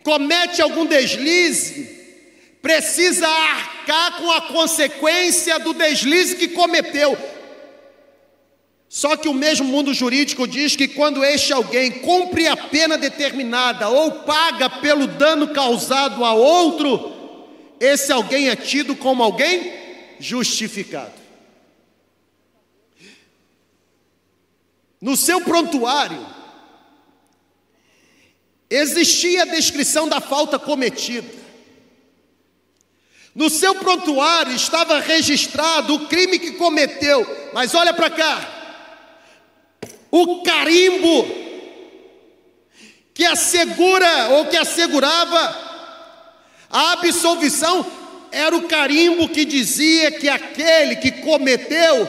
comete 0.03 0.61
algum 0.61 0.86
deslize, 0.86 1.95
precisa 2.61 3.28
arcar 3.28 4.18
com 4.18 4.32
a 4.32 4.41
consequência 4.41 5.57
do 5.59 5.74
deslize 5.74 6.36
que 6.36 6.49
cometeu. 6.49 7.18
Só 8.98 9.16
que 9.16 9.30
o 9.30 9.34
mesmo 9.34 9.68
mundo 9.68 9.93
jurídico 9.93 10.48
diz 10.48 10.76
que 10.76 10.88
quando 10.88 11.24
este 11.24 11.54
alguém 11.54 11.91
cumpre 12.00 12.48
a 12.48 12.58
pena 12.58 12.98
determinada 12.98 13.89
ou 13.89 14.24
paga 14.24 14.72
pelo 14.72 15.06
dano 15.06 15.50
causado 15.50 16.26
a 16.26 16.34
outro, 16.34 17.14
esse 17.80 18.12
alguém 18.12 18.50
é 18.50 18.56
tido 18.56 18.95
como 18.95 19.22
alguém 19.22 19.72
justificado. 20.20 21.14
No 25.00 25.16
seu 25.16 25.41
prontuário, 25.41 26.26
existia 28.68 29.43
a 29.43 29.45
descrição 29.45 30.10
da 30.10 30.20
falta 30.20 30.58
cometida. 30.58 31.38
No 33.36 33.48
seu 33.48 33.76
prontuário 33.76 34.56
estava 34.56 35.00
registrado 35.00 35.93
o 35.93 36.08
crime 36.08 36.39
que 36.39 36.54
cometeu, 36.54 37.52
mas 37.54 37.76
olha 37.76 37.93
para 37.93 38.10
cá, 38.10 38.57
o 40.22 40.41
carimbo 40.43 41.28
que 43.13 43.26
assegura 43.26 44.30
ou 44.30 44.45
que 44.45 44.57
assegurava 44.57 45.68
a 46.70 46.93
absolvição 46.93 47.86
era 48.32 48.55
o 48.55 48.68
carimbo 48.68 49.30
que 49.30 49.45
dizia 49.45 50.11
que 50.11 50.28
aquele 50.28 50.97
que 50.97 51.11
cometeu, 51.11 52.07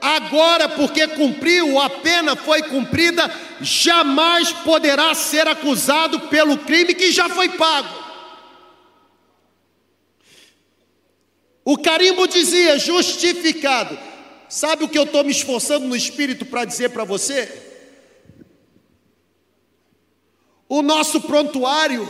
agora 0.00 0.68
porque 0.68 1.06
cumpriu, 1.08 1.78
a 1.80 1.90
pena 1.90 2.34
foi 2.34 2.62
cumprida, 2.62 3.30
jamais 3.60 4.50
poderá 4.52 5.14
ser 5.14 5.46
acusado 5.46 6.20
pelo 6.22 6.58
crime 6.58 6.94
que 6.94 7.12
já 7.12 7.28
foi 7.28 7.50
pago. 7.50 8.00
O 11.64 11.76
carimbo 11.76 12.26
dizia 12.26 12.78
justificado. 12.78 14.09
Sabe 14.50 14.82
o 14.82 14.88
que 14.88 14.98
eu 14.98 15.04
estou 15.04 15.22
me 15.22 15.30
esforçando 15.30 15.86
no 15.86 15.94
espírito 15.94 16.44
para 16.44 16.64
dizer 16.64 16.90
para 16.90 17.04
você? 17.04 17.48
O 20.68 20.82
nosso 20.82 21.20
prontuário 21.20 22.08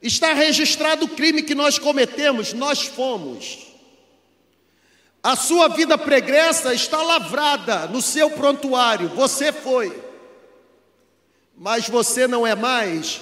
está 0.00 0.32
registrado 0.32 1.04
o 1.04 1.08
crime 1.08 1.42
que 1.42 1.54
nós 1.54 1.78
cometemos, 1.78 2.54
nós 2.54 2.86
fomos. 2.86 3.66
A 5.22 5.36
sua 5.36 5.68
vida 5.68 5.98
pregressa 5.98 6.72
está 6.72 7.02
lavrada 7.02 7.86
no 7.88 8.00
seu 8.00 8.30
prontuário, 8.30 9.10
você 9.10 9.52
foi. 9.52 10.02
Mas 11.54 11.86
você 11.86 12.26
não 12.26 12.46
é 12.46 12.54
mais, 12.54 13.20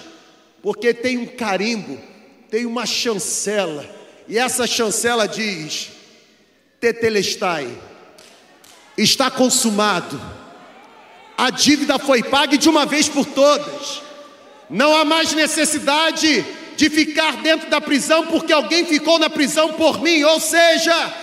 porque 0.62 0.94
tem 0.94 1.18
um 1.18 1.26
carimbo, 1.26 2.00
tem 2.48 2.64
uma 2.64 2.86
chancela, 2.86 3.84
e 4.28 4.38
essa 4.38 4.68
chancela 4.68 5.26
diz: 5.26 5.97
Tetelestai, 6.80 7.68
está 8.96 9.30
consumado. 9.30 10.20
A 11.36 11.50
dívida 11.50 11.98
foi 11.98 12.22
paga 12.22 12.56
de 12.56 12.68
uma 12.68 12.86
vez 12.86 13.08
por 13.08 13.26
todas. 13.26 14.02
Não 14.70 14.94
há 14.94 15.04
mais 15.04 15.32
necessidade 15.32 16.44
de 16.76 16.90
ficar 16.90 17.38
dentro 17.38 17.68
da 17.68 17.80
prisão 17.80 18.26
porque 18.26 18.52
alguém 18.52 18.84
ficou 18.84 19.18
na 19.18 19.28
prisão 19.28 19.72
por 19.72 20.00
mim. 20.00 20.22
Ou 20.22 20.38
seja, 20.38 21.14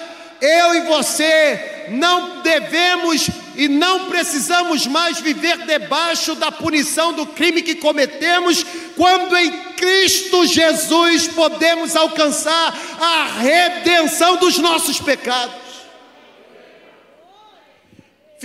eu 0.41 0.75
e 0.75 0.81
você 0.81 1.87
não 1.89 2.41
devemos 2.41 3.29
e 3.57 3.67
não 3.67 4.05
precisamos 4.05 4.85
mais 4.87 5.19
viver 5.19 5.65
debaixo 5.65 6.35
da 6.35 6.51
punição 6.51 7.13
do 7.13 7.25
crime 7.25 7.61
que 7.61 7.75
cometemos, 7.75 8.65
quando 8.95 9.35
em 9.35 9.51
Cristo 9.73 10.45
Jesus 10.45 11.27
podemos 11.27 11.95
alcançar 11.95 12.77
a 12.99 13.39
redenção 13.39 14.37
dos 14.37 14.57
nossos 14.57 14.99
pecados. 14.99 15.64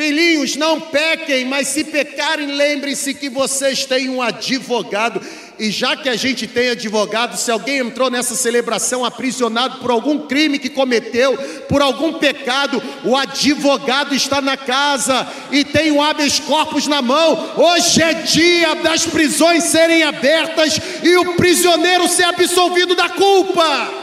Filhinhos, 0.00 0.56
não 0.56 0.80
pequem, 0.80 1.44
mas 1.44 1.68
se 1.68 1.84
pecarem, 1.84 2.52
lembrem-se 2.52 3.12
que 3.12 3.28
vocês 3.28 3.84
têm 3.84 4.08
um 4.08 4.22
advogado. 4.22 5.20
E 5.58 5.70
já 5.70 5.94
que 5.94 6.08
a 6.08 6.16
gente 6.16 6.46
tem 6.46 6.70
advogado, 6.70 7.36
se 7.36 7.50
alguém 7.50 7.80
entrou 7.80 8.10
nessa 8.10 8.34
celebração 8.34 9.04
aprisionado 9.04 9.78
por 9.78 9.90
algum 9.90 10.26
crime 10.26 10.58
que 10.58 10.70
cometeu, 10.70 11.36
por 11.68 11.82
algum 11.82 12.14
pecado, 12.14 12.82
o 13.04 13.14
advogado 13.14 14.14
está 14.14 14.40
na 14.40 14.56
casa 14.56 15.28
e 15.52 15.66
tem 15.66 15.90
o 15.90 16.00
habeas 16.00 16.40
corpus 16.40 16.86
na 16.86 17.02
mão. 17.02 17.52
Hoje 17.58 18.02
é 18.02 18.14
dia 18.14 18.76
das 18.76 19.04
prisões 19.04 19.64
serem 19.64 20.02
abertas 20.02 20.80
e 21.02 21.14
o 21.18 21.34
prisioneiro 21.34 22.08
ser 22.08 22.24
absolvido 22.24 22.94
da 22.94 23.10
culpa. 23.10 23.99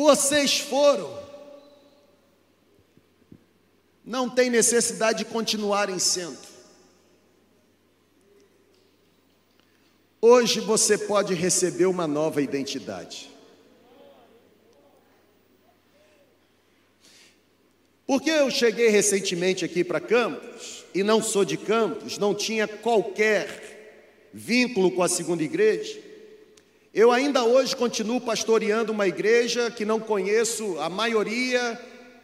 Vocês 0.00 0.58
foram. 0.58 1.14
Não 4.02 4.30
tem 4.30 4.48
necessidade 4.48 5.18
de 5.18 5.24
continuarem 5.26 5.98
sendo. 5.98 6.38
Hoje 10.18 10.58
você 10.60 10.96
pode 10.96 11.34
receber 11.34 11.84
uma 11.84 12.06
nova 12.06 12.40
identidade. 12.40 13.30
Porque 18.06 18.30
eu 18.30 18.50
cheguei 18.50 18.88
recentemente 18.88 19.66
aqui 19.66 19.84
para 19.84 20.00
Campos 20.00 20.82
e 20.94 21.02
não 21.02 21.22
sou 21.22 21.44
de 21.44 21.58
Campos, 21.58 22.16
não 22.16 22.34
tinha 22.34 22.66
qualquer 22.66 24.30
vínculo 24.32 24.92
com 24.92 25.02
a 25.02 25.08
segunda 25.10 25.42
igreja. 25.42 26.09
Eu 26.92 27.12
ainda 27.12 27.44
hoje 27.44 27.76
continuo 27.76 28.20
pastoreando 28.20 28.90
uma 28.90 29.06
igreja 29.06 29.70
que 29.70 29.84
não 29.84 30.00
conheço 30.00 30.76
a 30.80 30.88
maioria 30.88 31.80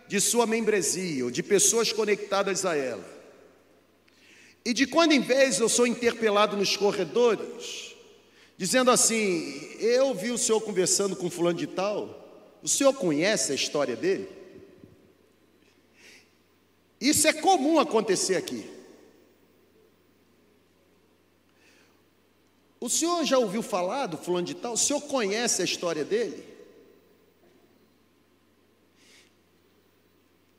de 0.08 0.20
sua 0.20 0.44
membresia, 0.44 1.24
ou 1.24 1.30
de 1.30 1.40
pessoas 1.40 1.92
conectadas 1.92 2.66
a 2.66 2.76
ela. 2.76 3.04
E 4.64 4.74
de 4.74 4.84
quando 4.84 5.12
em 5.12 5.20
vez 5.20 5.60
eu 5.60 5.68
sou 5.68 5.86
interpelado 5.86 6.56
nos 6.56 6.76
corredores, 6.76 7.94
dizendo 8.56 8.90
assim: 8.90 9.76
Eu 9.78 10.12
vi 10.12 10.32
o 10.32 10.38
senhor 10.38 10.60
conversando 10.60 11.14
com 11.14 11.30
fulano 11.30 11.58
de 11.58 11.68
tal, 11.68 12.58
o 12.60 12.68
senhor 12.68 12.92
conhece 12.92 13.52
a 13.52 13.54
história 13.54 13.94
dele? 13.94 14.28
Isso 17.00 17.28
é 17.28 17.32
comum 17.32 17.78
acontecer 17.78 18.34
aqui. 18.34 18.75
O 22.86 22.88
senhor 22.88 23.24
já 23.24 23.36
ouviu 23.36 23.64
falar 23.64 24.06
do 24.06 24.16
fulano 24.16 24.46
de 24.46 24.54
tal? 24.54 24.74
O 24.74 24.76
senhor 24.76 25.00
conhece 25.00 25.60
a 25.60 25.64
história 25.64 26.04
dele? 26.04 26.40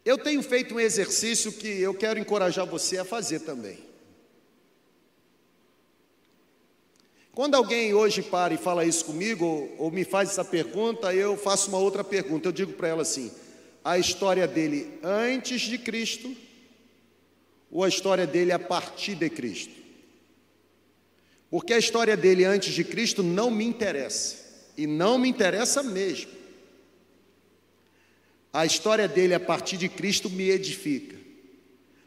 Eu 0.04 0.18
tenho 0.18 0.44
feito 0.44 0.76
um 0.76 0.80
exercício 0.80 1.54
que 1.54 1.70
eu 1.80 1.94
quero 1.94 2.20
encorajar 2.20 2.66
você 2.66 2.98
a 2.98 3.06
fazer 3.06 3.40
também. 3.40 3.80
Quando 7.34 7.56
alguém 7.56 7.94
hoje 7.94 8.22
para 8.22 8.54
e 8.54 8.58
fala 8.58 8.84
isso 8.84 9.06
comigo, 9.06 9.46
ou, 9.46 9.76
ou 9.86 9.92
me 9.92 10.04
faz 10.04 10.32
essa 10.32 10.44
pergunta, 10.44 11.14
eu 11.14 11.38
faço 11.38 11.70
uma 11.70 11.80
outra 11.80 12.04
pergunta. 12.04 12.50
Eu 12.50 12.52
digo 12.52 12.74
para 12.74 12.90
ela 12.90 13.04
assim: 13.04 13.32
a 13.86 13.98
história 13.98 14.46
dele 14.46 15.00
antes 15.02 15.62
de 15.62 15.78
Cristo 15.78 16.36
ou 17.72 17.86
a 17.86 17.88
história 17.88 18.28
dele 18.28 18.52
a 18.52 18.60
partir 18.60 19.16
de 19.16 19.30
Cristo? 19.30 19.87
Porque 21.50 21.74
a 21.74 21.78
história 21.78 22.18
dele 22.18 22.44
antes 22.44 22.74
de 22.74 22.84
Cristo 22.84 23.24
não 23.24 23.50
me 23.50 23.66
interessa, 23.66 24.36
e 24.76 24.86
não 24.86 25.18
me 25.18 25.30
interessa 25.30 25.82
mesmo. 25.82 26.32
A 28.52 28.66
história 28.66 29.08
dele 29.08 29.34
a 29.34 29.40
partir 29.40 29.78
de 29.78 29.88
Cristo 29.88 30.30
me 30.30 30.50
edifica. 30.50 31.16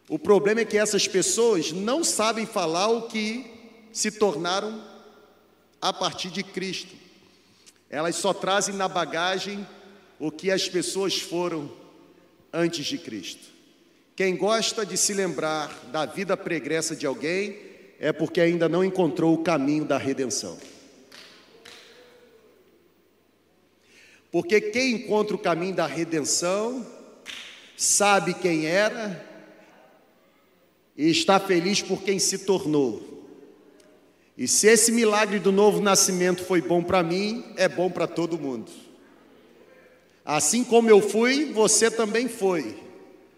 O 0.09 0.18
problema 0.18 0.61
é 0.61 0.64
que 0.64 0.76
essas 0.76 1.07
pessoas 1.07 1.70
não 1.70 2.03
sabem 2.03 2.45
falar 2.45 2.88
o 2.88 3.03
que 3.03 3.47
se 3.93 4.11
tornaram 4.11 4.84
a 5.80 5.93
partir 5.93 6.30
de 6.30 6.43
Cristo. 6.43 6.95
Elas 7.88 8.16
só 8.16 8.34
trazem 8.34 8.74
na 8.74 8.88
bagagem 8.88 9.66
o 10.18 10.30
que 10.30 10.51
as 10.51 10.68
pessoas 10.68 11.18
foram 11.18 11.70
antes 12.53 12.84
de 12.86 12.99
Cristo. 12.99 13.49
Quem 14.16 14.36
gosta 14.36 14.84
de 14.84 14.97
se 14.97 15.14
lembrar 15.14 15.72
da 15.93 16.05
vida 16.05 16.36
pregressa 16.36 16.95
de 16.95 17.07
alguém 17.07 17.70
é 18.01 18.15
porque 18.15 18.41
ainda 18.41 18.67
não 18.67 18.83
encontrou 18.83 19.35
o 19.35 19.43
caminho 19.43 19.85
da 19.85 19.99
redenção. 19.99 20.59
Porque 24.33 24.59
quem 24.59 24.93
encontra 24.93 25.37
o 25.37 25.39
caminho 25.39 25.75
da 25.75 25.87
redenção 25.87 26.87
sabe 27.77 28.33
quem 28.33 28.65
era 28.65 29.23
e 30.97 31.11
está 31.11 31.39
feliz 31.39 31.83
por 31.83 32.03
quem 32.03 32.19
se 32.19 32.39
tornou. 32.39 33.27
E 34.37 34.49
se 34.49 34.67
esse 34.67 34.91
milagre 34.91 35.39
do 35.39 35.53
novo 35.53 35.83
nascimento 35.83 36.43
foi 36.43 36.63
bom 36.63 36.83
para 36.83 37.03
mim, 37.03 37.45
é 37.57 37.69
bom 37.69 37.91
para 37.91 38.07
todo 38.07 38.39
mundo. 38.39 38.71
Assim 40.25 40.65
como 40.65 40.89
eu 40.89 41.03
fui, 41.03 41.53
você 41.53 41.91
também 41.91 42.29
foi. 42.29 42.79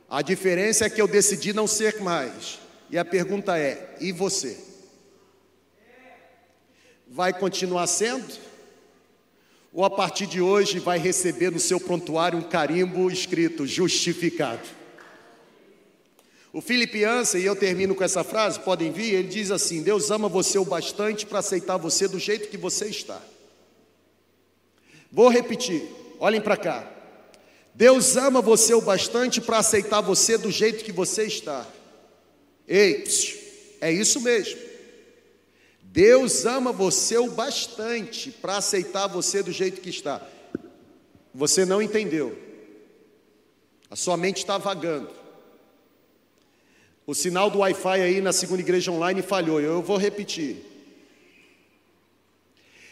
A 0.08 0.22
diferença 0.22 0.84
é 0.84 0.90
que 0.90 1.02
eu 1.02 1.08
decidi 1.08 1.52
não 1.52 1.66
ser 1.66 2.00
mais. 2.00 2.61
E 2.92 2.98
a 2.98 3.04
pergunta 3.06 3.58
é: 3.58 3.96
e 3.98 4.12
você? 4.12 4.58
Vai 7.08 7.32
continuar 7.32 7.86
sendo? 7.86 8.52
Ou 9.72 9.82
a 9.82 9.90
partir 9.90 10.26
de 10.26 10.42
hoje 10.42 10.78
vai 10.78 10.98
receber 10.98 11.50
no 11.50 11.58
seu 11.58 11.80
prontuário 11.80 12.38
um 12.38 12.42
carimbo 12.42 13.10
escrito 13.10 13.66
justificado? 13.66 14.68
O 16.52 16.60
Philip 16.60 17.02
Ansem, 17.02 17.40
e 17.40 17.46
eu 17.46 17.56
termino 17.56 17.94
com 17.94 18.04
essa 18.04 18.22
frase, 18.22 18.60
podem 18.60 18.92
vir, 18.92 19.14
ele 19.14 19.28
diz 19.28 19.50
assim: 19.50 19.82
Deus 19.82 20.10
ama 20.10 20.28
você 20.28 20.58
o 20.58 20.64
bastante 20.64 21.24
para 21.24 21.38
aceitar 21.38 21.78
você 21.78 22.06
do 22.06 22.18
jeito 22.18 22.50
que 22.50 22.58
você 22.58 22.88
está. 22.88 23.22
Vou 25.10 25.30
repetir, 25.30 25.88
olhem 26.20 26.42
para 26.42 26.58
cá. 26.58 26.86
Deus 27.74 28.18
ama 28.18 28.42
você 28.42 28.74
o 28.74 28.82
bastante 28.82 29.40
para 29.40 29.58
aceitar 29.58 30.02
você 30.02 30.36
do 30.36 30.50
jeito 30.50 30.84
que 30.84 30.92
você 30.92 31.24
está. 31.24 31.66
Ei, 32.74 33.04
é 33.82 33.92
isso 33.92 34.18
mesmo. 34.22 34.58
Deus 35.82 36.46
ama 36.46 36.72
você 36.72 37.18
o 37.18 37.30
bastante 37.30 38.30
para 38.30 38.56
aceitar 38.56 39.06
você 39.08 39.42
do 39.42 39.52
jeito 39.52 39.82
que 39.82 39.90
está. 39.90 40.26
Você 41.34 41.66
não 41.66 41.82
entendeu. 41.82 42.34
A 43.90 43.94
sua 43.94 44.16
mente 44.16 44.38
está 44.38 44.56
vagando. 44.56 45.10
O 47.06 47.14
sinal 47.14 47.50
do 47.50 47.58
Wi-Fi 47.58 48.00
aí 48.00 48.22
na 48.22 48.32
segunda 48.32 48.62
igreja 48.62 48.90
online 48.90 49.20
falhou, 49.20 49.60
eu 49.60 49.82
vou 49.82 49.98
repetir. 49.98 50.64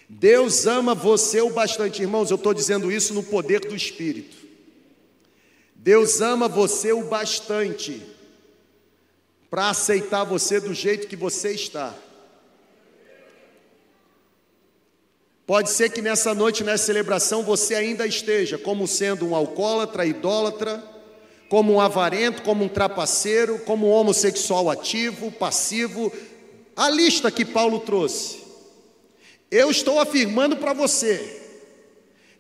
Deus 0.07 0.67
ama 0.67 0.95
você 0.95 1.41
o 1.41 1.49
bastante, 1.49 2.03
irmãos, 2.03 2.31
eu 2.31 2.35
estou 2.35 2.53
dizendo 2.53 2.93
isso 2.93 3.15
no 3.15 3.23
poder 3.23 3.61
do 3.61 3.75
Espírito. 3.75 4.37
Deus 5.75 6.21
ama 6.21 6.49
você 6.49 6.93
o 6.93 7.05
bastante 7.05 8.10
para 9.51 9.71
aceitar 9.71 10.23
você 10.23 10.61
do 10.61 10.73
jeito 10.73 11.09
que 11.09 11.17
você 11.17 11.51
está. 11.51 11.93
Pode 15.45 15.71
ser 15.71 15.91
que 15.91 16.01
nessa 16.01 16.33
noite, 16.33 16.63
nessa 16.63 16.85
celebração, 16.85 17.43
você 17.43 17.75
ainda 17.75 18.07
esteja 18.07 18.57
como 18.57 18.87
sendo 18.87 19.27
um 19.27 19.35
alcoólatra, 19.35 20.07
idólatra, 20.07 20.81
como 21.49 21.73
um 21.73 21.81
avarento, 21.81 22.43
como 22.43 22.65
um 22.65 22.69
trapaceiro, 22.69 23.59
como 23.59 23.89
um 23.89 23.91
homossexual 23.91 24.71
ativo, 24.71 25.33
passivo, 25.33 26.13
a 26.77 26.89
lista 26.89 27.29
que 27.33 27.45
Paulo 27.45 27.81
trouxe. 27.81 28.39
Eu 29.51 29.69
estou 29.69 29.99
afirmando 29.99 30.57
para 30.57 30.73
você, 30.73 31.43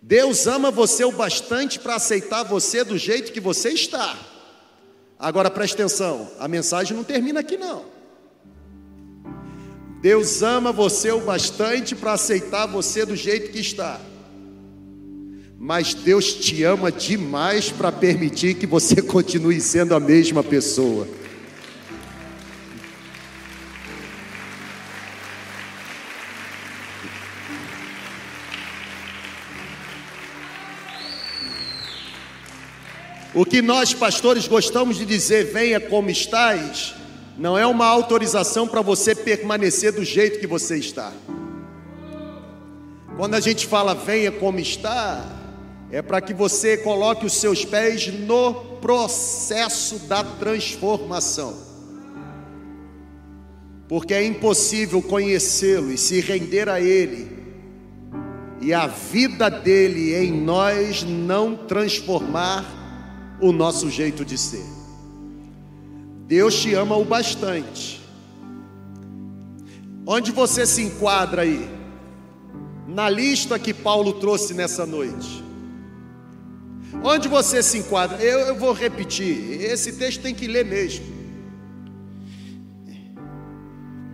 Deus 0.00 0.46
ama 0.46 0.70
você 0.70 1.04
o 1.04 1.10
bastante 1.10 1.80
para 1.80 1.96
aceitar 1.96 2.44
você 2.44 2.84
do 2.84 2.96
jeito 2.96 3.32
que 3.32 3.40
você 3.40 3.70
está. 3.70 4.16
Agora 5.20 5.50
preste 5.50 5.74
atenção, 5.74 6.30
a 6.38 6.48
mensagem 6.48 6.96
não 6.96 7.04
termina 7.04 7.40
aqui 7.40 7.56
não. 7.56 7.84
Deus 10.00 10.42
ama 10.42 10.72
você 10.72 11.12
o 11.12 11.20
bastante 11.20 11.94
para 11.94 12.14
aceitar 12.14 12.66
você 12.66 13.04
do 13.04 13.14
jeito 13.14 13.52
que 13.52 13.60
está 13.60 14.00
mas 15.62 15.92
Deus 15.92 16.32
te 16.32 16.64
ama 16.64 16.90
demais 16.90 17.70
para 17.70 17.92
permitir 17.92 18.54
que 18.54 18.66
você 18.66 19.02
continue 19.04 19.60
sendo 19.60 19.94
a 19.94 20.00
mesma 20.00 20.42
pessoa. 20.42 21.06
O 33.40 33.46
que 33.46 33.62
nós 33.62 33.94
pastores 33.94 34.46
gostamos 34.46 34.98
de 34.98 35.06
dizer, 35.06 35.46
venha 35.46 35.80
como 35.80 36.10
estás, 36.10 36.94
não 37.38 37.56
é 37.56 37.64
uma 37.64 37.86
autorização 37.86 38.68
para 38.68 38.82
você 38.82 39.14
permanecer 39.14 39.92
do 39.92 40.04
jeito 40.04 40.38
que 40.38 40.46
você 40.46 40.76
está. 40.76 41.10
Quando 43.16 43.36
a 43.36 43.40
gente 43.40 43.66
fala 43.66 43.94
venha 43.94 44.30
como 44.30 44.60
está, 44.60 45.24
é 45.90 46.02
para 46.02 46.20
que 46.20 46.34
você 46.34 46.76
coloque 46.76 47.24
os 47.24 47.32
seus 47.32 47.64
pés 47.64 48.08
no 48.08 48.52
processo 48.82 50.00
da 50.00 50.22
transformação. 50.22 51.56
Porque 53.88 54.12
é 54.12 54.22
impossível 54.22 55.00
conhecê-lo 55.00 55.90
e 55.90 55.96
se 55.96 56.20
render 56.20 56.68
a 56.68 56.78
Ele, 56.78 57.26
e 58.60 58.74
a 58.74 58.86
vida 58.86 59.48
dele 59.48 60.14
em 60.14 60.30
nós 60.30 61.02
não 61.04 61.56
transformar 61.56 62.79
o 63.40 63.52
nosso 63.52 63.90
jeito 63.90 64.24
de 64.24 64.36
ser. 64.36 64.64
Deus 66.26 66.60
te 66.60 66.74
ama 66.74 66.96
o 66.96 67.04
bastante. 67.04 68.00
Onde 70.06 70.32
você 70.32 70.66
se 70.66 70.82
enquadra 70.82 71.42
aí? 71.42 71.68
Na 72.86 73.08
lista 73.08 73.58
que 73.58 73.72
Paulo 73.72 74.14
trouxe 74.14 74.54
nessa 74.54 74.84
noite. 74.84 75.44
Onde 77.02 77.28
você 77.28 77.62
se 77.62 77.78
enquadra? 77.78 78.18
Eu, 78.22 78.40
eu 78.40 78.56
vou 78.56 78.72
repetir, 78.72 79.62
esse 79.62 79.92
texto 79.92 80.22
tem 80.22 80.34
que 80.34 80.46
ler 80.46 80.64
mesmo. 80.64 81.06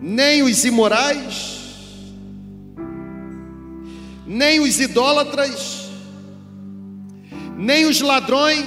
Nem 0.01 0.43
os 0.43 0.65
imorais, 0.65 1.57
nem 4.27 4.61
os 4.61 4.79
idólatras, 4.79 5.89
nem 7.57 7.87
os 7.87 8.01
ladrões, 8.01 8.67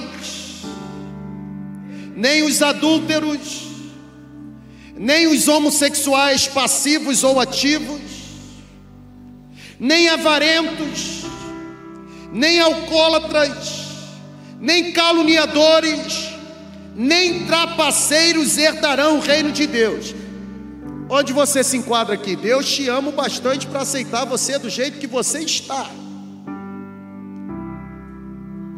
nem 2.14 2.42
os 2.42 2.60
adúlteros, 2.62 3.68
nem 4.96 5.26
os 5.26 5.48
homossexuais 5.48 6.46
passivos 6.46 7.24
ou 7.24 7.40
ativos, 7.40 8.00
nem 9.78 10.08
avarentos, 10.08 11.22
nem 12.32 12.60
alcoólatras, 12.60 13.88
nem 14.60 14.92
caluniadores, 14.92 16.28
nem 16.94 17.46
trapaceiros 17.46 18.58
herdarão 18.58 19.16
o 19.16 19.20
reino 19.20 19.50
de 19.50 19.66
Deus. 19.66 20.14
Onde 21.08 21.32
você 21.32 21.64
se 21.64 21.76
enquadra 21.76 22.14
aqui? 22.14 22.36
Deus 22.36 22.68
te 22.68 22.88
ama 22.88 23.10
bastante 23.10 23.66
para 23.66 23.80
aceitar 23.80 24.24
você 24.26 24.58
do 24.58 24.68
jeito 24.68 24.98
que 24.98 25.06
você 25.06 25.40
está. 25.40 25.90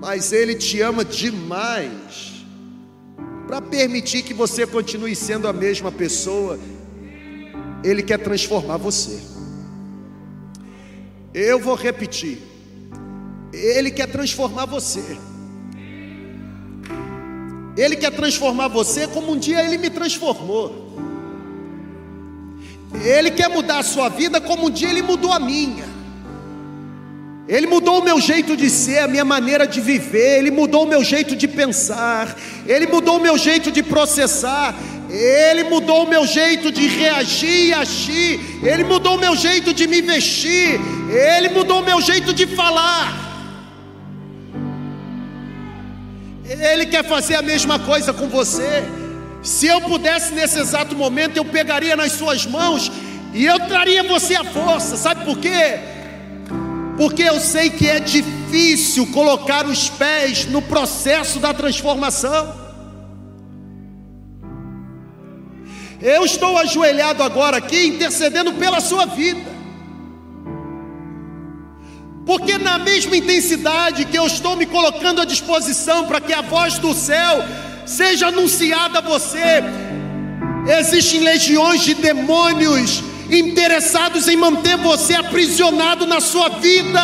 Mas 0.01 0.33
Ele 0.33 0.55
te 0.55 0.81
ama 0.81 1.05
demais 1.05 2.32
para 3.53 3.61
permitir 3.61 4.23
que 4.23 4.33
você 4.33 4.67
continue 4.67 5.15
sendo 5.15 5.47
a 5.47 5.53
mesma 5.53 5.93
pessoa. 5.93 6.59
Ele 7.85 8.03
quer 8.03 8.17
transformar 8.17 8.79
você. 8.79 9.21
Eu 11.35 11.59
vou 11.59 11.75
repetir. 11.75 12.39
Ele 13.53 13.91
quer 13.91 14.07
transformar 14.07 14.65
você. 14.65 15.19
Ele 17.77 17.95
quer 17.95 18.13
transformar 18.13 18.69
você 18.69 19.07
como 19.07 19.33
um 19.33 19.39
dia 19.39 19.63
ele 19.63 19.77
me 19.77 19.91
transformou. 19.91 20.97
Ele 23.05 23.31
quer 23.33 23.51
mudar 23.51 23.81
a 23.81 23.83
sua 23.83 24.09
vida 24.09 24.41
como 24.41 24.69
um 24.69 24.71
dia 24.71 24.89
ele 24.89 25.03
mudou 25.03 25.31
a 25.31 25.39
minha. 25.39 25.92
Ele 27.49 27.67
mudou 27.67 27.99
o 27.99 28.05
meu 28.05 28.21
jeito 28.21 28.57
de 28.57 28.71
ser, 28.71 28.99
a 29.01 29.09
minha 29.09 29.25
maneira 29.25 29.67
de 29.67 29.81
viver, 29.81 30.39
ele 30.39 30.51
mudou 30.51 30.85
o 30.85 30.89
meu 30.89 31.03
jeito 31.03 31.35
de 31.35 31.49
pensar, 31.49 32.37
ele 32.67 32.87
mudou 32.87 33.17
o 33.17 33.21
meu 33.21 33.37
jeito 33.37 33.71
de 33.73 33.83
processar, 33.83 34.75
ele 35.11 35.65
mudou 35.65 36.05
o 36.05 36.09
meu 36.09 36.25
jeito 36.25 36.71
de 36.71 36.87
reagir 36.87 37.67
e 37.67 37.75
agir, 37.75 38.41
ele 38.63 38.85
mudou 38.85 39.17
o 39.17 39.21
meu 39.21 39.35
jeito 39.35 39.75
de 39.75 39.89
me 39.89 40.01
vestir, 40.01 40.81
ele 41.11 41.49
mudou 41.49 41.81
o 41.81 41.85
meu 41.85 42.01
jeito 42.01 42.33
de 42.33 42.47
falar. 42.47 43.21
Ele 46.45 46.87
quer 46.87 47.05
fazer 47.05 47.37
a 47.37 47.43
mesma 47.43 47.79
coisa 47.79 48.13
com 48.13 48.29
você. 48.29 48.85
Se 49.43 49.67
eu 49.67 49.81
pudesse 49.81 50.33
nesse 50.33 50.59
exato 50.61 50.95
momento, 50.95 51.37
eu 51.37 51.45
pegaria 51.45 51.97
nas 51.97 52.13
suas 52.13 52.47
mãos 52.47 52.93
e 53.35 53.45
eu 53.45 53.59
traria 53.67 54.05
você 54.05 54.37
à 54.37 54.45
força. 54.45 54.97
Sabe 54.97 55.25
por 55.25 55.39
quê? 55.39 55.79
Porque 57.03 57.25
eu 57.25 57.41
sei 57.41 57.69
que 57.69 57.89
é 57.89 57.99
difícil 57.99 59.09
colocar 59.09 59.67
os 59.67 59.91
pés 59.91 60.47
no 60.47 60.63
processo 60.63 61.41
da 61.41 61.53
transformação. 61.53 62.55
Eu 66.01 66.25
estou 66.25 66.57
ajoelhado 66.59 67.25
agora 67.25 67.57
aqui, 67.57 67.89
intercedendo 67.89 68.53
pela 68.53 68.81
sua 68.81 69.05
vida. 69.05 69.51
Porque 72.25 72.57
na 72.57 72.79
mesma 72.79 73.17
intensidade 73.17 74.05
que 74.05 74.17
eu 74.17 74.25
estou 74.29 74.55
me 74.55 74.65
colocando 74.65 75.21
à 75.21 75.25
disposição 75.25 76.07
para 76.07 76.21
que 76.21 76.33
a 76.33 76.41
voz 76.41 76.79
do 76.79 76.95
céu 76.95 77.43
seja 77.85 78.29
anunciada 78.29 79.01
a 79.01 79.03
você, 79.03 79.61
existem 80.79 81.19
legiões 81.19 81.81
de 81.81 81.95
demônios 81.95 83.03
interessados 83.39 84.29
em 84.29 84.37
manter 84.37 84.77
você 84.77 85.15
aprisionado 85.15 86.07
na 86.07 86.21
sua 86.21 86.49
vida 86.49 87.01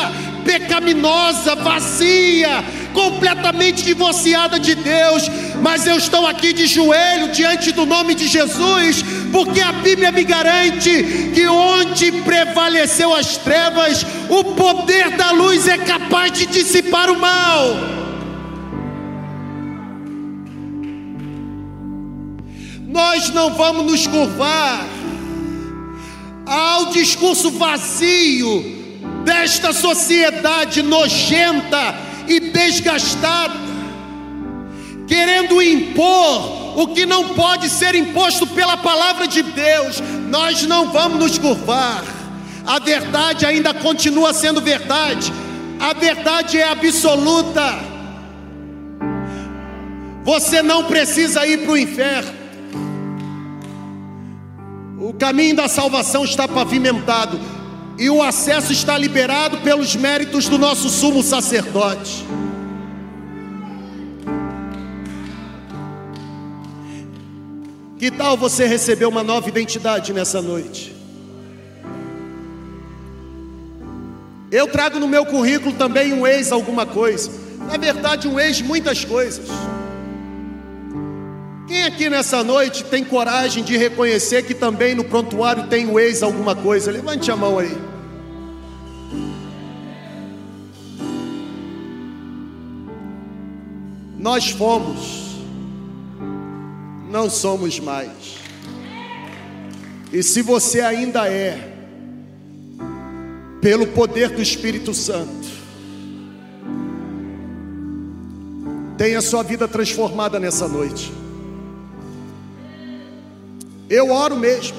pecaminosa, 0.49 1.55
vazia, 1.57 2.65
completamente 2.95 3.83
divorciada 3.83 4.59
de 4.59 4.75
Deus, 4.75 5.31
mas 5.61 5.87
eu 5.87 5.99
estou 5.99 6.27
aqui 6.27 6.55
de 6.55 6.67
joelho 6.67 7.29
diante 7.33 7.71
do 7.71 7.85
nome 7.85 8.15
de 8.15 8.27
Jesus, 8.27 9.05
porque 9.31 9.61
a 9.61 9.73
Bíblia 9.73 10.11
me 10.11 10.25
garante 10.25 11.31
que 11.35 11.47
onde 11.47 12.11
prevaleceu 12.23 13.15
as 13.15 13.37
trevas, 13.37 14.07
o 14.31 14.43
poder 14.55 15.11
da 15.19 15.33
luz 15.33 15.69
é 15.69 15.77
capaz 15.77 16.33
de 16.33 16.47
dissipar 16.47 17.11
o 17.11 17.21
mal. 17.21 17.77
Nós 22.87 23.29
não 23.35 23.55
vamos 23.55 23.85
nos 23.85 24.07
curvar 24.07 24.98
ao 26.49 26.87
discurso 26.87 27.51
vazio 27.51 28.79
desta 29.23 29.73
sociedade 29.73 30.83
nojenta 30.83 31.95
e 32.27 32.41
desgastada, 32.41 33.55
querendo 35.07 35.61
impor 35.61 36.81
o 36.81 36.89
que 36.89 37.05
não 37.05 37.31
pode 37.31 37.69
ser 37.69 37.95
imposto 37.95 38.47
pela 38.47 38.79
palavra 38.79 39.29
de 39.29 39.43
Deus, 39.43 40.01
nós 40.31 40.63
não 40.63 40.91
vamos 40.91 41.19
nos 41.19 41.39
curvar. 41.39 42.03
A 42.67 42.79
verdade 42.79 43.45
ainda 43.45 43.75
continua 43.75 44.33
sendo 44.33 44.61
verdade, 44.61 45.33
a 45.79 45.93
verdade 45.93 46.59
é 46.59 46.69
absoluta. 46.69 47.79
Você 50.25 50.63
não 50.63 50.85
precisa 50.85 51.47
ir 51.47 51.63
para 51.63 51.73
o 51.73 51.79
inferno. 51.79 52.38
O 55.09 55.15
caminho 55.15 55.57
da 55.57 55.69
salvação 55.69 56.23
está 56.23 56.47
pavimentado 56.47 57.41
e 57.99 58.11
o 58.11 58.23
acesso 58.23 58.75
está 58.75 58.99
liberado 58.99 59.57
pelos 59.63 59.97
méritos 59.97 60.51
do 60.51 60.59
nosso 60.59 60.91
sumo 60.91 61.23
sacerdote. 61.23 62.27
Que 67.99 68.11
tal 68.11 68.37
você 68.37 68.67
receber 68.67 69.07
uma 69.07 69.23
nova 69.23 69.49
identidade 69.49 70.13
nessa 70.13 70.43
noite? 70.43 70.95
Eu 74.53 74.69
trago 74.69 74.99
no 74.99 75.09
meu 75.09 75.25
currículo 75.25 75.75
também 75.75 76.13
um 76.13 76.27
ex 76.27 76.53
alguma 76.53 76.85
coisa. 76.85 77.31
Na 77.67 77.79
verdade, 77.79 78.29
um 78.29 78.39
ex 78.39 78.61
muitas 78.61 79.07
coisas. 79.07 79.49
Quem 81.69 81.85
aqui 81.85 82.09
nessa 82.09 82.43
noite 82.43 82.83
tem 82.83 83.05
coragem 83.05 83.63
de 83.63 83.77
reconhecer 83.77 84.43
que 84.43 84.55
também 84.55 84.95
no 84.95 85.05
prontuário 85.05 85.67
tem 85.67 85.87
o 85.87 86.01
ex 86.01 86.23
alguma 86.23 86.57
coisa? 86.57 86.91
Levante 86.91 87.31
a 87.31 87.37
mão 87.37 87.59
aí. 87.59 87.77
Nós 94.19 94.49
fomos, 94.49 95.37
não 97.11 97.29
somos 97.29 97.79
mais. 97.79 98.39
E 100.11 100.23
se 100.23 100.41
você 100.41 100.81
ainda 100.81 101.29
é, 101.29 101.71
pelo 103.61 103.89
poder 103.89 104.31
do 104.31 104.41
Espírito 104.41 104.95
Santo, 104.95 105.47
tenha 108.97 109.21
sua 109.21 109.43
vida 109.43 109.69
transformada 109.69 110.41
nessa 110.41 110.67
noite. 110.67 111.18
Eu 113.89 114.11
oro 114.11 114.37
mesmo. 114.37 114.77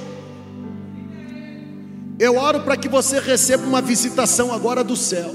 Eu 2.20 2.36
oro 2.38 2.60
para 2.62 2.76
que 2.76 2.89
você 2.89 3.20
receba 3.20 3.66
uma 3.66 3.82
visitação 3.82 4.53
agora 4.53 4.84
do 4.84 4.95
céu. 4.95 5.34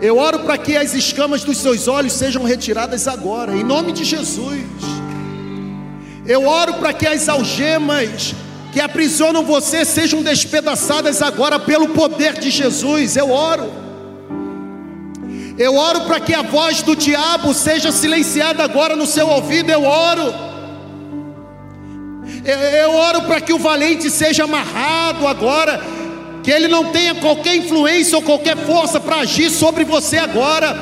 Eu 0.00 0.16
oro 0.16 0.40
para 0.40 0.56
que 0.56 0.76
as 0.76 0.94
escamas 0.94 1.44
dos 1.44 1.58
seus 1.58 1.86
olhos 1.86 2.12
sejam 2.12 2.44
retiradas 2.44 3.06
agora, 3.06 3.54
em 3.54 3.64
nome 3.64 3.92
de 3.92 4.04
Jesus. 4.04 4.64
Eu 6.24 6.46
oro 6.46 6.74
para 6.74 6.92
que 6.92 7.06
as 7.06 7.28
algemas 7.28 8.34
que 8.72 8.80
aprisionam 8.80 9.44
você 9.44 9.84
sejam 9.84 10.22
despedaçadas 10.22 11.20
agora 11.20 11.58
pelo 11.58 11.88
poder 11.88 12.34
de 12.34 12.50
Jesus. 12.50 13.16
Eu 13.16 13.30
oro. 13.30 13.70
Eu 15.58 15.74
oro 15.74 16.02
para 16.02 16.20
que 16.20 16.32
a 16.32 16.42
voz 16.42 16.82
do 16.82 16.94
diabo 16.94 17.52
seja 17.52 17.90
silenciada 17.90 18.62
agora 18.62 18.94
no 18.94 19.06
seu 19.06 19.28
ouvido. 19.28 19.70
Eu 19.70 19.82
oro. 19.84 20.47
Eu 22.44 22.94
oro 22.94 23.22
para 23.22 23.40
que 23.40 23.52
o 23.52 23.58
valente 23.58 24.10
seja 24.10 24.44
amarrado 24.44 25.26
agora, 25.26 25.80
que 26.42 26.50
ele 26.50 26.68
não 26.68 26.86
tenha 26.86 27.14
qualquer 27.16 27.56
influência 27.56 28.16
ou 28.16 28.22
qualquer 28.22 28.56
força 28.56 29.00
para 29.00 29.16
agir 29.16 29.50
sobre 29.50 29.84
você 29.84 30.18
agora. 30.18 30.76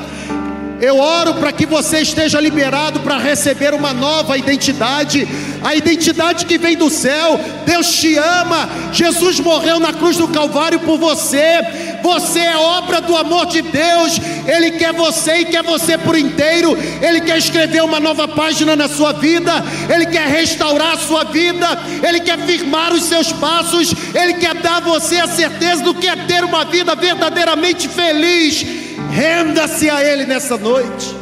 Eu 0.79 0.99
oro 0.99 1.33
para 1.35 1.51
que 1.51 1.65
você 1.65 2.01
esteja 2.01 2.39
liberado 2.39 2.99
para 2.99 3.17
receber 3.17 3.73
uma 3.73 3.93
nova 3.93 4.37
identidade, 4.37 5.27
a 5.63 5.75
identidade 5.75 6.45
que 6.45 6.57
vem 6.57 6.77
do 6.77 6.89
céu. 6.89 7.39
Deus 7.65 7.95
te 7.95 8.15
ama, 8.15 8.69
Jesus 8.93 9.39
morreu 9.39 9.79
na 9.79 9.91
cruz 9.91 10.17
do 10.17 10.27
Calvário 10.27 10.79
por 10.81 10.99
você. 10.99 11.96
Você 12.07 12.39
é 12.39 12.57
obra 12.57 13.01
do 13.01 13.15
amor 13.15 13.45
de 13.45 13.61
Deus. 13.61 14.19
Ele 14.45 14.71
quer 14.71 14.93
você 14.93 15.39
e 15.39 15.45
quer 15.45 15.63
você 15.63 15.97
por 15.97 16.17
inteiro. 16.17 16.77
Ele 17.01 17.21
quer 17.21 17.37
escrever 17.37 17.83
uma 17.83 17.99
nova 17.99 18.27
página 18.27 18.75
na 18.75 18.87
sua 18.87 19.13
vida. 19.13 19.51
Ele 19.93 20.05
quer 20.07 20.27
restaurar 20.27 20.93
a 20.93 20.97
sua 20.97 21.25
vida. 21.25 21.67
Ele 22.07 22.21
quer 22.21 22.37
firmar 22.45 22.93
os 22.93 23.03
seus 23.03 23.31
passos. 23.33 23.93
Ele 24.13 24.35
quer 24.35 24.55
dar 24.55 24.77
a 24.77 24.81
você 24.81 25.17
a 25.17 25.27
certeza 25.27 25.83
do 25.83 25.93
que 25.93 26.07
é 26.07 26.15
ter 26.15 26.43
uma 26.43 26.65
vida 26.65 26.95
verdadeiramente 26.95 27.87
feliz 27.87 28.65
Renda-se 29.11 29.89
a 29.89 30.03
Ele 30.03 30.25
nessa 30.25 30.57
noite. 30.57 31.15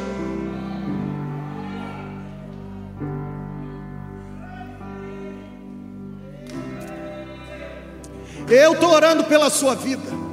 Eu 8.49 8.73
estou 8.73 8.91
orando 8.91 9.23
pela 9.23 9.49
sua 9.49 9.75
vida. 9.75 10.24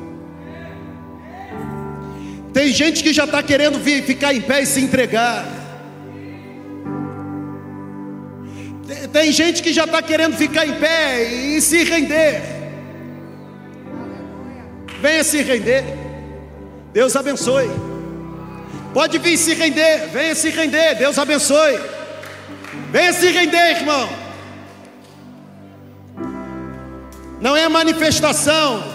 Tem 2.53 2.73
gente 2.73 3.03
que 3.03 3.13
já 3.13 3.25
está 3.25 3.43
querendo 3.43 3.79
vir, 3.79 4.03
ficar 4.05 4.35
em 4.35 4.41
pé 4.41 4.63
e 4.63 4.67
se 4.67 4.81
entregar. 4.81 5.47
Tem 9.13 9.33
gente 9.33 9.63
que 9.63 9.73
já 9.73 9.85
está 9.85 10.03
querendo 10.03 10.37
ficar 10.37 10.67
em 10.67 10.75
pé 10.75 11.23
e 11.25 11.61
se 11.61 11.83
render. 11.85 12.43
Venha 15.01 15.25
se 15.25 15.43
render. 15.43 15.85
Deus 16.93 17.17
abençoe. 17.17 17.71
Pode 18.93 19.17
vir 19.19 19.39
se 19.39 19.55
render, 19.55 20.09
venha 20.13 20.35
se 20.35 20.51
render, 20.51 20.97
Deus 20.97 21.19
abençoe. 21.19 21.81
Venha 22.91 23.13
se 23.15 23.27
render, 23.29 23.79
irmão. 23.79 24.09
Não 27.41 27.57
é 27.57 27.67
manifestação 27.69 28.92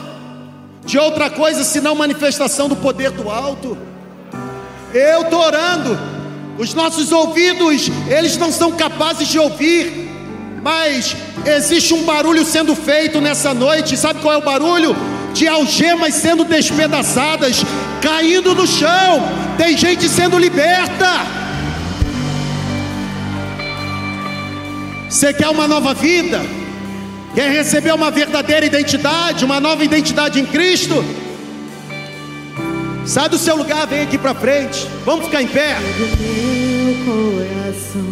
de 0.88 0.98
outra 0.98 1.30
coisa 1.30 1.66
senão 1.66 1.94
manifestação 1.94 2.70
do 2.70 2.76
poder 2.76 3.12
do 3.12 3.30
alto. 3.30 3.78
Eu 4.94 5.24
estou 5.24 5.42
orando 5.42 6.00
Os 6.58 6.74
nossos 6.74 7.12
ouvidos, 7.12 7.92
eles 8.08 8.36
não 8.36 8.52
são 8.52 8.72
capazes 8.72 9.28
de 9.28 9.38
ouvir, 9.38 10.10
mas 10.64 11.16
existe 11.46 11.94
um 11.94 12.04
barulho 12.04 12.44
sendo 12.44 12.76
feito 12.76 13.22
nessa 13.22 13.54
noite. 13.54 13.96
Sabe 13.96 14.22
qual 14.22 14.34
é 14.34 14.38
o 14.38 14.42
barulho? 14.42 14.96
De 15.34 15.48
algemas 15.48 16.16
sendo 16.16 16.44
despedaçadas, 16.44 17.64
caindo 18.02 18.56
no 18.56 18.66
chão. 18.66 19.22
Tem 19.56 19.78
gente 19.78 20.10
sendo 20.10 20.40
liberta. 20.40 21.28
Você 25.08 25.32
quer 25.32 25.50
uma 25.50 25.68
nova 25.68 25.94
vida? 25.94 26.42
Quer 27.38 27.52
receber 27.52 27.94
uma 27.94 28.10
verdadeira 28.10 28.66
identidade, 28.66 29.46
uma 29.46 29.60
nova 29.60 29.84
identidade 29.86 30.40
em 30.40 30.46
Cristo? 30.48 31.06
Sai 33.06 33.30
do 33.30 33.38
seu 33.38 33.56
lugar, 33.56 33.86
vem 33.86 34.02
aqui 34.02 34.18
para 34.18 34.34
frente. 34.34 34.88
Vamos 35.06 35.26
ficar 35.26 35.44
em 35.44 35.48
pé. 35.48 35.76